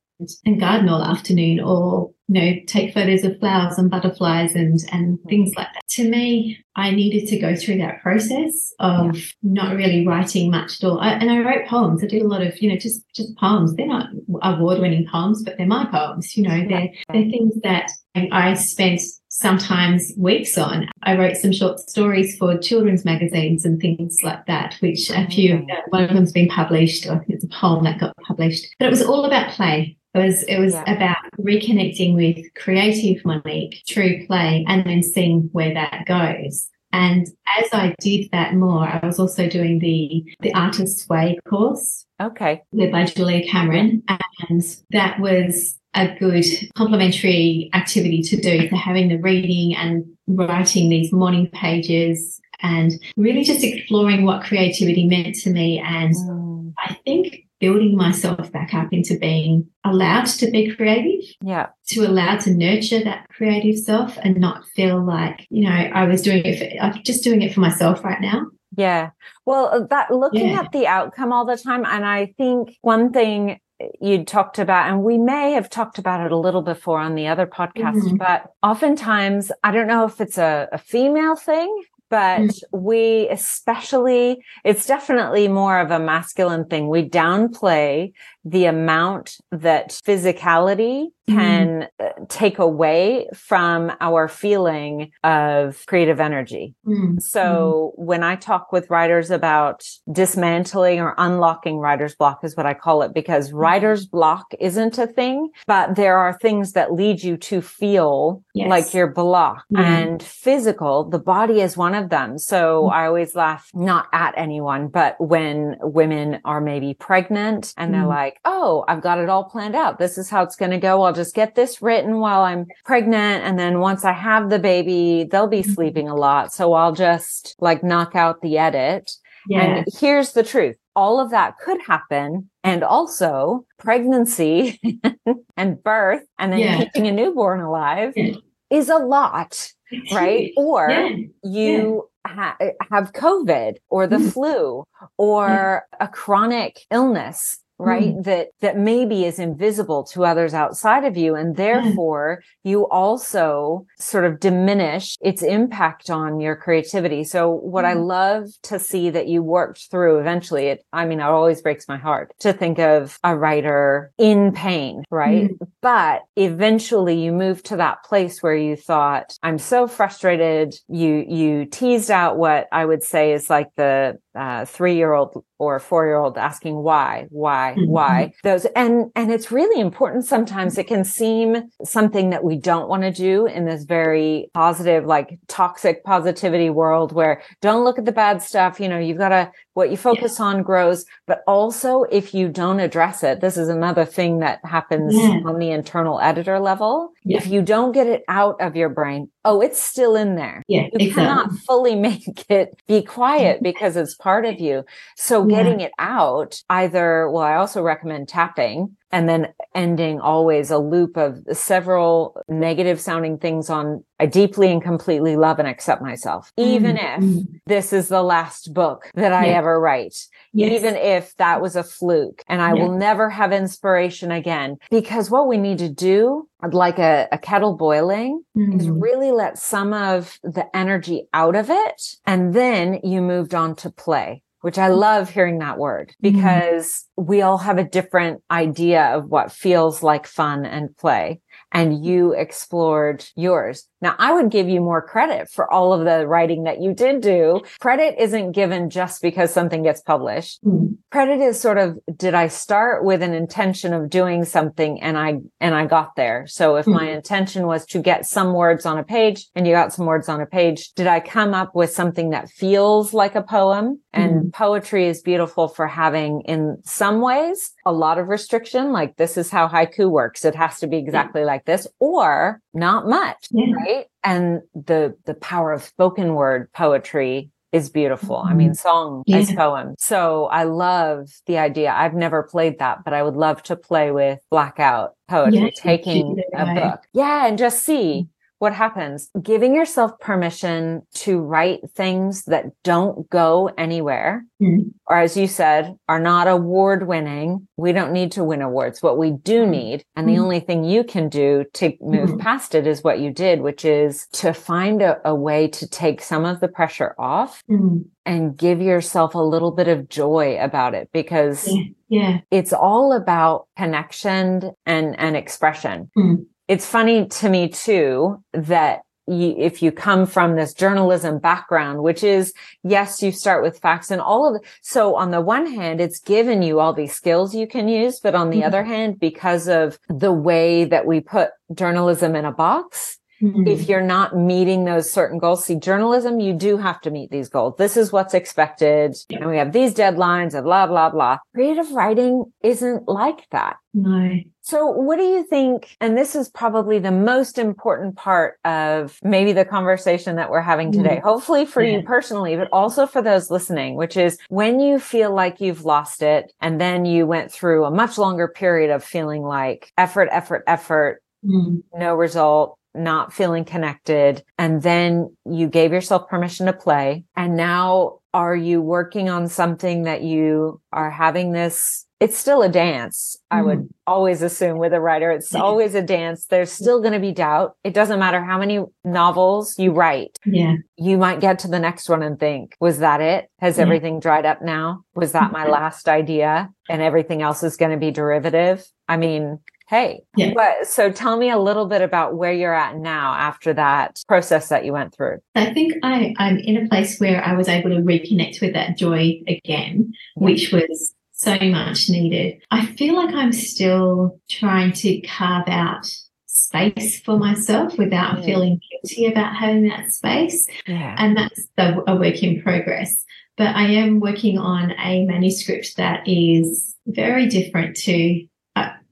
and 0.45 0.59
garden 0.59 0.87
all 0.87 1.03
afternoon 1.03 1.59
or 1.59 2.11
you 2.31 2.41
know 2.41 2.61
take 2.65 2.93
photos 2.93 3.23
of 3.23 3.37
flowers 3.39 3.77
and 3.77 3.91
butterflies 3.91 4.55
and 4.55 4.79
and 4.91 5.19
things 5.27 5.53
like 5.57 5.67
that 5.73 5.83
to 5.89 6.09
me 6.09 6.57
i 6.75 6.89
needed 6.89 7.27
to 7.27 7.37
go 7.37 7.55
through 7.55 7.77
that 7.77 8.01
process 8.01 8.73
of 8.79 9.15
yeah. 9.15 9.23
not 9.43 9.75
really 9.75 10.07
writing 10.07 10.49
much 10.49 10.81
at 10.81 10.87
all 10.87 10.99
I, 10.99 11.11
and 11.11 11.29
i 11.29 11.39
wrote 11.39 11.67
poems 11.67 12.03
i 12.03 12.07
did 12.07 12.21
a 12.21 12.27
lot 12.27 12.41
of 12.41 12.61
you 12.61 12.69
know 12.69 12.77
just 12.77 13.03
just 13.13 13.35
poems 13.37 13.75
they're 13.75 13.85
not 13.85 14.09
award-winning 14.43 15.07
poems 15.11 15.43
but 15.43 15.57
they're 15.57 15.67
my 15.67 15.85
poems 15.85 16.37
you 16.37 16.43
know 16.43 16.65
they're 16.67 16.89
they're 17.11 17.29
things 17.29 17.59
that 17.63 17.91
i 18.15 18.53
spent 18.53 19.01
sometimes 19.31 20.11
weeks 20.17 20.57
on. 20.57 20.89
I 21.03 21.17
wrote 21.17 21.37
some 21.37 21.53
short 21.53 21.79
stories 21.79 22.37
for 22.37 22.57
children's 22.57 23.05
magazines 23.05 23.63
and 23.63 23.79
things 23.79 24.17
like 24.23 24.45
that, 24.47 24.75
which 24.81 25.09
a 25.09 25.25
few, 25.27 25.65
uh, 25.71 25.75
one 25.87 26.03
of 26.03 26.13
them's 26.13 26.33
been 26.33 26.49
published, 26.49 27.07
or 27.07 27.13
I 27.13 27.19
think 27.19 27.29
it's 27.29 27.45
a 27.45 27.47
poem 27.47 27.85
that 27.85 27.97
got 27.97 28.13
published. 28.27 28.67
But 28.77 28.87
it 28.87 28.91
was 28.91 29.01
all 29.01 29.23
about 29.23 29.51
play. 29.51 29.97
It 30.13 30.19
was 30.19 30.43
it 30.43 30.59
was 30.59 30.73
yeah. 30.73 30.93
about 30.93 31.17
reconnecting 31.39 32.15
with 32.15 32.53
creative 32.55 33.23
Monique 33.23 33.83
through 33.87 34.25
play 34.27 34.65
and 34.67 34.85
then 34.85 35.03
seeing 35.03 35.49
where 35.51 35.73
that 35.73 36.05
goes. 36.05 36.69
And 36.93 37.27
as 37.57 37.69
I 37.71 37.95
did 37.99 38.29
that 38.31 38.53
more, 38.53 38.85
I 38.85 38.99
was 39.05 39.19
also 39.19 39.47
doing 39.47 39.79
the 39.79 40.25
the 40.41 40.53
Artist's 40.53 41.07
Way 41.07 41.39
course. 41.47 42.05
Okay. 42.21 42.61
Led 42.73 42.91
by 42.91 43.05
Julia 43.05 43.47
Cameron. 43.47 44.03
And 44.49 44.63
that 44.91 45.19
was 45.19 45.79
a 45.93 46.15
good 46.19 46.45
complementary 46.75 47.69
activity 47.73 48.21
to 48.21 48.37
do 48.37 48.69
for 48.69 48.75
having 48.75 49.09
the 49.09 49.17
reading 49.17 49.75
and 49.75 50.05
writing 50.27 50.89
these 50.89 51.11
morning 51.11 51.47
pages 51.47 52.39
and 52.61 52.93
really 53.17 53.43
just 53.43 53.63
exploring 53.63 54.23
what 54.23 54.43
creativity 54.43 55.07
meant 55.07 55.35
to 55.35 55.49
me. 55.49 55.79
And 55.79 56.15
mm. 56.15 56.73
I 56.77 56.97
think 57.05 57.47
building 57.61 57.95
myself 57.95 58.51
back 58.51 58.73
up 58.73 58.91
into 58.91 59.17
being 59.17 59.69
allowed 59.85 60.25
to 60.25 60.51
be 60.51 60.75
creative. 60.75 61.23
Yeah. 61.41 61.67
To 61.89 62.01
allow 62.01 62.37
to 62.37 62.53
nurture 62.53 63.03
that 63.03 63.29
creative 63.29 63.77
self 63.77 64.17
and 64.21 64.37
not 64.37 64.65
feel 64.75 65.05
like, 65.05 65.47
you 65.49 65.63
know, 65.63 65.71
I 65.71 66.05
was 66.05 66.21
doing 66.21 66.43
it 66.43 66.57
for, 66.57 66.83
I'm 66.83 67.01
just 67.03 67.23
doing 67.23 67.41
it 67.41 67.53
for 67.53 67.61
myself 67.61 68.03
right 68.03 68.19
now. 68.19 68.47
Yeah. 68.75 69.11
Well, 69.45 69.67
uh, 69.67 69.85
that 69.89 70.11
looking 70.11 70.49
yeah. 70.49 70.61
at 70.61 70.71
the 70.71 70.87
outcome 70.87 71.31
all 71.31 71.45
the 71.45 71.57
time. 71.57 71.85
And 71.85 72.05
I 72.05 72.33
think 72.37 72.77
one 72.81 73.11
thing 73.11 73.59
you 73.99 74.23
talked 74.23 74.59
about, 74.59 74.89
and 74.89 75.03
we 75.03 75.17
may 75.17 75.51
have 75.53 75.69
talked 75.69 75.97
about 75.97 76.25
it 76.25 76.31
a 76.31 76.37
little 76.37 76.61
before 76.61 76.99
on 76.99 77.15
the 77.15 77.27
other 77.27 77.47
podcast, 77.47 78.01
mm-hmm. 78.01 78.15
but 78.15 78.51
oftentimes, 78.63 79.51
I 79.63 79.71
don't 79.71 79.87
know 79.87 80.05
if 80.05 80.21
it's 80.21 80.37
a, 80.37 80.69
a 80.71 80.77
female 80.77 81.35
thing, 81.35 81.83
but 82.11 82.41
mm. 82.41 82.63
we 82.73 83.27
especially, 83.29 84.43
it's 84.65 84.85
definitely 84.85 85.47
more 85.47 85.79
of 85.79 85.91
a 85.91 85.99
masculine 85.99 86.65
thing. 86.65 86.89
We 86.89 87.09
downplay 87.09 88.11
the 88.43 88.65
amount 88.65 89.37
that 89.51 89.89
physicality 89.89 91.07
mm-hmm. 91.29 91.37
can 91.37 91.87
mm. 91.99 92.29
take 92.29 92.59
away 92.59 93.27
from 93.33 93.91
our 94.01 94.27
feeling 94.27 95.11
of 95.23 95.83
creative 95.85 96.19
energy. 96.19 96.73
Mm. 96.85 97.21
So 97.21 97.93
mm. 97.97 98.03
when 98.03 98.23
I 98.23 98.35
talk 98.35 98.71
with 98.71 98.89
writers 98.89 99.29
about 99.29 99.83
dismantling 100.11 100.99
or 100.99 101.13
unlocking 101.17 101.77
writer's 101.77 102.15
block 102.15 102.39
is 102.43 102.55
what 102.55 102.65
I 102.65 102.73
call 102.73 103.03
it 103.03 103.13
because 103.13 103.49
mm-hmm. 103.49 103.57
writer's 103.57 104.05
block 104.07 104.45
isn't 104.59 104.97
a 104.97 105.07
thing, 105.07 105.49
but 105.67 105.95
there 105.95 106.17
are 106.17 106.37
things 106.37 106.73
that 106.73 106.93
lead 106.93 107.23
you 107.23 107.37
to 107.37 107.61
feel 107.61 108.43
yes. 108.53 108.69
like 108.69 108.93
you're 108.93 109.11
blocked 109.11 109.65
and 109.75 110.21
physical. 110.21 111.09
The 111.09 111.19
body 111.19 111.61
is 111.61 111.77
one 111.77 111.95
of 111.95 112.09
them. 112.09 112.37
So 112.37 112.87
I 112.87 113.05
always 113.05 113.35
laugh 113.35 113.69
not 113.73 114.07
at 114.13 114.33
anyone, 114.37 114.87
but 114.87 115.15
when 115.19 115.77
women 115.81 116.39
are 116.45 116.61
maybe 116.61 116.93
pregnant 116.93 117.73
and 117.77 117.93
they're 117.93 118.05
like, 118.05 118.30
like, 118.31 118.39
oh, 118.45 118.85
I've 118.87 119.01
got 119.01 119.19
it 119.19 119.29
all 119.29 119.43
planned 119.43 119.75
out. 119.75 119.99
This 119.99 120.17
is 120.17 120.29
how 120.29 120.43
it's 120.43 120.55
going 120.55 120.71
to 120.71 120.77
go. 120.77 121.01
I'll 121.03 121.13
just 121.13 121.35
get 121.35 121.55
this 121.55 121.81
written 121.81 122.19
while 122.19 122.41
I'm 122.41 122.65
pregnant. 122.85 123.43
And 123.43 123.59
then 123.59 123.79
once 123.79 124.05
I 124.05 124.13
have 124.13 124.49
the 124.49 124.59
baby, 124.59 125.27
they'll 125.29 125.47
be 125.47 125.61
mm-hmm. 125.61 125.73
sleeping 125.73 126.07
a 126.07 126.15
lot. 126.15 126.53
So 126.53 126.73
I'll 126.73 126.93
just 126.93 127.55
like 127.59 127.83
knock 127.83 128.15
out 128.15 128.41
the 128.41 128.57
edit. 128.57 129.11
Yeah. 129.47 129.61
And 129.61 129.87
here's 129.99 130.31
the 130.31 130.43
truth. 130.43 130.77
All 130.95 131.19
of 131.19 131.31
that 131.31 131.57
could 131.57 131.81
happen. 131.81 132.49
And 132.63 132.83
also 132.83 133.65
pregnancy 133.79 134.79
and 135.57 135.83
birth 135.83 136.23
and 136.39 136.53
then 136.53 136.59
yeah. 136.59 136.77
keeping 136.77 137.07
a 137.07 137.11
newborn 137.11 137.59
alive 137.59 138.13
yeah. 138.15 138.35
is 138.69 138.87
a 138.87 138.97
lot, 138.97 139.71
right? 140.13 140.51
Or 140.55 141.09
you 141.43 142.07
ha- 142.25 142.57
have 142.91 143.13
COVID 143.13 143.75
or 143.89 144.07
the 144.07 144.17
mm. 144.17 144.31
flu 144.31 144.83
or 145.17 145.83
a 145.99 146.07
chronic 146.07 146.85
illness 146.91 147.57
right 147.81 148.15
mm. 148.15 148.23
that 148.23 148.49
that 148.61 148.77
maybe 148.77 149.25
is 149.25 149.39
invisible 149.39 150.03
to 150.03 150.23
others 150.23 150.53
outside 150.53 151.03
of 151.03 151.17
you 151.17 151.35
and 151.35 151.55
therefore 151.55 152.41
mm. 152.41 152.69
you 152.69 152.87
also 152.89 153.85
sort 153.97 154.25
of 154.25 154.39
diminish 154.39 155.15
its 155.21 155.41
impact 155.41 156.09
on 156.09 156.39
your 156.39 156.55
creativity 156.55 157.23
so 157.23 157.49
what 157.49 157.83
mm. 157.85 157.89
i 157.89 157.93
love 157.93 158.47
to 158.61 158.79
see 158.79 159.09
that 159.09 159.27
you 159.27 159.41
worked 159.41 159.89
through 159.89 160.19
eventually 160.19 160.67
it 160.67 160.85
i 160.93 161.05
mean 161.05 161.19
it 161.19 161.23
always 161.23 161.61
breaks 161.61 161.87
my 161.87 161.97
heart 161.97 162.31
to 162.39 162.53
think 162.53 162.79
of 162.79 163.19
a 163.23 163.35
writer 163.35 164.11
in 164.17 164.51
pain 164.51 165.03
right 165.09 165.49
mm. 165.51 165.67
but 165.81 166.21
eventually 166.35 167.21
you 167.21 167.31
moved 167.31 167.65
to 167.65 167.75
that 167.75 168.03
place 168.03 168.41
where 168.43 168.55
you 168.55 168.75
thought 168.75 169.37
i'm 169.43 169.57
so 169.57 169.87
frustrated 169.87 170.73
you 170.87 171.25
you 171.27 171.65
teased 171.65 172.11
out 172.11 172.37
what 172.37 172.67
i 172.71 172.85
would 172.85 173.03
say 173.03 173.33
is 173.33 173.49
like 173.49 173.67
the 173.75 174.17
uh, 174.35 174.65
three 174.65 174.95
year 174.95 175.13
old 175.13 175.43
or 175.59 175.79
four 175.79 176.05
year 176.05 176.17
old 176.17 176.37
asking 176.37 176.75
why, 176.75 177.27
why, 177.29 177.75
mm-hmm. 177.77 177.91
why 177.91 178.33
those. 178.43 178.65
And, 178.75 179.11
and 179.15 179.31
it's 179.31 179.51
really 179.51 179.79
important. 179.79 180.25
Sometimes 180.25 180.77
it 180.77 180.87
can 180.87 181.03
seem 181.03 181.69
something 181.83 182.29
that 182.31 182.43
we 182.43 182.57
don't 182.57 182.89
want 182.89 183.03
to 183.03 183.11
do 183.11 183.45
in 183.45 183.65
this 183.65 183.83
very 183.83 184.49
positive, 184.53 185.05
like 185.05 185.39
toxic 185.47 186.03
positivity 186.03 186.69
world 186.69 187.11
where 187.11 187.41
don't 187.61 187.83
look 187.83 187.99
at 187.99 188.05
the 188.05 188.11
bad 188.11 188.41
stuff. 188.41 188.79
You 188.79 188.89
know, 188.89 188.97
you've 188.97 189.17
got 189.17 189.29
to, 189.29 189.51
what 189.73 189.89
you 189.89 189.97
focus 189.97 190.37
yeah. 190.39 190.45
on 190.45 190.63
grows, 190.63 191.05
but 191.27 191.43
also 191.47 192.03
if 192.03 192.33
you 192.33 192.49
don't 192.49 192.79
address 192.79 193.23
it, 193.23 193.41
this 193.41 193.57
is 193.57 193.69
another 193.69 194.05
thing 194.05 194.39
that 194.39 194.59
happens 194.65 195.15
yeah. 195.15 195.39
on 195.45 195.59
the 195.59 195.71
internal 195.71 196.19
editor 196.19 196.59
level. 196.59 197.11
Yeah. 197.23 197.37
If 197.37 197.47
you 197.47 197.61
don't 197.61 197.91
get 197.91 198.07
it 198.07 198.23
out 198.27 198.59
of 198.59 198.75
your 198.75 198.89
brain, 198.89 199.29
oh, 199.45 199.61
it's 199.61 199.81
still 199.81 200.15
in 200.15 200.35
there. 200.35 200.63
Yeah, 200.67 200.83
you 200.83 201.07
exactly. 201.07 201.13
cannot 201.13 201.51
fully 201.67 201.95
make 202.07 202.49
it 202.49 202.81
be 202.87 203.01
quiet 203.01 203.57
mm-hmm. 203.57 203.63
because 203.63 203.95
it's 203.95 204.15
part 204.15 204.45
of 204.45 204.59
you. 204.59 204.83
So 205.15 205.45
getting 205.45 205.79
it 205.79 205.91
out, 205.99 206.61
either, 206.69 207.29
well, 207.29 207.43
I 207.43 207.55
also 207.55 207.81
recommend 207.81 208.27
tapping 208.27 208.97
and 209.11 209.27
then 209.27 209.53
ending 209.75 210.19
always 210.19 210.71
a 210.71 210.77
loop 210.77 211.17
of 211.17 211.39
several 211.51 212.41
negative 212.47 212.99
sounding 212.99 213.37
things 213.37 213.69
on 213.69 214.03
I 214.21 214.27
deeply 214.27 214.71
and 214.71 214.83
completely 214.83 215.35
love 215.35 215.57
and 215.57 215.67
accept 215.67 215.99
myself, 215.99 216.53
even 216.55 216.95
mm-hmm. 216.95 217.39
if 217.39 217.61
this 217.65 217.91
is 217.91 218.07
the 218.07 218.21
last 218.21 218.71
book 218.71 219.09
that 219.15 219.33
I 219.33 219.47
yeah. 219.47 219.53
ever 219.53 219.79
write, 219.79 220.15
yes. 220.53 220.79
even 220.79 220.95
if 220.95 221.35
that 221.37 221.59
was 221.59 221.75
a 221.75 221.83
fluke 221.83 222.43
and 222.47 222.61
I 222.61 222.75
yeah. 222.75 222.83
will 222.83 222.95
never 222.95 223.31
have 223.31 223.51
inspiration 223.51 224.31
again. 224.31 224.77
Because 224.91 225.31
what 225.31 225.47
we 225.47 225.57
need 225.57 225.79
to 225.79 225.89
do, 225.89 226.47
like 226.71 226.99
a, 226.99 227.27
a 227.31 227.39
kettle 227.39 227.75
boiling, 227.75 228.43
mm-hmm. 228.55 228.79
is 228.79 228.87
really 228.87 229.31
let 229.31 229.57
some 229.57 229.91
of 229.91 230.37
the 230.43 230.67
energy 230.75 231.23
out 231.33 231.55
of 231.55 231.71
it. 231.71 232.17
And 232.23 232.53
then 232.53 232.99
you 233.03 233.21
moved 233.21 233.55
on 233.55 233.75
to 233.77 233.89
play 233.89 234.43
which 234.61 234.77
I 234.77 234.87
love 234.87 235.29
hearing 235.29 235.59
that 235.59 235.77
word 235.77 236.09
mm-hmm. 236.09 236.35
because 236.35 237.05
mm-hmm. 237.19 237.29
we 237.29 237.41
all 237.41 237.57
have 237.57 237.77
a 237.77 237.83
different 237.83 238.41
idea 238.49 239.03
of 239.15 239.25
what 239.25 239.51
feels 239.51 240.01
like 240.01 240.25
fun 240.25 240.65
and 240.65 240.95
play 240.97 241.41
and 241.71 242.05
you 242.05 242.33
explored 242.33 243.25
yours. 243.35 243.87
Now 244.01 244.15
I 244.17 244.33
would 244.33 244.49
give 244.49 244.67
you 244.67 244.81
more 244.81 245.01
credit 245.01 245.49
for 245.49 245.71
all 245.71 245.93
of 245.93 246.05
the 246.05 246.27
writing 246.27 246.63
that 246.63 246.81
you 246.81 246.93
did 246.93 247.21
do. 247.21 247.61
Credit 247.79 248.21
isn't 248.21 248.51
given 248.53 248.89
just 248.89 249.21
because 249.21 249.53
something 249.53 249.83
gets 249.83 250.01
published. 250.01 250.63
Mm. 250.63 250.97
Credit 251.11 251.41
is 251.41 251.59
sort 251.59 251.77
of, 251.77 251.99
did 252.15 252.33
I 252.33 252.47
start 252.47 253.03
with 253.03 253.21
an 253.21 253.33
intention 253.33 253.93
of 253.93 254.09
doing 254.09 254.45
something 254.45 255.01
and 255.01 255.17
I, 255.17 255.39
and 255.59 255.75
I 255.75 255.85
got 255.85 256.15
there. 256.15 256.47
So 256.47 256.77
if 256.77 256.85
mm. 256.85 256.93
my 256.93 257.09
intention 257.09 257.67
was 257.67 257.85
to 257.87 257.99
get 257.99 258.25
some 258.25 258.53
words 258.53 258.85
on 258.85 258.97
a 258.97 259.03
page 259.03 259.47
and 259.55 259.67
you 259.67 259.73
got 259.73 259.93
some 259.93 260.05
words 260.05 260.29
on 260.29 260.41
a 260.41 260.45
page, 260.45 260.93
did 260.93 261.07
I 261.07 261.19
come 261.19 261.53
up 261.53 261.75
with 261.75 261.91
something 261.91 262.31
that 262.31 262.49
feels 262.49 263.13
like 263.13 263.35
a 263.35 263.43
poem? 263.43 263.99
And 264.13 264.45
mm. 264.45 264.53
poetry 264.53 265.07
is 265.07 265.21
beautiful 265.21 265.67
for 265.67 265.87
having 265.87 266.41
in 266.41 266.77
some 266.83 267.21
ways 267.21 267.71
a 267.85 267.91
lot 267.91 268.17
of 268.17 268.27
restriction. 268.27 268.91
Like 268.91 269.17
this 269.17 269.37
is 269.37 269.49
how 269.49 269.67
haiku 269.67 270.09
works. 270.09 270.45
It 270.45 270.55
has 270.55 270.79
to 270.79 270.87
be 270.87 270.97
exactly 270.97 271.43
like 271.45 271.65
this 271.65 271.87
or 271.99 272.61
not 272.73 273.07
much. 273.07 273.47
Yeah. 273.51 273.73
Right. 273.73 274.05
And 274.23 274.61
the, 274.73 275.15
the 275.25 275.33
power 275.33 275.71
of 275.71 275.83
spoken 275.83 276.35
word 276.35 276.71
poetry 276.73 277.49
is 277.71 277.89
beautiful. 277.89 278.37
Mm-hmm. 278.37 278.47
I 278.47 278.53
mean, 278.53 278.73
song 278.73 279.23
yeah. 279.25 279.37
is 279.37 279.51
poem. 279.53 279.95
So 279.97 280.45
I 280.45 280.63
love 280.63 281.29
the 281.47 281.57
idea. 281.57 281.93
I've 281.95 282.13
never 282.13 282.43
played 282.43 282.79
that, 282.79 283.03
but 283.05 283.13
I 283.13 283.23
would 283.23 283.35
love 283.35 283.63
to 283.63 283.75
play 283.75 284.11
with 284.11 284.39
blackout 284.49 285.15
poetry, 285.29 285.73
yeah, 285.75 285.81
taking 285.81 286.41
a 286.53 286.73
book. 286.73 287.01
Yeah. 287.13 287.47
And 287.47 287.57
just 287.57 287.83
see 287.83 288.27
what 288.61 288.75
happens? 288.75 289.31
Giving 289.41 289.73
yourself 289.73 290.19
permission 290.19 291.01
to 291.15 291.39
write 291.39 291.79
things 291.95 292.45
that 292.45 292.65
don't 292.83 293.27
go 293.31 293.71
anywhere, 293.75 294.45
mm-hmm. 294.61 294.89
or 295.07 295.17
as 295.17 295.35
you 295.35 295.47
said, 295.47 295.95
are 296.07 296.19
not 296.19 296.47
award 296.47 297.07
winning. 297.07 297.67
We 297.77 297.91
don't 297.91 298.13
need 298.13 298.31
to 298.33 298.43
win 298.43 298.61
awards. 298.61 299.01
What 299.01 299.17
we 299.17 299.31
do 299.31 299.61
mm-hmm. 299.61 299.71
need, 299.71 300.05
and 300.15 300.29
the 300.29 300.33
mm-hmm. 300.33 300.43
only 300.43 300.59
thing 300.59 300.83
you 300.83 301.03
can 301.03 301.27
do 301.27 301.65
to 301.73 301.97
move 302.01 302.29
mm-hmm. 302.29 302.37
past 302.37 302.75
it 302.75 302.85
is 302.85 303.03
what 303.03 303.19
you 303.19 303.31
did, 303.31 303.61
which 303.61 303.83
is 303.83 304.27
to 304.33 304.53
find 304.53 305.01
a, 305.01 305.17
a 305.25 305.33
way 305.33 305.67
to 305.69 305.89
take 305.89 306.21
some 306.21 306.45
of 306.45 306.59
the 306.59 306.67
pressure 306.67 307.15
off 307.17 307.63
mm-hmm. 307.67 308.01
and 308.27 308.55
give 308.55 308.79
yourself 308.79 309.33
a 309.33 309.39
little 309.39 309.71
bit 309.71 309.87
of 309.87 310.07
joy 310.07 310.55
about 310.61 310.93
it 310.93 311.09
because 311.11 311.67
yeah. 311.67 311.83
yeah. 312.09 312.37
it's 312.51 312.73
all 312.73 313.11
about 313.11 313.65
connection 313.75 314.69
and, 314.85 315.19
and 315.19 315.35
expression. 315.35 316.11
Mm 316.15 316.45
it's 316.71 316.85
funny 316.85 317.27
to 317.27 317.49
me 317.49 317.67
too 317.67 318.41
that 318.53 319.01
you, 319.27 319.53
if 319.57 319.83
you 319.83 319.91
come 319.91 320.25
from 320.25 320.55
this 320.55 320.73
journalism 320.73 321.37
background, 321.37 322.01
which 322.01 322.23
is, 322.23 322.53
yes, 322.81 323.21
you 323.21 323.33
start 323.33 323.61
with 323.61 323.79
facts 323.79 324.09
and 324.09 324.21
all 324.21 324.47
of 324.47 324.61
it. 324.61 324.67
So 324.81 325.15
on 325.15 325.31
the 325.31 325.41
one 325.41 325.65
hand, 325.65 325.99
it's 325.99 326.21
given 326.21 326.61
you 326.61 326.79
all 326.79 326.93
these 326.93 327.11
skills 327.11 327.53
you 327.53 327.67
can 327.67 327.89
use. 327.89 328.21
But 328.21 328.35
on 328.35 328.51
the 328.51 328.59
mm-hmm. 328.59 328.67
other 328.67 328.85
hand, 328.85 329.19
because 329.19 329.67
of 329.67 329.99
the 330.07 330.31
way 330.31 330.85
that 330.85 331.05
we 331.05 331.19
put 331.19 331.49
journalism 331.73 332.37
in 332.37 332.45
a 332.45 332.53
box, 332.53 333.17
Mm-hmm. 333.41 333.67
If 333.67 333.89
you're 333.89 334.01
not 334.01 334.35
meeting 334.35 334.85
those 334.85 335.11
certain 335.11 335.39
goals, 335.39 335.65
see 335.65 335.75
journalism, 335.75 336.39
you 336.39 336.53
do 336.53 336.77
have 336.77 337.01
to 337.01 337.11
meet 337.11 337.31
these 337.31 337.49
goals. 337.49 337.75
This 337.77 337.97
is 337.97 338.11
what's 338.11 338.33
expected. 338.33 339.15
And 339.31 339.49
we 339.49 339.57
have 339.57 339.71
these 339.71 339.93
deadlines 339.93 340.53
of 340.53 340.63
blah, 340.63 340.87
blah, 340.87 341.09
blah. 341.09 341.37
Creative 341.55 341.89
writing 341.91 342.51
isn't 342.61 343.07
like 343.07 343.47
that. 343.51 343.77
No. 343.93 344.37
So 344.61 344.85
what 344.87 345.17
do 345.17 345.23
you 345.23 345.43
think? 345.43 345.97
And 345.99 346.17
this 346.17 346.35
is 346.35 346.47
probably 346.47 346.99
the 346.99 347.11
most 347.11 347.57
important 347.57 348.15
part 348.15 348.59
of 348.63 349.17
maybe 349.23 349.53
the 349.53 349.65
conversation 349.65 350.35
that 350.35 350.51
we're 350.51 350.61
having 350.61 350.91
today, 350.91 351.17
mm-hmm. 351.17 351.27
hopefully 351.27 351.65
for 351.65 351.81
yeah. 351.81 351.97
you 351.97 352.03
personally, 352.03 352.55
but 352.55 352.69
also 352.71 353.07
for 353.07 353.21
those 353.21 353.49
listening, 353.49 353.95
which 353.95 354.15
is 354.15 354.37
when 354.49 354.79
you 354.79 354.99
feel 354.99 355.33
like 355.33 355.59
you've 355.59 355.83
lost 355.83 356.21
it 356.21 356.53
and 356.61 356.79
then 356.79 357.05
you 357.05 357.25
went 357.25 357.51
through 357.51 357.85
a 357.85 357.91
much 357.91 358.17
longer 358.17 358.47
period 358.47 358.91
of 358.91 359.03
feeling 359.03 359.41
like 359.41 359.91
effort, 359.97 360.29
effort, 360.31 360.63
effort, 360.67 361.21
mm. 361.43 361.81
no 361.95 362.13
result, 362.15 362.77
not 362.93 363.33
feeling 363.33 363.65
connected. 363.65 364.43
And 364.57 364.81
then 364.81 365.35
you 365.45 365.67
gave 365.67 365.91
yourself 365.91 366.27
permission 366.27 366.65
to 366.65 366.73
play. 366.73 367.25
And 367.35 367.55
now 367.55 368.19
are 368.33 368.55
you 368.55 368.81
working 368.81 369.29
on 369.29 369.47
something 369.47 370.03
that 370.03 370.23
you 370.23 370.81
are 370.91 371.11
having 371.11 371.51
this? 371.51 372.05
It's 372.19 372.37
still 372.37 372.61
a 372.61 372.69
dance. 372.69 373.35
Mm-hmm. 373.51 373.57
I 373.57 373.61
would 373.63 373.79
mm-hmm. 373.79 373.87
always 374.07 374.41
assume 374.41 374.77
with 374.77 374.93
a 374.93 375.01
writer, 375.01 375.31
it's 375.31 375.53
yeah. 375.53 375.61
always 375.61 375.95
a 375.95 376.03
dance. 376.03 376.45
There's 376.45 376.71
still 376.71 377.01
going 377.01 377.13
to 377.13 377.19
be 377.19 377.31
doubt. 377.31 377.75
It 377.83 377.93
doesn't 377.93 378.19
matter 378.19 378.43
how 378.43 378.59
many 378.59 378.79
novels 379.03 379.77
you 379.79 379.91
write. 379.91 380.37
Yeah. 380.45 380.75
You 380.97 381.17
might 381.17 381.41
get 381.41 381.59
to 381.59 381.67
the 381.67 381.79
next 381.79 382.07
one 382.07 382.21
and 382.21 382.39
think, 382.39 382.77
was 382.79 382.99
that 382.99 383.21
it? 383.21 383.49
Has 383.59 383.77
yeah. 383.77 383.83
everything 383.83 384.19
dried 384.19 384.45
up 384.45 384.61
now? 384.61 385.03
Was 385.15 385.31
that 385.31 385.51
my 385.51 385.63
mm-hmm. 385.63 385.71
last 385.71 386.07
idea? 386.07 386.69
And 386.89 387.01
everything 387.01 387.41
else 387.41 387.63
is 387.63 387.75
going 387.75 387.91
to 387.91 387.97
be 387.97 388.11
derivative. 388.11 388.85
I 389.07 389.17
mean, 389.17 389.59
Hey, 389.91 390.23
yeah. 390.37 390.53
but 390.55 390.87
so 390.87 391.11
tell 391.11 391.37
me 391.37 391.49
a 391.49 391.59
little 391.59 391.85
bit 391.85 392.01
about 392.01 392.35
where 392.35 392.53
you're 392.53 392.73
at 392.73 392.95
now 392.95 393.33
after 393.33 393.73
that 393.73 394.23
process 394.25 394.69
that 394.69 394.85
you 394.85 394.93
went 394.93 395.13
through. 395.13 395.39
I 395.53 395.73
think 395.73 395.95
I, 396.01 396.33
I'm 396.37 396.57
in 396.59 396.77
a 396.77 396.87
place 396.87 397.19
where 397.19 397.43
I 397.43 397.53
was 397.55 397.67
able 397.67 397.89
to 397.89 397.97
reconnect 397.97 398.61
with 398.61 398.73
that 398.73 398.95
joy 398.97 399.41
again, 399.49 400.13
which 400.35 400.71
was 400.71 401.13
so 401.33 401.59
much 401.59 402.09
needed. 402.09 402.61
I 402.71 402.85
feel 402.85 403.17
like 403.17 403.35
I'm 403.35 403.51
still 403.51 404.39
trying 404.49 404.93
to 404.93 405.19
carve 405.23 405.67
out 405.67 406.09
space 406.45 407.19
for 407.19 407.37
myself 407.37 407.97
without 407.97 408.39
yeah. 408.39 408.45
feeling 408.45 408.79
guilty 408.89 409.25
about 409.25 409.57
having 409.57 409.89
that 409.89 410.13
space. 410.13 410.67
Yeah. 410.87 411.15
And 411.17 411.35
that's 411.35 411.67
the, 411.75 412.01
a 412.09 412.15
work 412.15 412.41
in 412.41 412.61
progress. 412.61 413.25
But 413.57 413.75
I 413.75 413.87
am 413.87 414.21
working 414.21 414.57
on 414.57 414.93
a 414.93 415.25
manuscript 415.25 415.97
that 415.97 416.21
is 416.25 416.95
very 417.07 417.47
different 417.47 417.97
to 417.97 418.47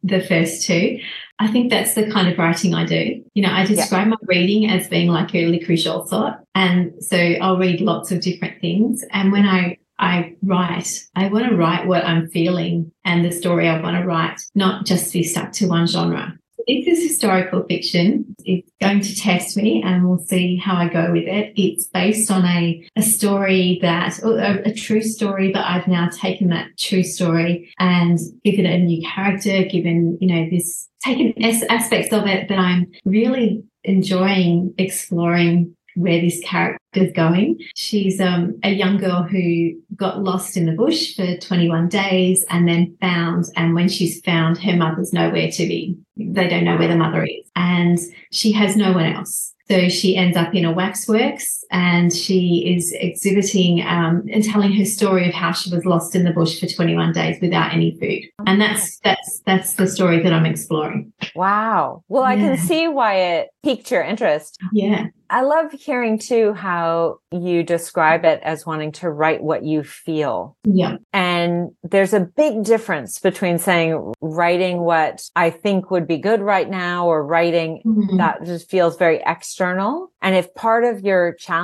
the 0.04 0.22
first 0.22 0.66
two. 0.66 1.00
I 1.40 1.48
think 1.48 1.70
that's 1.70 1.94
the 1.94 2.12
kind 2.12 2.28
of 2.28 2.38
writing 2.38 2.74
I 2.74 2.86
do. 2.86 3.24
You 3.34 3.44
know, 3.44 3.52
I 3.52 3.66
describe 3.66 4.08
yeah. 4.08 4.10
my 4.10 4.18
reading 4.24 4.70
as 4.70 4.88
being 4.88 5.08
like 5.08 5.34
a 5.34 5.48
licorice 5.48 5.88
allsort. 5.88 6.34
And 6.54 7.02
so 7.02 7.18
I'll 7.18 7.58
read 7.58 7.80
lots 7.80 8.12
of 8.12 8.22
different 8.22 8.60
things. 8.60 9.06
And 9.12 9.32
when 9.32 9.46
I 9.46 9.78
I 10.00 10.36
write, 10.42 11.08
I 11.16 11.28
want 11.28 11.50
to 11.50 11.56
write 11.56 11.86
what 11.86 12.06
I'm 12.06 12.30
feeling 12.30 12.92
and 13.04 13.24
the 13.24 13.32
story 13.32 13.68
I 13.68 13.82
want 13.82 13.98
to 13.98 14.06
write, 14.06 14.40
not 14.56 14.86
just 14.86 15.12
be 15.12 15.24
stuck 15.24 15.52
to 15.54 15.68
one 15.68 15.88
genre. 15.88 16.38
This 16.70 17.00
is 17.00 17.04
historical 17.04 17.64
fiction. 17.64 18.36
It's 18.46 18.70
going 18.80 19.02
to 19.02 19.16
test 19.16 19.58
me 19.58 19.82
and 19.84 20.08
we'll 20.08 20.20
see 20.20 20.56
how 20.56 20.76
I 20.76 20.88
go 20.88 21.12
with 21.12 21.28
it. 21.28 21.52
It's 21.56 21.88
based 21.88 22.30
on 22.30 22.46
a, 22.46 22.88
a 22.96 23.02
story 23.02 23.80
that, 23.82 24.20
a, 24.20 24.70
a 24.70 24.74
true 24.74 25.02
story, 25.02 25.52
but 25.52 25.66
I've 25.66 25.88
now 25.88 26.10
taken 26.10 26.50
that 26.50 26.78
true 26.78 27.02
story 27.02 27.74
and 27.80 28.20
given 28.44 28.68
it 28.68 28.80
a 28.82 28.84
new 28.84 29.02
character, 29.02 29.64
given, 29.64 30.20
you 30.22 30.28
know, 30.28 30.48
this, 30.52 30.88
taken 31.04 31.34
aspects 31.72 32.14
of 32.14 32.28
it 32.28 32.50
that 32.50 32.60
I'm 32.60 32.92
really 33.04 33.64
enjoying 33.84 34.76
exploring 34.78 35.76
where 36.00 36.22
this 36.22 36.42
character 36.44 36.80
is 36.94 37.12
going. 37.12 37.60
She's 37.76 38.20
um, 38.20 38.60
a 38.64 38.72
young 38.72 38.98
girl 38.98 39.24
who 39.24 39.72
got 39.96 40.24
lost 40.24 40.58
in 40.58 40.66
the 40.66 40.72
bush 40.72 41.16
for 41.16 41.38
21 41.38 41.90
days 41.90 42.46
and 42.50 42.68
then 42.68 42.98
found. 43.02 43.46
And 43.56 43.76
when 43.76 43.90
she's 43.90 44.22
found, 44.22 44.58
her 44.60 44.76
mother's 44.76 45.14
nowhere 45.14 45.52
to 45.52 45.68
be. 45.68 45.98
They 46.18 46.48
don't 46.48 46.64
know 46.64 46.78
where 46.78 46.88
the 46.88 46.96
mother 46.96 47.24
is. 47.24 47.50
And 47.56 48.00
she 48.32 48.52
has 48.54 48.76
no 48.76 48.94
one 48.94 49.06
else. 49.06 49.54
So 49.70 49.90
she 49.90 50.16
ends 50.16 50.36
up 50.36 50.56
in 50.56 50.66
a 50.66 50.72
waxworks 50.72 51.59
and 51.72 52.12
she 52.12 52.74
is 52.76 52.92
exhibiting 52.94 53.86
um, 53.86 54.26
and 54.32 54.44
telling 54.44 54.74
her 54.74 54.86
story 54.86 55.28
of 55.28 55.34
how 55.34 55.52
she 55.52 55.74
was 55.74 55.86
lost 55.86 56.16
in 56.16 56.24
the 56.24 56.32
bush 56.32 56.60
for 56.60 56.68
21 56.68 57.14
days 57.14 57.38
without 57.42 57.74
any 57.74 57.98
food. 58.00 58.24
And 58.48 58.60
that's 58.60 59.00
that's 59.00 59.42
that's 59.46 59.74
the 59.76 59.88
story 59.88 60.22
that 60.24 60.34
I'm 60.34 60.46
exploring. 60.46 61.14
Wow. 61.36 62.04
Well, 62.08 62.24
yeah. 62.24 62.30
I 62.30 62.36
can 62.36 62.58
see 62.58 62.88
why 62.88 63.16
it 63.16 63.50
piqued 63.64 63.92
your 63.92 64.04
interest. 64.04 64.58
Yeah. 64.74 65.08
I 65.32 65.42
love 65.42 65.72
hearing 65.72 66.18
too 66.18 66.54
how 66.54 67.20
you 67.32 67.62
describe 67.62 68.26
it 68.26 68.40
as 68.42 68.66
wanting 68.66 68.94
to 68.94 69.12
write 69.12 69.44
what 69.44 69.64
you 69.64 69.84
feel. 69.84 70.58
Yeah. 70.64 70.98
And 71.14 71.70
there's 71.84 72.14
a 72.14 72.20
big 72.20 72.64
difference 72.64 73.20
between 73.20 73.60
saying 73.60 74.14
writing 74.22 74.80
what 74.80 75.22
I 75.36 75.52
think 75.52 75.92
would 75.92 76.08
be 76.08 76.18
good 76.18 76.42
right 76.42 76.68
now 76.68 77.06
or 77.06 77.24
writing 77.24 77.84
mm-hmm. 77.86 78.18
that 78.18 78.44
just 78.44 78.72
feels 78.72 78.98
very 78.98 79.22
external. 79.24 80.12
And 80.22 80.36
if 80.36 80.54
part 80.56 80.84
of 80.84 81.02
your 81.02 81.36
challenge 81.36 81.59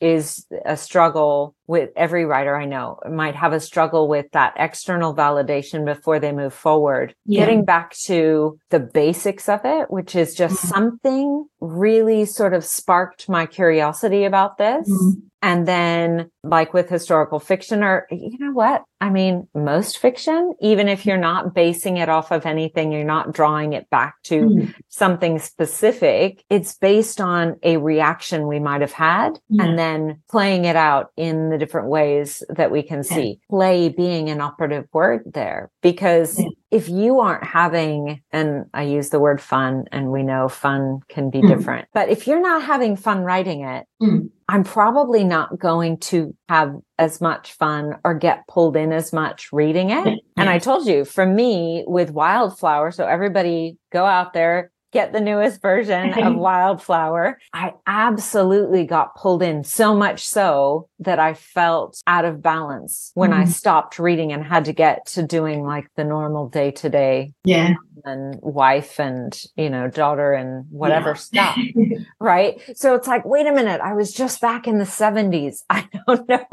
is 0.00 0.46
a 0.64 0.76
struggle 0.76 1.54
with 1.68 1.90
every 1.94 2.24
writer 2.24 2.56
I 2.56 2.64
know 2.64 2.98
might 3.08 3.36
have 3.36 3.52
a 3.52 3.60
struggle 3.60 4.08
with 4.08 4.26
that 4.32 4.54
external 4.56 5.14
validation 5.14 5.84
before 5.84 6.18
they 6.18 6.32
move 6.32 6.54
forward. 6.54 7.14
Yeah. 7.26 7.42
Getting 7.42 7.64
back 7.64 7.94
to 8.06 8.58
the 8.70 8.80
basics 8.80 9.48
of 9.48 9.60
it, 9.64 9.90
which 9.90 10.16
is 10.16 10.34
just 10.34 10.56
mm-hmm. 10.56 10.68
something 10.68 11.46
really 11.60 12.24
sort 12.24 12.54
of 12.54 12.64
sparked 12.64 13.28
my 13.28 13.46
curiosity 13.46 14.24
about 14.24 14.58
this. 14.58 14.88
Mm-hmm. 14.90 15.20
And 15.40 15.68
then 15.68 16.30
like 16.42 16.74
with 16.74 16.88
historical 16.88 17.38
fiction 17.38 17.84
or 17.84 18.08
you 18.10 18.38
know 18.38 18.52
what? 18.52 18.82
I 19.00 19.10
mean, 19.10 19.46
most 19.54 19.98
fiction, 19.98 20.54
even 20.60 20.88
if 20.88 21.06
you're 21.06 21.16
not 21.16 21.54
basing 21.54 21.98
it 21.98 22.08
off 22.08 22.32
of 22.32 22.44
anything, 22.44 22.90
you're 22.90 23.04
not 23.04 23.32
drawing 23.32 23.72
it 23.72 23.88
back 23.90 24.16
to 24.24 24.40
mm. 24.40 24.74
something 24.88 25.38
specific. 25.38 26.44
It's 26.50 26.74
based 26.74 27.20
on 27.20 27.56
a 27.62 27.76
reaction 27.76 28.48
we 28.48 28.58
might 28.58 28.80
have 28.80 28.92
had 28.92 29.38
yeah. 29.48 29.64
and 29.64 29.78
then 29.78 30.22
playing 30.28 30.64
it 30.64 30.74
out 30.74 31.12
in 31.16 31.50
the 31.50 31.57
different 31.58 31.88
ways 31.88 32.42
that 32.48 32.70
we 32.70 32.82
can 32.82 32.98
yeah. 32.98 33.16
see. 33.16 33.40
Play 33.50 33.88
being 33.88 34.30
an 34.30 34.40
operative 34.40 34.86
word 34.92 35.22
there 35.34 35.70
because 35.82 36.38
yeah. 36.38 36.48
if 36.70 36.88
you 36.88 37.20
aren't 37.20 37.44
having, 37.44 38.22
and 38.32 38.66
I 38.72 38.84
use 38.84 39.10
the 39.10 39.20
word 39.20 39.40
fun 39.40 39.84
and 39.92 40.10
we 40.10 40.22
know 40.22 40.48
fun 40.48 41.00
can 41.08 41.30
be 41.30 41.40
mm. 41.40 41.48
different, 41.48 41.88
but 41.92 42.08
if 42.08 42.26
you're 42.26 42.40
not 42.40 42.62
having 42.62 42.96
fun 42.96 43.20
writing 43.20 43.62
it, 43.62 43.86
mm. 44.02 44.30
I'm 44.48 44.64
probably 44.64 45.24
not 45.24 45.58
going 45.58 45.98
to 45.98 46.34
have 46.48 46.74
as 46.98 47.20
much 47.20 47.52
fun 47.52 47.96
or 48.02 48.14
get 48.14 48.48
pulled 48.48 48.76
in 48.76 48.92
as 48.92 49.12
much 49.12 49.52
reading 49.52 49.90
it. 49.90 50.20
And 50.38 50.48
I 50.48 50.58
told 50.58 50.86
you, 50.86 51.04
for 51.04 51.26
me 51.26 51.84
with 51.86 52.10
Wildflower, 52.10 52.90
so 52.92 53.06
everybody 53.06 53.76
go 53.92 54.06
out 54.06 54.32
there, 54.32 54.70
get 54.92 55.12
the 55.12 55.20
newest 55.20 55.60
version 55.60 56.12
of 56.18 56.36
Wildflower. 56.48 57.38
I 57.52 57.74
absolutely 57.86 58.84
got 58.84 59.14
pulled 59.16 59.42
in 59.42 59.64
so 59.64 59.94
much 59.94 60.26
so 60.26 60.88
that 61.00 61.18
I 61.18 61.34
felt 61.34 62.02
out 62.06 62.24
of 62.24 62.42
balance 62.42 63.12
when 63.14 63.30
mm. 63.30 63.40
I 63.40 63.44
stopped 63.44 63.98
reading 63.98 64.32
and 64.32 64.44
had 64.44 64.64
to 64.66 64.72
get 64.72 65.06
to 65.06 65.22
doing 65.22 65.62
like 65.64 65.88
the 65.96 66.04
normal 66.04 66.48
day 66.48 66.70
to 66.72 66.88
day. 66.88 67.32
Yeah. 67.44 67.74
And 68.04 68.38
wife 68.42 69.00
and, 69.00 69.38
you 69.56 69.68
know, 69.68 69.88
daughter 69.88 70.32
and 70.32 70.64
whatever 70.70 71.10
yeah. 71.32 71.52
stuff. 71.52 71.58
right. 72.20 72.60
So 72.74 72.94
it's 72.94 73.08
like, 73.08 73.24
wait 73.24 73.46
a 73.46 73.52
minute. 73.52 73.80
I 73.80 73.92
was 73.92 74.12
just 74.12 74.40
back 74.40 74.66
in 74.66 74.78
the 74.78 74.86
seventies. 74.86 75.64
I 75.68 75.88
don't 76.06 76.28
know 76.28 76.46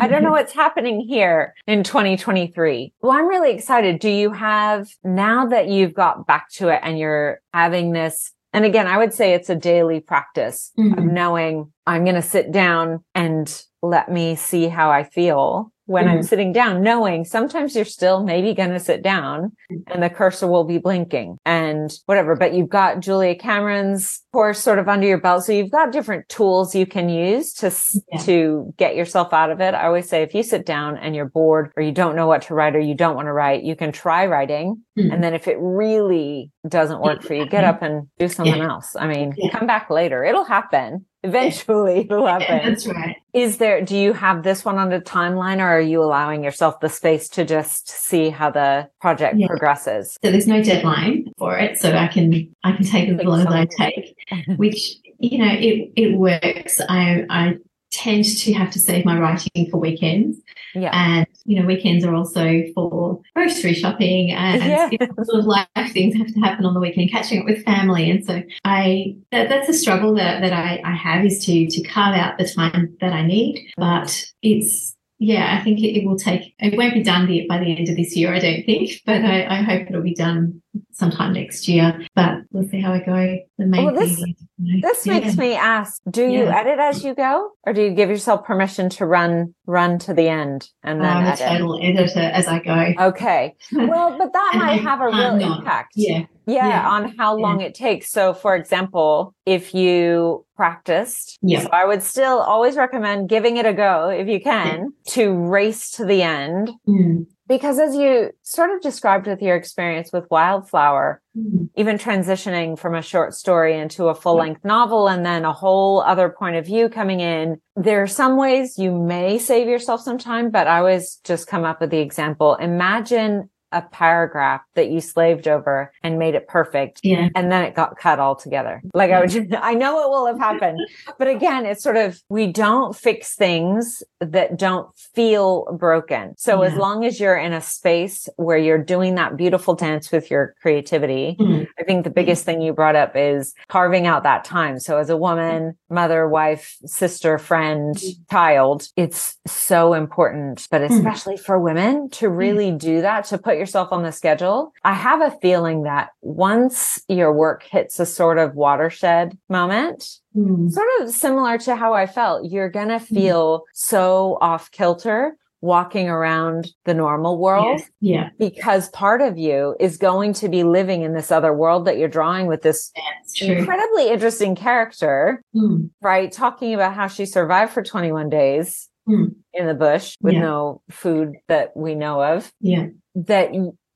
I 0.00 0.08
don't 0.08 0.22
know 0.22 0.30
what's 0.30 0.52
happening 0.54 1.00
here 1.00 1.54
in 1.66 1.82
2023. 1.82 2.92
Well, 3.00 3.12
I'm 3.12 3.28
really 3.28 3.52
excited. 3.52 4.00
Do 4.00 4.10
you 4.10 4.32
have 4.32 4.88
now 5.04 5.46
that 5.46 5.68
you've 5.68 5.94
got 5.94 6.26
back 6.26 6.50
to 6.52 6.68
it 6.68 6.80
and 6.82 6.98
you're 6.98 7.40
having 7.52 7.92
this 7.92 8.32
and 8.52 8.64
again, 8.64 8.86
I 8.86 8.98
would 8.98 9.14
say 9.14 9.32
it's 9.32 9.48
a 9.48 9.54
daily 9.54 10.00
practice 10.00 10.72
mm-hmm. 10.78 10.98
of 10.98 11.04
knowing 11.04 11.72
I'm 11.86 12.04
going 12.04 12.16
to 12.16 12.22
sit 12.22 12.52
down 12.52 13.02
and 13.14 13.64
let 13.82 14.10
me 14.10 14.36
see 14.36 14.68
how 14.68 14.90
I 14.90 15.04
feel 15.04 15.72
when 15.92 16.06
mm-hmm. 16.06 16.16
I'm 16.16 16.22
sitting 16.22 16.52
down, 16.52 16.82
knowing 16.82 17.24
sometimes 17.24 17.76
you're 17.76 17.84
still 17.84 18.24
maybe 18.24 18.54
going 18.54 18.70
to 18.70 18.80
sit 18.80 19.02
down 19.02 19.52
and 19.86 20.02
the 20.02 20.08
cursor 20.10 20.46
will 20.48 20.64
be 20.64 20.78
blinking 20.78 21.36
and 21.44 21.92
whatever, 22.06 22.34
but 22.34 22.54
you've 22.54 22.70
got 22.70 23.00
Julia 23.00 23.36
Cameron's 23.36 24.20
course 24.32 24.58
sort 24.58 24.78
of 24.78 24.88
under 24.88 25.06
your 25.06 25.20
belt. 25.20 25.44
So 25.44 25.52
you've 25.52 25.70
got 25.70 25.92
different 25.92 26.28
tools 26.28 26.74
you 26.74 26.86
can 26.86 27.08
use 27.10 27.52
to, 27.54 27.70
yeah. 28.10 28.18
to 28.22 28.72
get 28.78 28.96
yourself 28.96 29.32
out 29.32 29.50
of 29.50 29.60
it. 29.60 29.74
I 29.74 29.84
always 29.84 30.08
say 30.08 30.22
if 30.22 30.34
you 30.34 30.42
sit 30.42 30.64
down 30.64 30.96
and 30.96 31.14
you're 31.14 31.28
bored 31.28 31.70
or 31.76 31.82
you 31.82 31.92
don't 31.92 32.16
know 32.16 32.26
what 32.26 32.42
to 32.42 32.54
write 32.54 32.74
or 32.74 32.80
you 32.80 32.94
don't 32.94 33.14
want 33.14 33.26
to 33.26 33.32
write, 33.32 33.62
you 33.62 33.76
can 33.76 33.92
try 33.92 34.26
writing. 34.26 34.82
Mm-hmm. 34.98 35.12
And 35.12 35.22
then 35.22 35.34
if 35.34 35.46
it 35.46 35.58
really 35.60 36.50
doesn't 36.66 37.02
work 37.02 37.22
for 37.22 37.34
you, 37.34 37.46
get 37.46 37.64
up 37.64 37.82
and 37.82 38.08
do 38.18 38.28
something 38.28 38.56
yeah. 38.56 38.70
else. 38.70 38.96
I 38.98 39.06
mean, 39.06 39.34
yeah. 39.36 39.50
come 39.50 39.66
back 39.66 39.90
later. 39.90 40.24
It'll 40.24 40.44
happen. 40.44 41.04
Eventually 41.22 42.00
it'll 42.10 42.26
happen. 42.26 42.60
That's 42.64 42.86
right. 42.86 43.16
Is 43.32 43.58
there, 43.58 43.82
do 43.82 43.96
you 43.96 44.12
have 44.12 44.42
this 44.42 44.64
one 44.64 44.78
on 44.78 44.90
the 44.90 45.00
timeline 45.00 45.58
or 45.58 45.66
are 45.66 45.80
you 45.80 46.02
allowing 46.02 46.44
yourself 46.44 46.80
the 46.80 46.88
space 46.88 47.28
to 47.30 47.44
just 47.44 47.88
see 47.88 48.30
how 48.30 48.50
the 48.50 48.88
project 49.00 49.36
yeah. 49.38 49.46
progresses? 49.46 50.18
So 50.22 50.30
there's 50.30 50.46
no 50.46 50.62
deadline 50.62 51.32
for 51.38 51.58
it. 51.58 51.78
So 51.78 51.94
I 51.94 52.08
can, 52.08 52.54
I 52.64 52.72
can 52.72 52.84
take 52.84 53.08
as 53.08 53.24
long 53.24 53.40
as 53.40 53.46
I 53.46 53.66
take, 53.78 54.16
which, 54.56 54.96
you 55.18 55.38
know, 55.38 55.52
it, 55.52 55.92
it 55.96 56.18
works. 56.18 56.80
I, 56.88 57.24
I 57.30 57.54
tend 57.92 58.24
to 58.24 58.52
have 58.54 58.70
to 58.70 58.78
save 58.78 59.04
my 59.04 59.18
writing 59.18 59.68
for 59.70 59.78
weekends. 59.78 60.38
Yeah. 60.74 60.90
And, 60.92 61.26
you 61.44 61.60
know, 61.60 61.66
weekends 61.66 62.04
are 62.04 62.14
also 62.14 62.62
for 62.74 63.20
grocery 63.36 63.74
shopping 63.74 64.32
and 64.32 64.62
yeah. 64.62 64.88
you 64.90 64.98
know, 64.98 65.06
sort 65.22 65.40
of 65.40 65.44
life 65.44 65.66
things 65.92 66.16
have 66.16 66.32
to 66.32 66.40
happen 66.40 66.64
on 66.64 66.72
the 66.72 66.80
weekend, 66.80 67.10
catching 67.10 67.40
up 67.40 67.44
with 67.44 67.62
family. 67.64 68.10
And 68.10 68.24
so 68.24 68.42
I, 68.64 69.16
that, 69.30 69.50
that's 69.50 69.68
a 69.68 69.74
struggle 69.74 70.14
that, 70.14 70.40
that 70.40 70.52
I, 70.52 70.80
I 70.84 70.94
have 70.94 71.26
is 71.26 71.44
to, 71.44 71.66
to 71.66 71.82
carve 71.82 72.16
out 72.16 72.38
the 72.38 72.48
time 72.48 72.96
that 73.00 73.12
I 73.12 73.24
need. 73.26 73.70
But 73.76 74.26
it's, 74.40 74.91
yeah, 75.22 75.56
I 75.56 75.62
think 75.62 75.78
it, 75.78 75.96
it, 75.96 76.04
will 76.04 76.18
take, 76.18 76.52
it 76.58 76.76
won't 76.76 76.94
be 76.94 77.02
done 77.02 77.26
by 77.48 77.58
the 77.58 77.76
end 77.76 77.88
of 77.88 77.96
this 77.96 78.16
year, 78.16 78.34
I 78.34 78.40
don't 78.40 78.66
think, 78.66 79.00
but 79.06 79.22
I, 79.22 79.58
I 79.58 79.62
hope 79.62 79.88
it'll 79.88 80.02
be 80.02 80.14
done 80.14 80.60
sometime 80.90 81.32
next 81.32 81.68
year. 81.68 82.04
But 82.16 82.38
we'll 82.50 82.68
see 82.68 82.80
how 82.80 82.92
I 82.92 82.98
go. 82.98 83.38
The 83.56 83.66
main 83.66 83.84
well, 83.84 83.94
this, 83.94 84.16
thing 84.16 84.34
is, 84.58 84.82
this 84.82 85.06
yeah. 85.06 85.20
makes 85.20 85.36
me 85.36 85.54
ask: 85.54 86.02
Do 86.10 86.26
you 86.26 86.46
edit 86.46 86.78
as 86.80 87.04
you 87.04 87.14
go, 87.14 87.50
or 87.64 87.72
do 87.72 87.82
you 87.82 87.90
give 87.90 88.10
yourself 88.10 88.44
permission 88.44 88.88
to 88.90 89.06
run 89.06 89.54
run 89.66 89.98
to 90.00 90.14
the 90.14 90.28
end 90.28 90.68
and 90.82 91.00
then 91.00 91.16
I'm 91.16 91.26
edit? 91.26 91.40
a 91.40 91.48
total 91.50 91.78
editor 91.80 92.20
as 92.20 92.48
I 92.48 92.58
go. 92.58 93.06
Okay, 93.06 93.54
well, 93.72 94.18
but 94.18 94.32
that 94.32 94.52
might 94.56 94.80
have 94.80 95.00
a 95.00 95.06
real 95.06 95.36
not. 95.36 95.58
impact. 95.58 95.92
Yeah. 95.94 96.24
Yeah. 96.46 96.68
Yeah, 96.68 96.88
on 96.88 97.16
how 97.16 97.36
long 97.36 97.60
it 97.60 97.74
takes. 97.74 98.10
So, 98.10 98.34
for 98.34 98.56
example, 98.56 99.34
if 99.46 99.74
you 99.74 100.44
practiced, 100.56 101.38
yeah. 101.42 101.62
so 101.62 101.68
I 101.72 101.84
would 101.84 102.02
still 102.02 102.38
always 102.38 102.76
recommend 102.76 103.28
giving 103.28 103.56
it 103.56 103.66
a 103.66 103.72
go 103.72 104.08
if 104.08 104.28
you 104.28 104.40
can 104.40 104.92
to 105.08 105.32
race 105.32 105.90
to 105.92 106.04
the 106.04 106.22
end. 106.22 106.70
Mm 106.88 107.26
because 107.52 107.78
as 107.78 107.94
you 107.94 108.30
sort 108.42 108.70
of 108.70 108.80
described 108.80 109.26
with 109.26 109.42
your 109.42 109.56
experience 109.56 110.10
with 110.10 110.24
Wildflower, 110.30 111.20
mm-hmm. 111.36 111.64
even 111.76 111.98
transitioning 111.98 112.78
from 112.78 112.94
a 112.94 113.02
short 113.02 113.34
story 113.34 113.78
into 113.78 114.06
a 114.06 114.14
full 114.14 114.36
length 114.36 114.62
yeah. 114.64 114.68
novel 114.68 115.06
and 115.06 115.26
then 115.26 115.44
a 115.44 115.52
whole 115.52 116.00
other 116.00 116.30
point 116.30 116.56
of 116.56 116.64
view 116.64 116.88
coming 116.88 117.20
in, 117.20 117.60
there 117.76 118.02
are 118.02 118.06
some 118.06 118.38
ways 118.38 118.78
you 118.78 118.90
may 118.90 119.38
save 119.38 119.68
yourself 119.68 120.00
some 120.00 120.16
time, 120.16 120.50
but 120.50 120.66
I 120.66 120.78
always 120.78 121.20
just 121.24 121.46
come 121.46 121.64
up 121.64 121.82
with 121.82 121.90
the 121.90 121.98
example. 121.98 122.54
Imagine 122.54 123.50
a 123.72 123.82
paragraph 123.82 124.62
that 124.74 124.90
you 124.90 125.00
slaved 125.00 125.48
over 125.48 125.92
and 126.02 126.18
made 126.18 126.34
it 126.34 126.48
perfect. 126.48 127.00
Yeah. 127.02 127.28
And 127.34 127.50
then 127.50 127.64
it 127.64 127.74
got 127.74 127.98
cut 127.98 128.18
altogether. 128.18 128.82
Like 128.94 129.10
I 129.10 129.20
would, 129.20 129.30
just, 129.30 129.48
I 129.60 129.74
know 129.74 130.04
it 130.04 130.08
will 130.10 130.26
have 130.26 130.38
happened, 130.38 130.78
but 131.18 131.28
again, 131.28 131.66
it's 131.66 131.82
sort 131.82 131.96
of, 131.96 132.20
we 132.28 132.46
don't 132.46 132.94
fix 132.94 133.34
things 133.34 134.02
that 134.20 134.58
don't 134.58 134.88
feel 134.96 135.76
broken. 135.78 136.34
So 136.36 136.62
yeah. 136.62 136.70
as 136.70 136.76
long 136.76 137.04
as 137.04 137.18
you're 137.18 137.36
in 137.36 137.52
a 137.52 137.60
space 137.60 138.28
where 138.36 138.58
you're 138.58 138.82
doing 138.82 139.14
that 139.16 139.36
beautiful 139.36 139.74
dance 139.74 140.12
with 140.12 140.30
your 140.30 140.54
creativity, 140.60 141.36
mm-hmm. 141.38 141.64
I 141.78 141.84
think 141.84 142.04
the 142.04 142.10
biggest 142.10 142.44
thing 142.44 142.60
you 142.62 142.72
brought 142.72 142.96
up 142.96 143.16
is 143.16 143.54
carving 143.68 144.06
out 144.06 144.22
that 144.22 144.44
time. 144.44 144.78
So 144.78 144.98
as 144.98 145.10
a 145.10 145.16
woman, 145.16 145.76
mother, 145.90 146.28
wife, 146.28 146.76
sister, 146.84 147.38
friend, 147.38 147.96
mm-hmm. 147.96 148.34
child, 148.34 148.88
it's 148.96 149.36
so 149.46 149.94
important, 149.94 150.66
but 150.70 150.82
mm-hmm. 150.82 150.94
especially 150.94 151.34
mm-hmm. 151.34 151.44
for 151.44 151.58
women 151.58 152.10
to 152.10 152.28
really 152.28 152.70
do 152.70 153.00
that, 153.00 153.24
to 153.26 153.38
put 153.38 153.58
yourself 153.62 153.92
on 153.92 154.02
the 154.02 154.12
schedule. 154.12 154.72
I 154.84 154.94
have 154.94 155.20
a 155.20 155.36
feeling 155.40 155.84
that 155.84 156.10
once 156.20 157.02
your 157.08 157.32
work 157.32 157.62
hits 157.62 158.00
a 158.00 158.06
sort 158.06 158.38
of 158.38 158.54
watershed 158.54 159.38
moment, 159.48 160.04
mm. 160.36 160.70
sort 160.70 160.88
of 161.00 161.10
similar 161.10 161.58
to 161.58 161.76
how 161.76 161.94
I 161.94 162.06
felt, 162.06 162.50
you're 162.50 162.70
going 162.70 162.88
to 162.88 162.98
hmm. 162.98 163.14
feel 163.14 163.58
mm. 163.60 163.62
so 163.72 164.38
off 164.40 164.70
kilter 164.72 165.36
walking 165.62 166.08
around 166.08 166.72
the 166.86 166.92
normal 166.92 167.38
world. 167.38 167.78
Yes. 167.78 167.90
Yeah. 168.00 168.28
Because 168.36 168.88
part 168.88 169.22
of 169.22 169.38
you 169.38 169.76
is 169.78 169.96
going 169.96 170.32
to 170.34 170.48
be 170.48 170.64
living 170.64 171.02
in 171.02 171.14
this 171.14 171.30
other 171.30 171.54
world 171.54 171.84
that 171.84 171.98
you're 171.98 172.08
drawing 172.08 172.48
with 172.48 172.62
this 172.62 172.92
incredibly 173.40 174.10
interesting 174.10 174.56
character, 174.56 175.42
mm. 175.54 175.88
right? 176.00 176.32
Talking 176.32 176.74
about 176.74 176.94
how 176.94 177.06
she 177.06 177.24
survived 177.24 177.72
for 177.72 177.82
21 177.82 178.28
days 178.28 178.88
mm. 179.08 179.34
in 179.52 179.66
the 179.66 179.74
bush 179.74 180.16
with 180.20 180.34
yeah. 180.34 180.40
no 180.40 180.82
food 180.90 181.34
that 181.48 181.76
we 181.76 181.94
know 181.94 182.22
of. 182.22 182.52
Yeah 182.60 182.86
that 183.14 183.50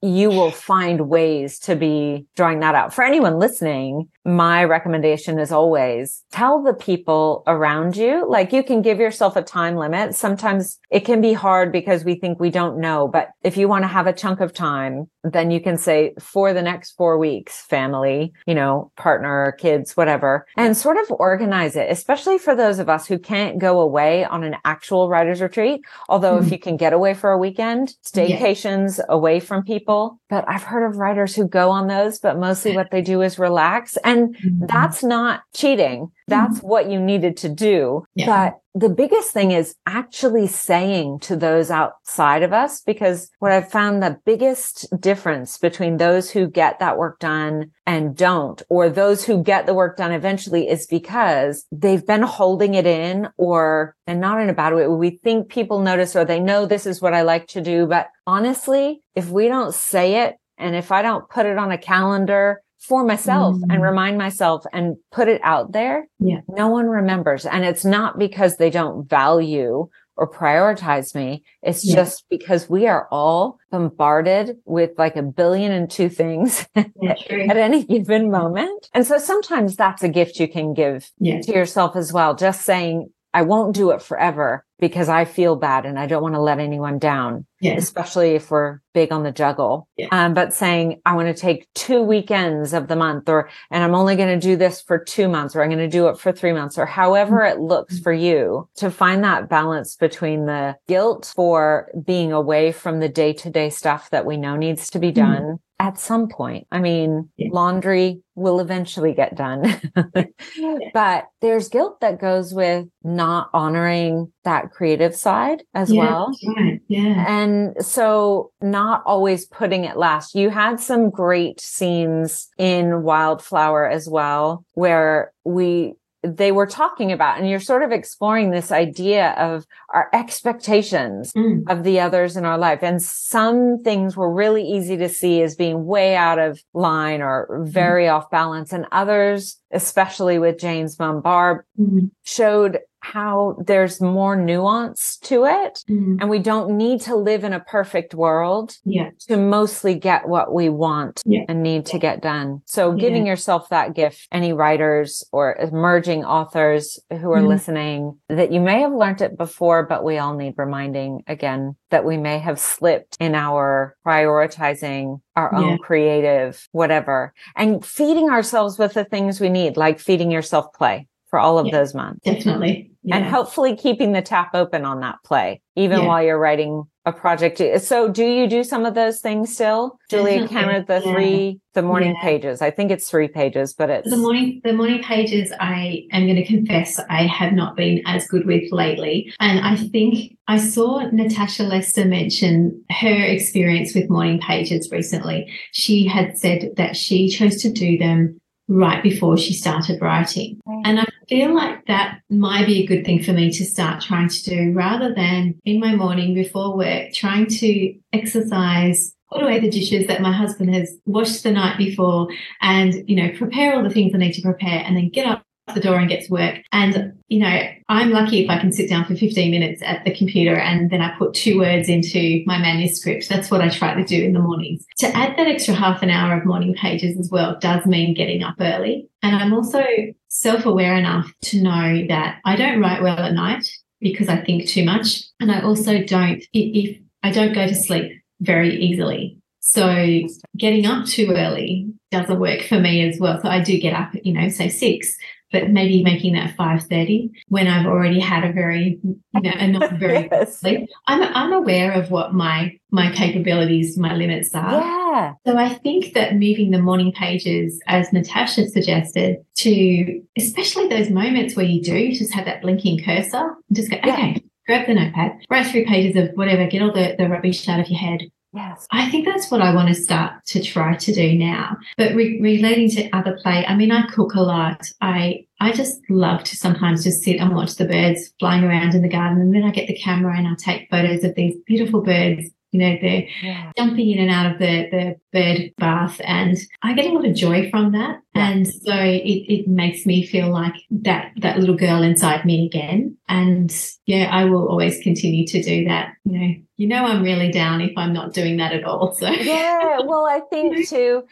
you 0.07 0.31
will 0.31 0.51
find 0.51 1.09
ways 1.09 1.59
to 1.61 1.77
be 1.77 2.27
drawing 2.37 2.61
that 2.61 2.75
out. 2.75 2.95
For 2.95 3.03
anyone 3.03 3.39
listening, 3.39 4.09
my 4.25 4.65
recommendation 4.65 5.39
is 5.39 5.53
always 5.53 6.23
tell 6.33 6.63
the 6.63 6.75
people 6.75 7.43
around 7.47 7.97
you, 7.97 8.29
like 8.29 8.53
you 8.53 8.63
can 8.63 8.83
give 8.83 8.99
yourself 8.99 9.37
a 9.37 9.43
time 9.43 9.77
limit. 9.77 10.15
Sometimes 10.15 10.79
it 10.91 11.01
can 11.01 11.21
be 11.21 11.33
hard 11.33 11.73
because 11.73 12.05
we 12.05 12.17
think 12.17 12.41
we 12.41 12.51
don't 12.51 12.81
know, 12.81 13.09
but 13.09 13.29
if 13.43 13.57
you 13.57 13.69
want 13.69 13.85
to 13.85 13.89
have 13.89 14.07
a 14.07 14.13
chunk 14.13 14.41
of 14.41 14.53
time, 14.53 15.09
then 15.33 15.51
you 15.51 15.61
can 15.61 15.77
say 15.77 16.13
for 16.21 16.53
the 16.53 16.63
next 16.63 16.93
four 16.93 17.19
weeks, 17.19 17.63
family, 17.63 18.33
you 18.47 18.55
know, 18.55 18.91
partner, 18.97 19.57
kids, 19.59 19.97
whatever, 19.97 20.47
and 20.57 20.77
sort 20.77 20.97
of 20.97 21.11
organize 21.19 21.77
it, 21.77 21.91
especially 21.91 22.39
for 22.39 22.55
those 22.55 22.79
of 22.79 22.89
us 22.89 23.07
who 23.07 23.19
can't 23.19 23.59
go 23.59 23.81
away 23.81 24.25
on 24.25 24.45
an 24.45 24.57
actual 24.65 25.09
writer's 25.09 25.41
retreat. 25.41 25.81
Although 26.09 26.37
mm-hmm. 26.37 26.47
if 26.47 26.53
you 26.53 26.59
can 26.59 26.77
get 26.77 26.93
away 26.93 27.15
for 27.15 27.31
a 27.31 27.39
weekend, 27.39 27.95
staycations 28.05 28.99
yeah. 28.99 29.05
away 29.09 29.41
from 29.41 29.65
people. 29.65 29.96
But 30.29 30.45
I've 30.49 30.63
heard 30.63 30.87
of 30.89 30.97
writers 30.97 31.35
who 31.35 31.47
go 31.49 31.71
on 31.71 31.87
those, 31.87 32.19
but 32.19 32.39
mostly 32.39 32.75
what 32.75 32.91
they 32.91 33.03
do 33.03 33.23
is 33.23 33.39
relax. 33.39 33.97
And 34.05 34.37
mm-hmm. 34.37 34.67
that's 34.67 35.03
not 35.03 35.43
cheating. 35.55 36.11
That's 36.29 36.59
mm-hmm. 36.59 36.69
what 36.69 36.91
you 36.91 37.01
needed 37.01 37.37
to 37.39 37.49
do. 37.49 38.05
Yeah. 38.15 38.27
But 38.27 38.59
the 38.75 38.89
biggest 38.91 39.33
thing 39.33 39.53
is 39.53 39.75
actually 39.87 40.47
saying 40.49 41.21
to 41.21 41.37
those 41.37 41.71
outside 41.71 42.43
of 42.43 42.53
us, 42.53 42.83
because 42.83 43.31
what 43.39 43.53
I've 43.53 43.71
found 43.71 44.03
the 44.03 44.19
biggest 44.27 44.87
difference 45.01 45.57
between 45.57 45.97
those 45.97 46.31
who 46.31 46.47
get 46.47 46.79
that 46.81 46.99
work 46.99 47.19
done 47.19 47.71
and 47.87 48.15
don't, 48.15 48.61
or 48.69 48.91
those 48.91 49.25
who 49.25 49.43
get 49.43 49.65
the 49.65 49.75
work 49.75 49.97
done 49.97 50.13
eventually 50.13 50.69
is 50.69 50.87
because 50.87 51.65
they've 51.73 52.07
been 52.07 52.23
holding 52.23 52.75
it 52.75 52.87
in 52.87 53.29
or, 53.39 53.97
and 54.07 54.21
not 54.21 54.41
in 54.41 54.51
a 54.51 54.55
bad 54.55 54.75
way, 54.75 54.87
we 54.89 55.11
think 55.23 55.49
people 55.49 55.81
notice 55.81 56.15
or 56.15 56.25
they 56.25 56.41
know 56.41 56.67
this 56.67 56.87
is 56.87 57.01
what 57.01 57.15
I 57.15 57.23
like 57.23 57.47
to 57.49 57.63
do. 57.63 57.87
But 57.87 58.09
honestly, 58.27 59.01
if 59.15 59.31
we 59.31 59.49
don't 59.49 59.75
say 59.75 60.27
it 60.27 60.37
and 60.59 60.75
if 60.75 60.93
I 60.93 61.03
don't 61.03 61.29
put 61.31 61.47
it 61.47 61.57
on 61.57 61.71
a 61.71 61.79
calendar 61.79 62.63
for 62.79 63.05
myself 63.05 63.57
mm-hmm. 63.57 63.71
and 63.71 63.81
mm. 63.81 63.89
remind 63.89 64.19
myself 64.19 64.65
and 64.73 64.97
put 65.11 65.29
it 65.29 65.41
out 65.43 65.73
there, 65.73 66.09
yeah. 66.19 66.41
no 66.49 66.69
one 66.69 66.87
remembers. 66.87 67.47
And 67.47 67.65
it's 67.65 67.85
not 67.85 68.19
because 68.19 68.57
they 68.57 68.71
don't 68.71 69.09
value 69.09 69.89
or 70.17 70.31
prioritize 70.31 71.15
me. 71.15 71.45
It's 71.63 71.85
yeah. 71.85 71.97
just 71.97 72.25
because 72.31 72.71
we 72.71 72.87
are 72.87 73.07
all 73.11 73.59
bombarded 73.71 74.57
with 74.65 74.93
like 74.97 75.17
a 75.17 75.23
billion 75.23 75.73
and 75.73 75.91
two 75.91 76.09
things 76.09 76.67
yeah, 76.75 76.85
at 77.31 77.57
any 77.57 77.85
given 77.85 78.31
moment. 78.31 78.89
And 78.95 79.07
so 79.07 79.19
sometimes 79.19 79.77
that's 79.77 80.03
a 80.03 80.09
gift 80.09 80.41
you 80.41 80.49
can 80.49 80.73
give 80.73 81.11
yeah. 81.19 81.41
to 81.43 81.53
yourself 81.53 81.97
as 81.97 82.13
well. 82.13 82.35
Just 82.35 82.63
saying, 82.63 83.11
I 83.35 83.43
won't 83.43 83.75
do 83.75 83.91
it 83.91 84.01
forever 84.01 84.65
because 84.79 85.09
I 85.09 85.25
feel 85.25 85.57
bad 85.57 85.87
and 85.87 85.99
I 85.99 86.07
don't 86.07 86.23
want 86.23 86.35
to 86.35 86.41
let 86.41 86.59
anyone 86.59 86.99
down, 86.99 87.47
yeah. 87.61 87.75
especially 87.75 88.35
if 88.35 88.51
we're 88.51 88.81
big 88.93 89.11
on 89.13 89.23
the 89.23 89.33
juggle. 89.33 89.89
Yeah. 89.97 90.09
Um, 90.13 90.35
but 90.35 90.53
saying 90.53 91.01
I 91.07 91.15
want 91.15 91.35
to 91.35 91.41
take 91.41 91.69
two 91.75 92.03
weekends 92.03 92.73
of 92.73 92.89
the 92.89 92.97
month 92.97 93.29
or, 93.29 93.49
and 93.71 93.83
I'm 93.83 93.95
only 93.95 94.17
going 94.17 94.39
to 94.39 94.47
do 94.47 94.57
this 94.57 94.83
for 94.83 94.99
two 94.99 95.29
months 95.29 95.57
or 95.57 95.63
I'm 95.63 95.71
going 95.71 95.79
to 95.79 95.89
do 95.89 96.09
it 96.09 96.19
for 96.19 96.33
three 96.33 96.53
months 96.53 96.79
or 96.79 96.87
however 96.87 97.43
it 97.43 97.59
looks 97.59 97.99
for 97.99 98.13
you 98.13 98.69
to 98.77 98.91
find 98.91 99.25
that 99.25 99.49
balance 99.49 99.97
between 99.97 100.47
the 100.47 100.77
guilt 100.87 101.33
for 101.35 101.91
being 102.05 102.33
away 102.33 102.73
from 102.73 103.01
the 103.01 103.09
day 103.09 103.33
to 103.33 103.51
day 103.51 103.71
stuff 103.71 104.11
that 104.11 104.27
we 104.27 104.37
know 104.37 104.57
needs 104.57 104.91
to 104.91 104.99
be 104.99 105.09
mm-hmm. 105.09 105.33
done. 105.33 105.43
Mm-hmm 105.43 105.55
at 105.79 105.99
some 105.99 106.29
point. 106.29 106.67
I 106.71 106.81
mean, 106.81 107.29
yeah. 107.37 107.49
laundry 107.53 108.23
will 108.35 108.61
eventually 108.61 109.13
get 109.13 109.37
done, 109.37 109.81
but 110.95 111.27
there's 111.41 111.69
guilt 111.69 112.01
that 112.01 112.21
goes 112.21 112.55
with 112.55 112.87
not 113.03 113.51
honoring 113.53 114.33
that 114.47 114.71
creative 114.71 115.15
side 115.15 115.65
as 115.75 115.93
yeah, 115.93 116.01
well. 116.01 116.33
Right. 116.57 116.81
Yeah. 116.89 117.25
And 117.29 117.75
so 117.85 118.53
not 118.63 119.03
always 119.05 119.45
putting 119.45 119.85
it 119.85 119.97
last. 119.99 120.35
You 120.35 120.49
had 120.51 120.81
some 120.81 121.11
great 121.11 121.61
scenes 121.61 122.49
in 122.57 123.03
Wildflower 123.03 123.87
as 123.87 124.09
well, 124.09 124.65
where 124.73 125.33
we 125.45 125.95
they 126.23 126.51
were 126.51 126.67
talking 126.67 127.13
about 127.13 127.39
and 127.39 127.49
you're 127.49 127.61
sort 127.61 127.83
of 127.83 127.93
exploring 127.93 128.51
this 128.51 128.73
idea 128.73 129.31
of 129.33 129.65
our 129.91 130.09
expectations 130.13 131.33
mm. 131.33 131.63
of 131.69 131.85
the 131.85 132.01
others 132.01 132.37
in 132.37 132.45
our 132.45 132.59
life 132.59 132.81
and 132.83 133.01
some 133.01 133.79
things 133.85 134.17
were 134.17 134.33
really 134.33 134.65
easy 134.65 134.97
to 134.97 135.09
see 135.09 135.43
as 135.43 135.55
being 135.55 135.87
way 135.87 136.17
out 136.17 136.39
of 136.39 136.61
line 136.75 137.23
or 137.23 137.47
mm. 137.49 137.69
very 137.69 138.05
mm. 138.05 138.13
off 138.13 138.31
balance 138.31 138.73
and 138.73 138.87
others 138.91 139.61
especially 139.71 140.39
with 140.39 140.59
Jane's 140.59 140.99
mom 140.99 141.21
Barb 141.21 141.65
mm. 141.79 142.11
showed 142.25 142.81
how 143.13 143.57
there's 143.65 144.01
more 144.01 144.35
nuance 144.35 145.17
to 145.19 145.45
it 145.45 145.79
mm. 145.89 146.19
and 146.21 146.29
we 146.29 146.41
don't 146.41 146.77
need 146.77 147.01
to 147.01 147.15
live 147.15 147.45
in 147.45 147.53
a 147.53 147.61
perfect 147.61 148.15
world 148.15 148.77
yeah. 148.85 149.11
to 149.21 149.37
mostly 149.37 149.95
get 149.95 150.29
what 150.29 150.53
we 150.53 150.69
want 150.69 151.23
yeah. 151.25 151.45
and 151.49 151.63
need 151.63 151.87
to 151.87 152.01
get 152.01 152.21
done. 152.21 152.61
So 152.67 152.93
giving 152.93 153.25
yeah. 153.25 153.33
yourself 153.33 153.69
that 153.69 153.95
gift, 153.95 154.27
any 154.33 154.53
writers 154.53 155.23
or 155.31 155.55
emerging 155.55 156.25
authors 156.25 156.99
who 157.11 157.31
are 157.31 157.43
mm. 157.43 157.47
listening 157.47 158.19
that 158.29 158.51
you 158.51 158.61
may 158.61 158.81
have 158.81 158.93
learned 158.93 159.21
it 159.21 159.39
before, 159.39 159.85
but 159.85 160.03
we 160.03 160.19
all 160.19 160.35
need 160.35 160.55
reminding 160.57 161.23
again 161.29 161.77
that 161.91 162.05
we 162.05 162.17
may 162.17 162.41
have 162.41 162.59
slipped 162.59 163.17
in 163.21 163.37
our 163.37 163.97
prioritizing 164.05 165.21
our 165.37 165.55
own 165.55 165.79
creative 165.79 166.67
whatever 166.73 167.33
and 167.55 167.85
feeding 167.85 168.31
ourselves 168.31 168.79
with 168.79 168.95
the 168.95 169.05
things 169.05 169.41
we 169.41 169.49
need, 169.49 169.77
like 169.77 170.01
feeding 170.01 170.33
yourself 170.33 170.73
play 170.75 171.07
for 171.29 171.39
all 171.39 171.59
of 171.59 171.71
those 171.71 171.95
months. 171.95 172.21
Definitely 172.25 172.91
yeah. 173.07 173.17
and 173.17 173.27
hopefully 173.27 173.77
keeping 173.77 174.13
the 174.13 174.23
tap 174.23 174.51
open 174.53 174.85
on 174.85 175.01
that 175.01 175.17
play, 175.25 175.63
even 175.77 176.01
yeah. 176.01 176.07
while 176.07 176.23
you're 176.23 176.39
writing 176.39 176.85
a 177.05 177.13
project. 177.13 177.63
So 177.83 178.09
do 178.09 178.25
you 178.25 178.49
do 178.49 178.65
some 178.65 178.85
of 178.85 178.95
those 178.95 179.21
things 179.21 179.55
still? 179.55 179.97
Julia 180.11 180.41
mm-hmm. 180.41 180.53
counted 180.53 180.89
the 180.89 181.01
yeah. 181.05 181.13
three, 181.13 181.61
the 181.75 181.83
morning 181.83 182.17
pages. 182.21 182.61
I 182.61 182.73
think 182.73 182.91
it's 182.91 183.09
three 183.09 183.29
pages, 183.29 183.73
but 183.75 183.91
it's 183.91 184.11
the 184.11 184.17
morning, 184.17 184.61
the 184.65 184.73
morning 184.73 185.05
pages. 185.05 185.53
I 185.61 186.03
am 186.11 186.25
going 186.25 186.35
to 186.35 186.45
confess 186.45 186.99
I 187.09 187.27
have 187.27 187.53
not 187.53 187.77
been 187.77 188.03
as 188.07 188.27
good 188.27 188.45
with 188.45 188.73
lately. 188.73 189.33
And 189.39 189.61
I 189.61 189.77
think 189.77 190.37
I 190.49 190.59
saw 190.59 191.09
Natasha 191.13 191.63
Lester 191.63 192.05
mention 192.05 192.85
her 192.91 193.25
experience 193.25 193.95
with 193.95 194.11
morning 194.11 194.41
pages 194.41 194.91
recently. 194.91 195.49
She 195.71 196.09
had 196.09 196.37
said 196.37 196.71
that 196.77 196.97
she 196.97 197.29
chose 197.29 197.63
to 197.63 197.71
do 197.71 197.99
them 197.99 198.41
right 198.69 199.03
before 199.03 199.37
she 199.37 199.55
started 199.55 200.01
writing. 200.01 200.61
And 200.85 201.01
I 201.01 201.07
feel 201.29 201.55
like 201.55 201.87
that 201.87 202.21
might 202.31 202.67
be 202.67 202.83
a 202.83 202.87
good 202.87 203.05
thing 203.05 203.23
for 203.23 203.33
me 203.33 203.51
to 203.53 203.65
start 203.65 204.03
trying 204.03 204.29
to 204.29 204.43
do 204.43 204.73
rather 204.73 205.15
than 205.15 205.55
in 205.65 205.81
my 205.81 205.95
morning 205.95 206.35
before 206.35 206.77
work, 206.77 207.13
trying 207.13 207.47
to 207.47 207.95
exercise, 208.13 209.15
put 209.33 209.43
away 209.43 209.61
the 209.61 209.71
dishes 209.71 210.07
that 210.07 210.21
my 210.21 210.33
husband 210.33 210.75
has 210.75 210.99
washed 211.05 211.43
the 211.43 211.53
night 211.53 211.79
before 211.79 212.29
and, 212.61 213.09
you 213.09 213.17
know, 213.17 213.31
prepare 213.37 213.75
all 213.75 213.83
the 213.83 213.91
things 213.91 214.15
I 214.15 214.19
need 214.19 214.35
to 214.35 214.43
prepare 214.43 214.83
and 214.85 214.97
then 214.97 215.11
get 215.11 215.27
up 215.27 215.46
the 215.75 215.81
door 215.81 215.97
and 215.97 216.09
get 216.09 216.25
to 216.25 216.33
work. 216.33 216.61
And, 216.73 217.13
you 217.29 217.41
know, 217.41 217.61
I'm 217.89 218.11
lucky 218.11 218.45
if 218.45 218.51
I 218.51 218.59
can 218.59 218.73
sit 218.73 218.89
down 218.89 219.05
for 219.05 219.17
15 219.17 219.51
minutes 219.51 219.83
at 219.85 220.05
the 220.05 220.15
computer 220.15 220.57
and 220.57 220.91
then 220.91 221.01
I 221.01 221.17
put 221.19 221.35
two 221.35 221.59
words 221.59 221.89
into 221.89 222.43
my 222.47 222.59
manuscript. 222.59 223.29
That's 223.29 223.51
what 223.51 223.61
I 223.61 223.69
try 223.69 223.95
to 223.95 224.05
do 224.05 224.23
in 224.23 224.33
the 224.33 224.41
mornings. 224.41 224.85
To 224.99 225.09
add 225.09 225.37
that 225.37 225.49
extra 225.49 225.75
half 225.75 226.03
an 226.03 226.11
hour 226.11 226.39
of 226.39 226.47
morning 226.47 226.75
pages 226.75 227.19
as 227.19 227.31
well 227.31 227.59
does 227.61 227.85
mean 227.87 228.15
getting 228.15 228.43
up 228.43 228.57
early. 228.61 229.09
And 229.23 229.35
I'm 229.35 229.53
also 229.53 229.85
self 230.29 230.67
aware 230.67 230.95
enough 230.95 231.31
to 231.43 231.63
know 231.63 232.07
that 232.09 232.39
I 232.45 232.57
don't 232.57 232.81
write 232.81 233.03
well 233.03 233.19
at 233.19 233.33
night 233.33 233.69
because 234.01 234.29
I 234.29 234.37
think 234.37 234.69
too 234.69 234.85
much. 234.85 235.23
And 235.41 235.51
I 235.51 235.61
also 235.63 236.03
don't, 236.05 236.45
if 236.53 236.99
I 237.23 237.33
don't 237.33 237.55
go 237.55 237.67
to 237.67 237.75
sleep 237.75 238.13
very 238.41 238.77
easily. 238.77 239.41
So 239.61 240.21
getting 240.57 240.87
up 240.87 241.07
too 241.07 241.33
early 241.33 241.93
doesn't 242.13 242.39
work 242.39 242.63
for 242.63 242.79
me 242.79 243.09
as 243.09 243.19
well. 243.19 243.41
So 243.43 243.49
I 243.49 243.61
do 243.61 243.79
get 243.81 243.95
up, 243.95 244.13
you 244.23 244.33
know, 244.33 244.49
say 244.49 244.69
six, 244.69 245.17
but 245.61 245.71
maybe 245.71 246.03
making 246.03 246.35
that 246.35 246.55
5.30 246.57 247.31
when 247.49 247.67
I've 247.67 247.87
already 247.87 248.21
had 248.21 248.45
a 248.45 248.53
very, 248.53 248.99
you 249.03 249.41
know, 249.41 249.53
a 249.55 249.69
not 249.69 249.93
very 249.99 250.29
yes. 250.31 250.59
sleep. 250.59 250.89
I'm, 251.07 251.23
I'm 251.23 251.53
aware 251.53 251.93
of 251.93 252.11
what 252.11 252.35
my, 252.35 252.79
my 252.91 253.11
capabilities, 253.13 253.97
my 253.97 254.15
limits 254.15 254.55
are. 254.55 254.73
Yeah. 254.73 255.33
So 255.47 255.57
I 255.57 255.71
think 255.71 256.13
that 256.13 256.35
moving 256.35 256.73
the 256.73 256.79
morning 256.79 257.13
pages, 257.13 257.81
as 257.87 258.13
Natasha 258.13 258.69
suggested, 258.69 259.39
to 259.57 260.23
especially 260.37 260.89
those 260.89 261.09
moments 261.09 261.57
where 261.57 261.65
you 261.65 261.83
do 261.83 262.13
just 262.13 262.35
have 262.35 262.45
that 262.45 262.61
blinking 262.61 263.03
cursor, 263.03 263.57
and 263.69 263.77
just 263.77 263.91
go, 263.91 263.97
okay, 263.97 264.43
grab 264.67 264.87
the 264.87 264.95
notepad, 264.95 265.39
write 265.49 265.67
three 265.67 265.87
pages 265.87 266.17
of 266.17 266.35
whatever, 266.35 266.67
get 266.67 266.83
all 266.83 266.93
the, 266.93 267.15
the 267.19 267.29
rubbish 267.29 267.67
out 267.67 267.81
of 267.81 267.89
your 267.89 267.99
head, 267.99 268.21
Yes. 268.57 268.87
I 268.91 269.11
think 269.11 269.27
that's 269.27 269.51
what 269.51 269.61
I 269.61 269.75
want 269.75 269.89
to 269.89 269.95
start 269.95 270.45
to 270.47 270.63
try 270.63 270.97
to 270.97 271.13
do 271.13 271.39
now. 271.39 271.77
But 271.99 272.15
re- 272.15 272.41
relating 272.41 272.89
to 272.93 273.11
other 273.11 273.39
play, 273.43 273.67
I 273.67 273.77
mean, 273.77 273.93
I 273.93 274.07
cook 274.07 274.35
a 274.35 274.41
lot. 274.41 274.81
I 275.03 275.46
I 275.61 275.73
just 275.73 276.01
love 276.11 276.45
to 276.45 276.57
sometimes 276.57 277.05
just 277.05 277.23
sit 277.23 277.41
and 277.41 277.55
watch 277.55 277.77
the 277.77 277.87
birds 277.87 278.33
flying 278.39 278.65
around 278.65 278.95
in 278.95 279.03
the 279.03 279.09
garden, 279.09 279.41
and 279.41 279.55
then 279.55 279.65
I 279.65 279.71
get 279.71 279.89
the 279.89 279.97
camera 279.99 280.37
and 280.37 280.47
I 280.47 280.55
take 280.59 280.91
photos 280.91 281.25
of 281.25 281.35
these 281.35 281.57
beautiful 281.67 282.03
birds 282.03 282.51
You 282.73 282.81
know, 282.81 282.97
they're 283.01 283.27
yeah. 283.43 283.73
jumping 283.77 284.11
in 284.11 284.19
and 284.19 284.31
out 284.31 284.53
of 284.53 284.59
the, 284.59 284.89
the 284.91 285.17
bird 285.33 285.73
bath. 285.79 286.21
And 286.25 286.59
I 286.83 286.93
get 286.93 287.07
a 287.07 287.13
lot 287.13 287.25
of 287.25 287.35
joy 287.35 287.71
from 287.71 287.93
that. 287.93 288.21
Yeah. 288.35 288.51
And 288.51 288.67
so 288.67 288.93
it, 288.93 289.47
it 289.49 289.69
makes 289.69 290.05
me 290.05 290.27
feel 290.27 290.51
like 290.51 290.75
that, 290.91 291.33
that 291.39 291.59
little 291.59 291.77
girl 291.77 292.03
inside 292.03 292.45
me 292.45 292.67
again. 292.67 293.17
And 293.29 293.75
yeah, 294.05 294.29
I 294.31 294.45
will 294.45 294.69
always 294.69 295.01
continue 295.03 295.47
to 295.47 295.63
do 295.63 295.87
that. 295.87 296.15
You 296.25 296.39
know, 296.39 296.55
you 296.77 296.89
know, 296.89 297.05
I'm 297.07 297.23
really 297.23 297.51
down 297.51 297.81
if 297.81 297.97
I'm 297.97 298.13
not 298.13 298.35
doing 298.35 298.59
that 298.59 298.73
at 298.73 298.85
all. 298.85 299.15
So 299.15 299.31
yeah, 299.31 300.01
well, 300.05 300.27
I 300.27 300.41
think 300.51 300.87
too, 300.91 301.27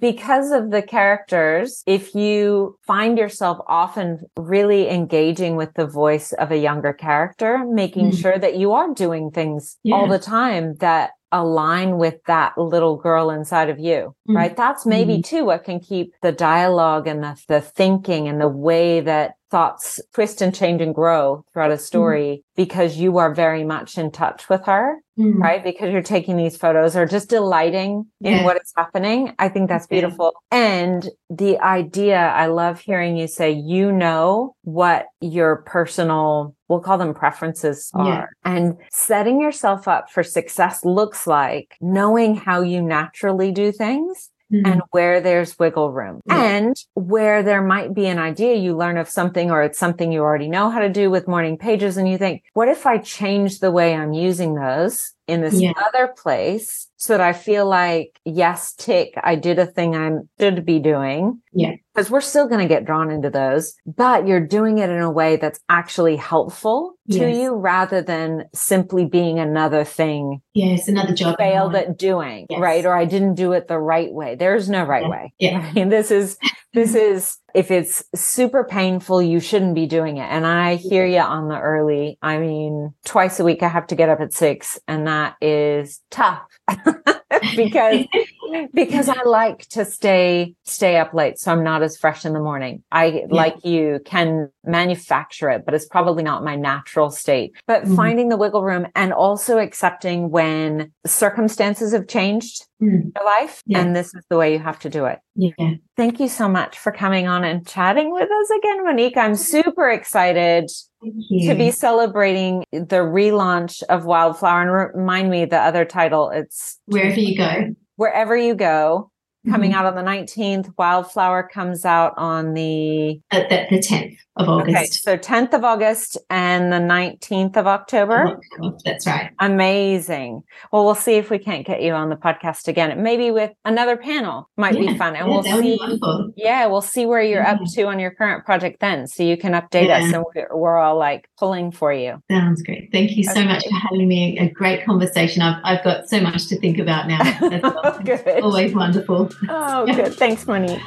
because 0.00 0.50
of 0.50 0.70
the 0.70 0.82
characters, 0.82 1.82
if 1.86 2.14
you 2.14 2.78
find 2.86 3.18
yourself 3.18 3.58
often 3.66 4.20
really 4.36 4.88
engaging 4.88 5.56
with 5.56 5.74
the 5.74 5.86
voice 5.86 6.32
of 6.32 6.50
a 6.50 6.56
younger 6.56 6.92
character, 6.92 7.64
making 7.66 8.10
mm. 8.10 8.20
sure 8.20 8.38
that 8.38 8.56
you 8.56 8.72
are 8.72 8.92
doing 8.94 9.30
things 9.30 9.76
yeah. 9.82 9.94
all 9.94 10.08
the 10.08 10.18
time 10.18 10.74
that 10.76 11.10
align 11.32 11.98
with 11.98 12.16
that 12.26 12.58
little 12.58 12.96
girl 12.96 13.30
inside 13.30 13.68
of 13.68 13.78
you, 13.78 14.14
mm. 14.28 14.34
right? 14.34 14.56
That's 14.56 14.84
maybe 14.84 15.18
mm. 15.18 15.24
too 15.24 15.44
what 15.44 15.64
can 15.64 15.80
keep 15.80 16.14
the 16.22 16.32
dialogue 16.32 17.06
and 17.06 17.22
the, 17.22 17.40
the 17.46 17.60
thinking 17.60 18.26
and 18.26 18.40
the 18.40 18.48
way 18.48 19.00
that 19.00 19.34
thoughts 19.50 20.00
twist 20.14 20.40
and 20.40 20.54
change 20.54 20.80
and 20.80 20.94
grow 20.94 21.44
throughout 21.52 21.70
a 21.70 21.74
mm-hmm. 21.74 21.82
story 21.82 22.42
mm. 22.42 22.42
because 22.56 22.96
you 22.96 23.18
are 23.18 23.34
very 23.34 23.64
much 23.64 23.98
in 23.98 24.10
touch 24.10 24.48
with 24.48 24.64
her, 24.66 24.98
mm. 25.18 25.34
right? 25.38 25.62
Because 25.62 25.92
you're 25.92 26.02
taking 26.02 26.36
these 26.36 26.56
photos 26.56 26.96
or 26.96 27.06
just 27.06 27.28
delighting 27.28 28.06
in 28.20 28.44
what 28.44 28.56
is 28.56 28.72
happening. 28.76 29.34
I 29.38 29.48
think 29.48 29.68
that's 29.68 29.86
beautiful. 29.86 30.32
Yeah. 30.52 30.58
And 30.58 31.08
the 31.28 31.58
idea, 31.58 32.18
I 32.18 32.46
love 32.46 32.80
hearing 32.80 33.16
you 33.16 33.26
say, 33.26 33.50
you 33.50 33.90
know 33.92 34.54
what 34.62 35.06
your 35.20 35.56
personal 35.66 36.54
we'll 36.68 36.80
call 36.80 36.98
them 36.98 37.12
preferences 37.12 37.90
are. 37.94 38.06
Yeah. 38.06 38.26
And 38.44 38.76
setting 38.92 39.40
yourself 39.40 39.88
up 39.88 40.08
for 40.08 40.22
success 40.22 40.84
looks 40.84 41.26
like 41.26 41.74
knowing 41.80 42.36
how 42.36 42.62
you 42.62 42.80
naturally 42.80 43.50
do 43.50 43.72
things 43.72 44.30
Mm-hmm. 44.52 44.66
and 44.66 44.82
where 44.90 45.20
there's 45.20 45.56
wiggle 45.60 45.92
room 45.92 46.20
yeah. 46.26 46.42
and 46.42 46.76
where 46.94 47.40
there 47.44 47.62
might 47.62 47.94
be 47.94 48.06
an 48.06 48.18
idea 48.18 48.56
you 48.56 48.76
learn 48.76 48.96
of 48.96 49.08
something 49.08 49.48
or 49.48 49.62
it's 49.62 49.78
something 49.78 50.10
you 50.10 50.22
already 50.22 50.48
know 50.48 50.70
how 50.70 50.80
to 50.80 50.88
do 50.88 51.08
with 51.08 51.28
morning 51.28 51.56
pages 51.56 51.96
and 51.96 52.08
you 52.08 52.18
think, 52.18 52.42
what 52.52 52.66
if 52.66 52.84
I 52.84 52.98
change 52.98 53.60
the 53.60 53.70
way 53.70 53.94
I'm 53.94 54.12
using 54.12 54.56
those 54.56 55.12
in 55.28 55.40
this 55.40 55.60
yeah. 55.60 55.72
other 55.76 56.08
place 56.08 56.88
so 57.00 57.14
that 57.14 57.22
I 57.22 57.32
feel 57.32 57.66
like, 57.66 58.20
yes, 58.26 58.74
tick, 58.74 59.14
I 59.24 59.34
did 59.34 59.58
a 59.58 59.64
thing 59.64 59.96
I 59.96 60.10
should 60.38 60.66
be 60.66 60.80
doing. 60.80 61.40
Yeah. 61.50 61.72
Because 61.94 62.10
we're 62.10 62.20
still 62.20 62.46
going 62.46 62.60
to 62.60 62.68
get 62.68 62.84
drawn 62.84 63.10
into 63.10 63.30
those, 63.30 63.74
but 63.86 64.26
you're 64.26 64.46
doing 64.46 64.78
it 64.78 64.90
in 64.90 65.00
a 65.00 65.10
way 65.10 65.36
that's 65.36 65.60
actually 65.70 66.16
helpful 66.16 66.92
to 67.10 67.18
yes. 67.18 67.36
you 67.38 67.54
rather 67.54 68.02
than 68.02 68.44
simply 68.54 69.06
being 69.06 69.38
another 69.38 69.82
thing. 69.82 70.42
Yes, 70.52 70.88
another 70.88 71.14
job. 71.14 71.38
Failed 71.38 71.74
at 71.74 71.96
doing, 71.96 72.46
yes. 72.50 72.60
right? 72.60 72.84
Or 72.84 72.94
I 72.94 73.06
didn't 73.06 73.34
do 73.34 73.52
it 73.52 73.66
the 73.66 73.78
right 73.78 74.12
way. 74.12 74.34
There's 74.34 74.68
no 74.68 74.84
right 74.84 75.04
yeah. 75.04 75.08
way. 75.08 75.34
Yeah. 75.38 75.58
I 75.70 75.72
mean, 75.72 75.88
this 75.88 76.10
is, 76.10 76.36
this 76.72 76.94
is, 76.94 77.36
if 77.54 77.70
it's 77.70 78.04
super 78.14 78.64
painful, 78.64 79.20
you 79.20 79.40
shouldn't 79.40 79.74
be 79.74 79.86
doing 79.86 80.18
it. 80.18 80.28
And 80.30 80.46
I 80.46 80.76
hear 80.76 81.04
you 81.04 81.18
on 81.18 81.48
the 81.48 81.58
early. 81.58 82.18
I 82.22 82.38
mean, 82.38 82.94
twice 83.04 83.40
a 83.40 83.44
week 83.44 83.62
I 83.62 83.68
have 83.68 83.88
to 83.88 83.96
get 83.96 84.08
up 84.08 84.20
at 84.20 84.32
six 84.32 84.78
and 84.86 85.06
that 85.06 85.36
is 85.40 86.00
tough 86.10 86.42
because 87.56 88.06
because 88.74 89.08
I 89.08 89.22
like 89.22 89.66
to 89.70 89.84
stay 89.84 90.54
stay 90.64 90.96
up 90.96 91.14
late 91.14 91.38
so 91.38 91.52
I'm 91.52 91.64
not 91.64 91.82
as 91.82 91.96
fresh 91.96 92.24
in 92.24 92.32
the 92.32 92.40
morning. 92.40 92.82
I 92.90 93.06
yeah. 93.06 93.26
like 93.30 93.64
you 93.64 94.00
can 94.04 94.50
manufacture 94.64 95.50
it 95.50 95.64
but 95.64 95.74
it's 95.74 95.86
probably 95.86 96.22
not 96.22 96.44
my 96.44 96.56
natural 96.56 97.10
state. 97.10 97.52
But 97.66 97.84
mm-hmm. 97.84 97.96
finding 97.96 98.28
the 98.28 98.36
wiggle 98.36 98.62
room 98.62 98.86
and 98.94 99.12
also 99.12 99.58
accepting 99.58 100.30
when 100.30 100.92
circumstances 101.06 101.92
have 101.92 102.06
changed 102.06 102.66
mm. 102.80 103.12
your 103.14 103.24
life 103.24 103.62
yeah. 103.66 103.80
and 103.80 103.94
this 103.94 104.14
is 104.14 104.24
the 104.30 104.36
way 104.36 104.52
you 104.52 104.58
have 104.58 104.78
to 104.80 104.90
do 104.90 105.04
it. 105.04 105.18
Yeah. 105.34 105.74
Thank 105.96 106.20
you 106.20 106.28
so 106.28 106.48
much 106.48 106.78
for 106.78 106.92
coming 106.92 107.26
on 107.26 107.44
and 107.44 107.66
chatting 107.66 108.12
with 108.12 108.28
us 108.30 108.50
again 108.58 108.84
Monique. 108.84 109.16
I'm 109.16 109.36
super 109.36 109.88
excited 109.88 110.70
to 111.02 111.54
be 111.54 111.70
celebrating 111.70 112.64
the 112.72 113.02
relaunch 113.02 113.82
of 113.84 114.04
Wildflower. 114.04 114.62
And 114.62 114.96
remind 114.98 115.30
me 115.30 115.44
the 115.44 115.58
other 115.58 115.84
title. 115.84 116.30
It's 116.30 116.78
Wherever 116.86 117.20
You 117.20 117.36
Go. 117.36 117.74
Wherever 117.96 118.36
You 118.36 118.54
Go. 118.54 119.10
Coming 119.48 119.70
mm-hmm. 119.70 119.78
out 119.78 119.86
on 119.86 119.94
the 119.94 120.10
19th. 120.10 120.74
Wildflower 120.76 121.48
comes 121.50 121.86
out 121.86 122.12
on 122.18 122.52
the... 122.52 123.20
Uh, 123.30 123.40
the, 123.48 123.66
the 123.70 123.78
10th 123.78 124.18
of 124.40 124.48
August. 124.48 124.76
Okay, 124.76 124.86
so 124.86 125.16
10th 125.16 125.54
of 125.54 125.64
August 125.64 126.18
and 126.28 126.72
the 126.72 126.76
19th 126.76 127.56
of 127.56 127.66
October. 127.66 128.40
That's 128.84 129.06
right. 129.06 129.30
Amazing. 129.38 130.42
Well, 130.72 130.84
we'll 130.84 130.94
see 130.94 131.14
if 131.14 131.30
we 131.30 131.38
can't 131.38 131.66
get 131.66 131.82
you 131.82 131.92
on 131.92 132.08
the 132.08 132.16
podcast 132.16 132.68
again. 132.68 133.02
Maybe 133.02 133.30
with 133.30 133.52
another 133.64 133.96
panel 133.96 134.50
might 134.56 134.74
yeah, 134.74 134.92
be 134.92 134.98
fun. 134.98 135.16
And 135.16 135.28
yeah, 135.28 135.32
we'll 135.32 135.42
see. 135.42 136.32
Yeah, 136.36 136.66
we'll 136.66 136.80
see 136.80 137.06
where 137.06 137.22
you're 137.22 137.42
yeah. 137.42 137.52
up 137.52 137.60
to 137.74 137.82
on 137.84 137.98
your 137.98 138.10
current 138.10 138.44
project 138.44 138.80
then. 138.80 139.06
So 139.06 139.22
you 139.22 139.36
can 139.36 139.52
update 139.52 139.90
us 139.90 140.12
and 140.12 140.24
we're, 140.34 140.56
we're, 140.56 140.80
all 140.80 140.96
like 140.96 141.28
pulling 141.38 141.72
for 141.72 141.92
you. 141.92 142.22
Sounds 142.30 142.62
great. 142.62 142.90
Thank 142.90 143.16
you 143.16 143.24
so 143.24 143.32
okay. 143.32 143.44
much 143.44 143.64
for 143.64 143.74
having 143.74 144.08
me. 144.08 144.38
A 144.38 144.48
great 144.48 144.84
conversation. 144.84 145.42
I've, 145.42 145.60
I've 145.64 145.84
got 145.84 146.08
so 146.08 146.20
much 146.20 146.46
to 146.48 146.58
think 146.58 146.78
about 146.78 147.06
now. 147.06 147.22
That's 147.40 148.42
always 148.42 148.74
wonderful. 148.74 149.30
Oh, 149.48 149.86
good. 149.86 150.14
Thanks, 150.14 150.46
Monique. 150.46 150.80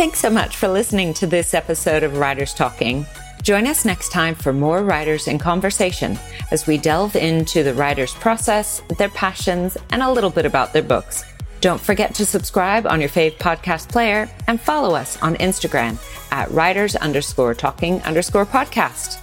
Thanks 0.00 0.20
so 0.20 0.30
much 0.30 0.56
for 0.56 0.66
listening 0.66 1.12
to 1.12 1.26
this 1.26 1.52
episode 1.52 2.02
of 2.04 2.16
Writers 2.16 2.54
Talking. 2.54 3.04
Join 3.42 3.66
us 3.66 3.84
next 3.84 4.10
time 4.10 4.34
for 4.34 4.50
more 4.50 4.82
writers 4.82 5.28
in 5.28 5.36
conversation 5.36 6.18
as 6.50 6.66
we 6.66 6.78
delve 6.78 7.16
into 7.16 7.62
the 7.62 7.74
writer's 7.74 8.14
process, 8.14 8.80
their 8.96 9.10
passions, 9.10 9.76
and 9.90 10.02
a 10.02 10.10
little 10.10 10.30
bit 10.30 10.46
about 10.46 10.72
their 10.72 10.82
books. 10.82 11.22
Don't 11.60 11.78
forget 11.78 12.14
to 12.14 12.24
subscribe 12.24 12.86
on 12.86 13.00
your 13.00 13.10
fave 13.10 13.36
podcast 13.36 13.90
player 13.90 14.26
and 14.46 14.58
follow 14.58 14.94
us 14.94 15.20
on 15.20 15.36
Instagram 15.36 15.98
at 16.32 16.50
writers 16.50 16.96
underscore 16.96 17.52
talking 17.52 18.00
underscore 18.04 18.46
podcast. 18.46 19.20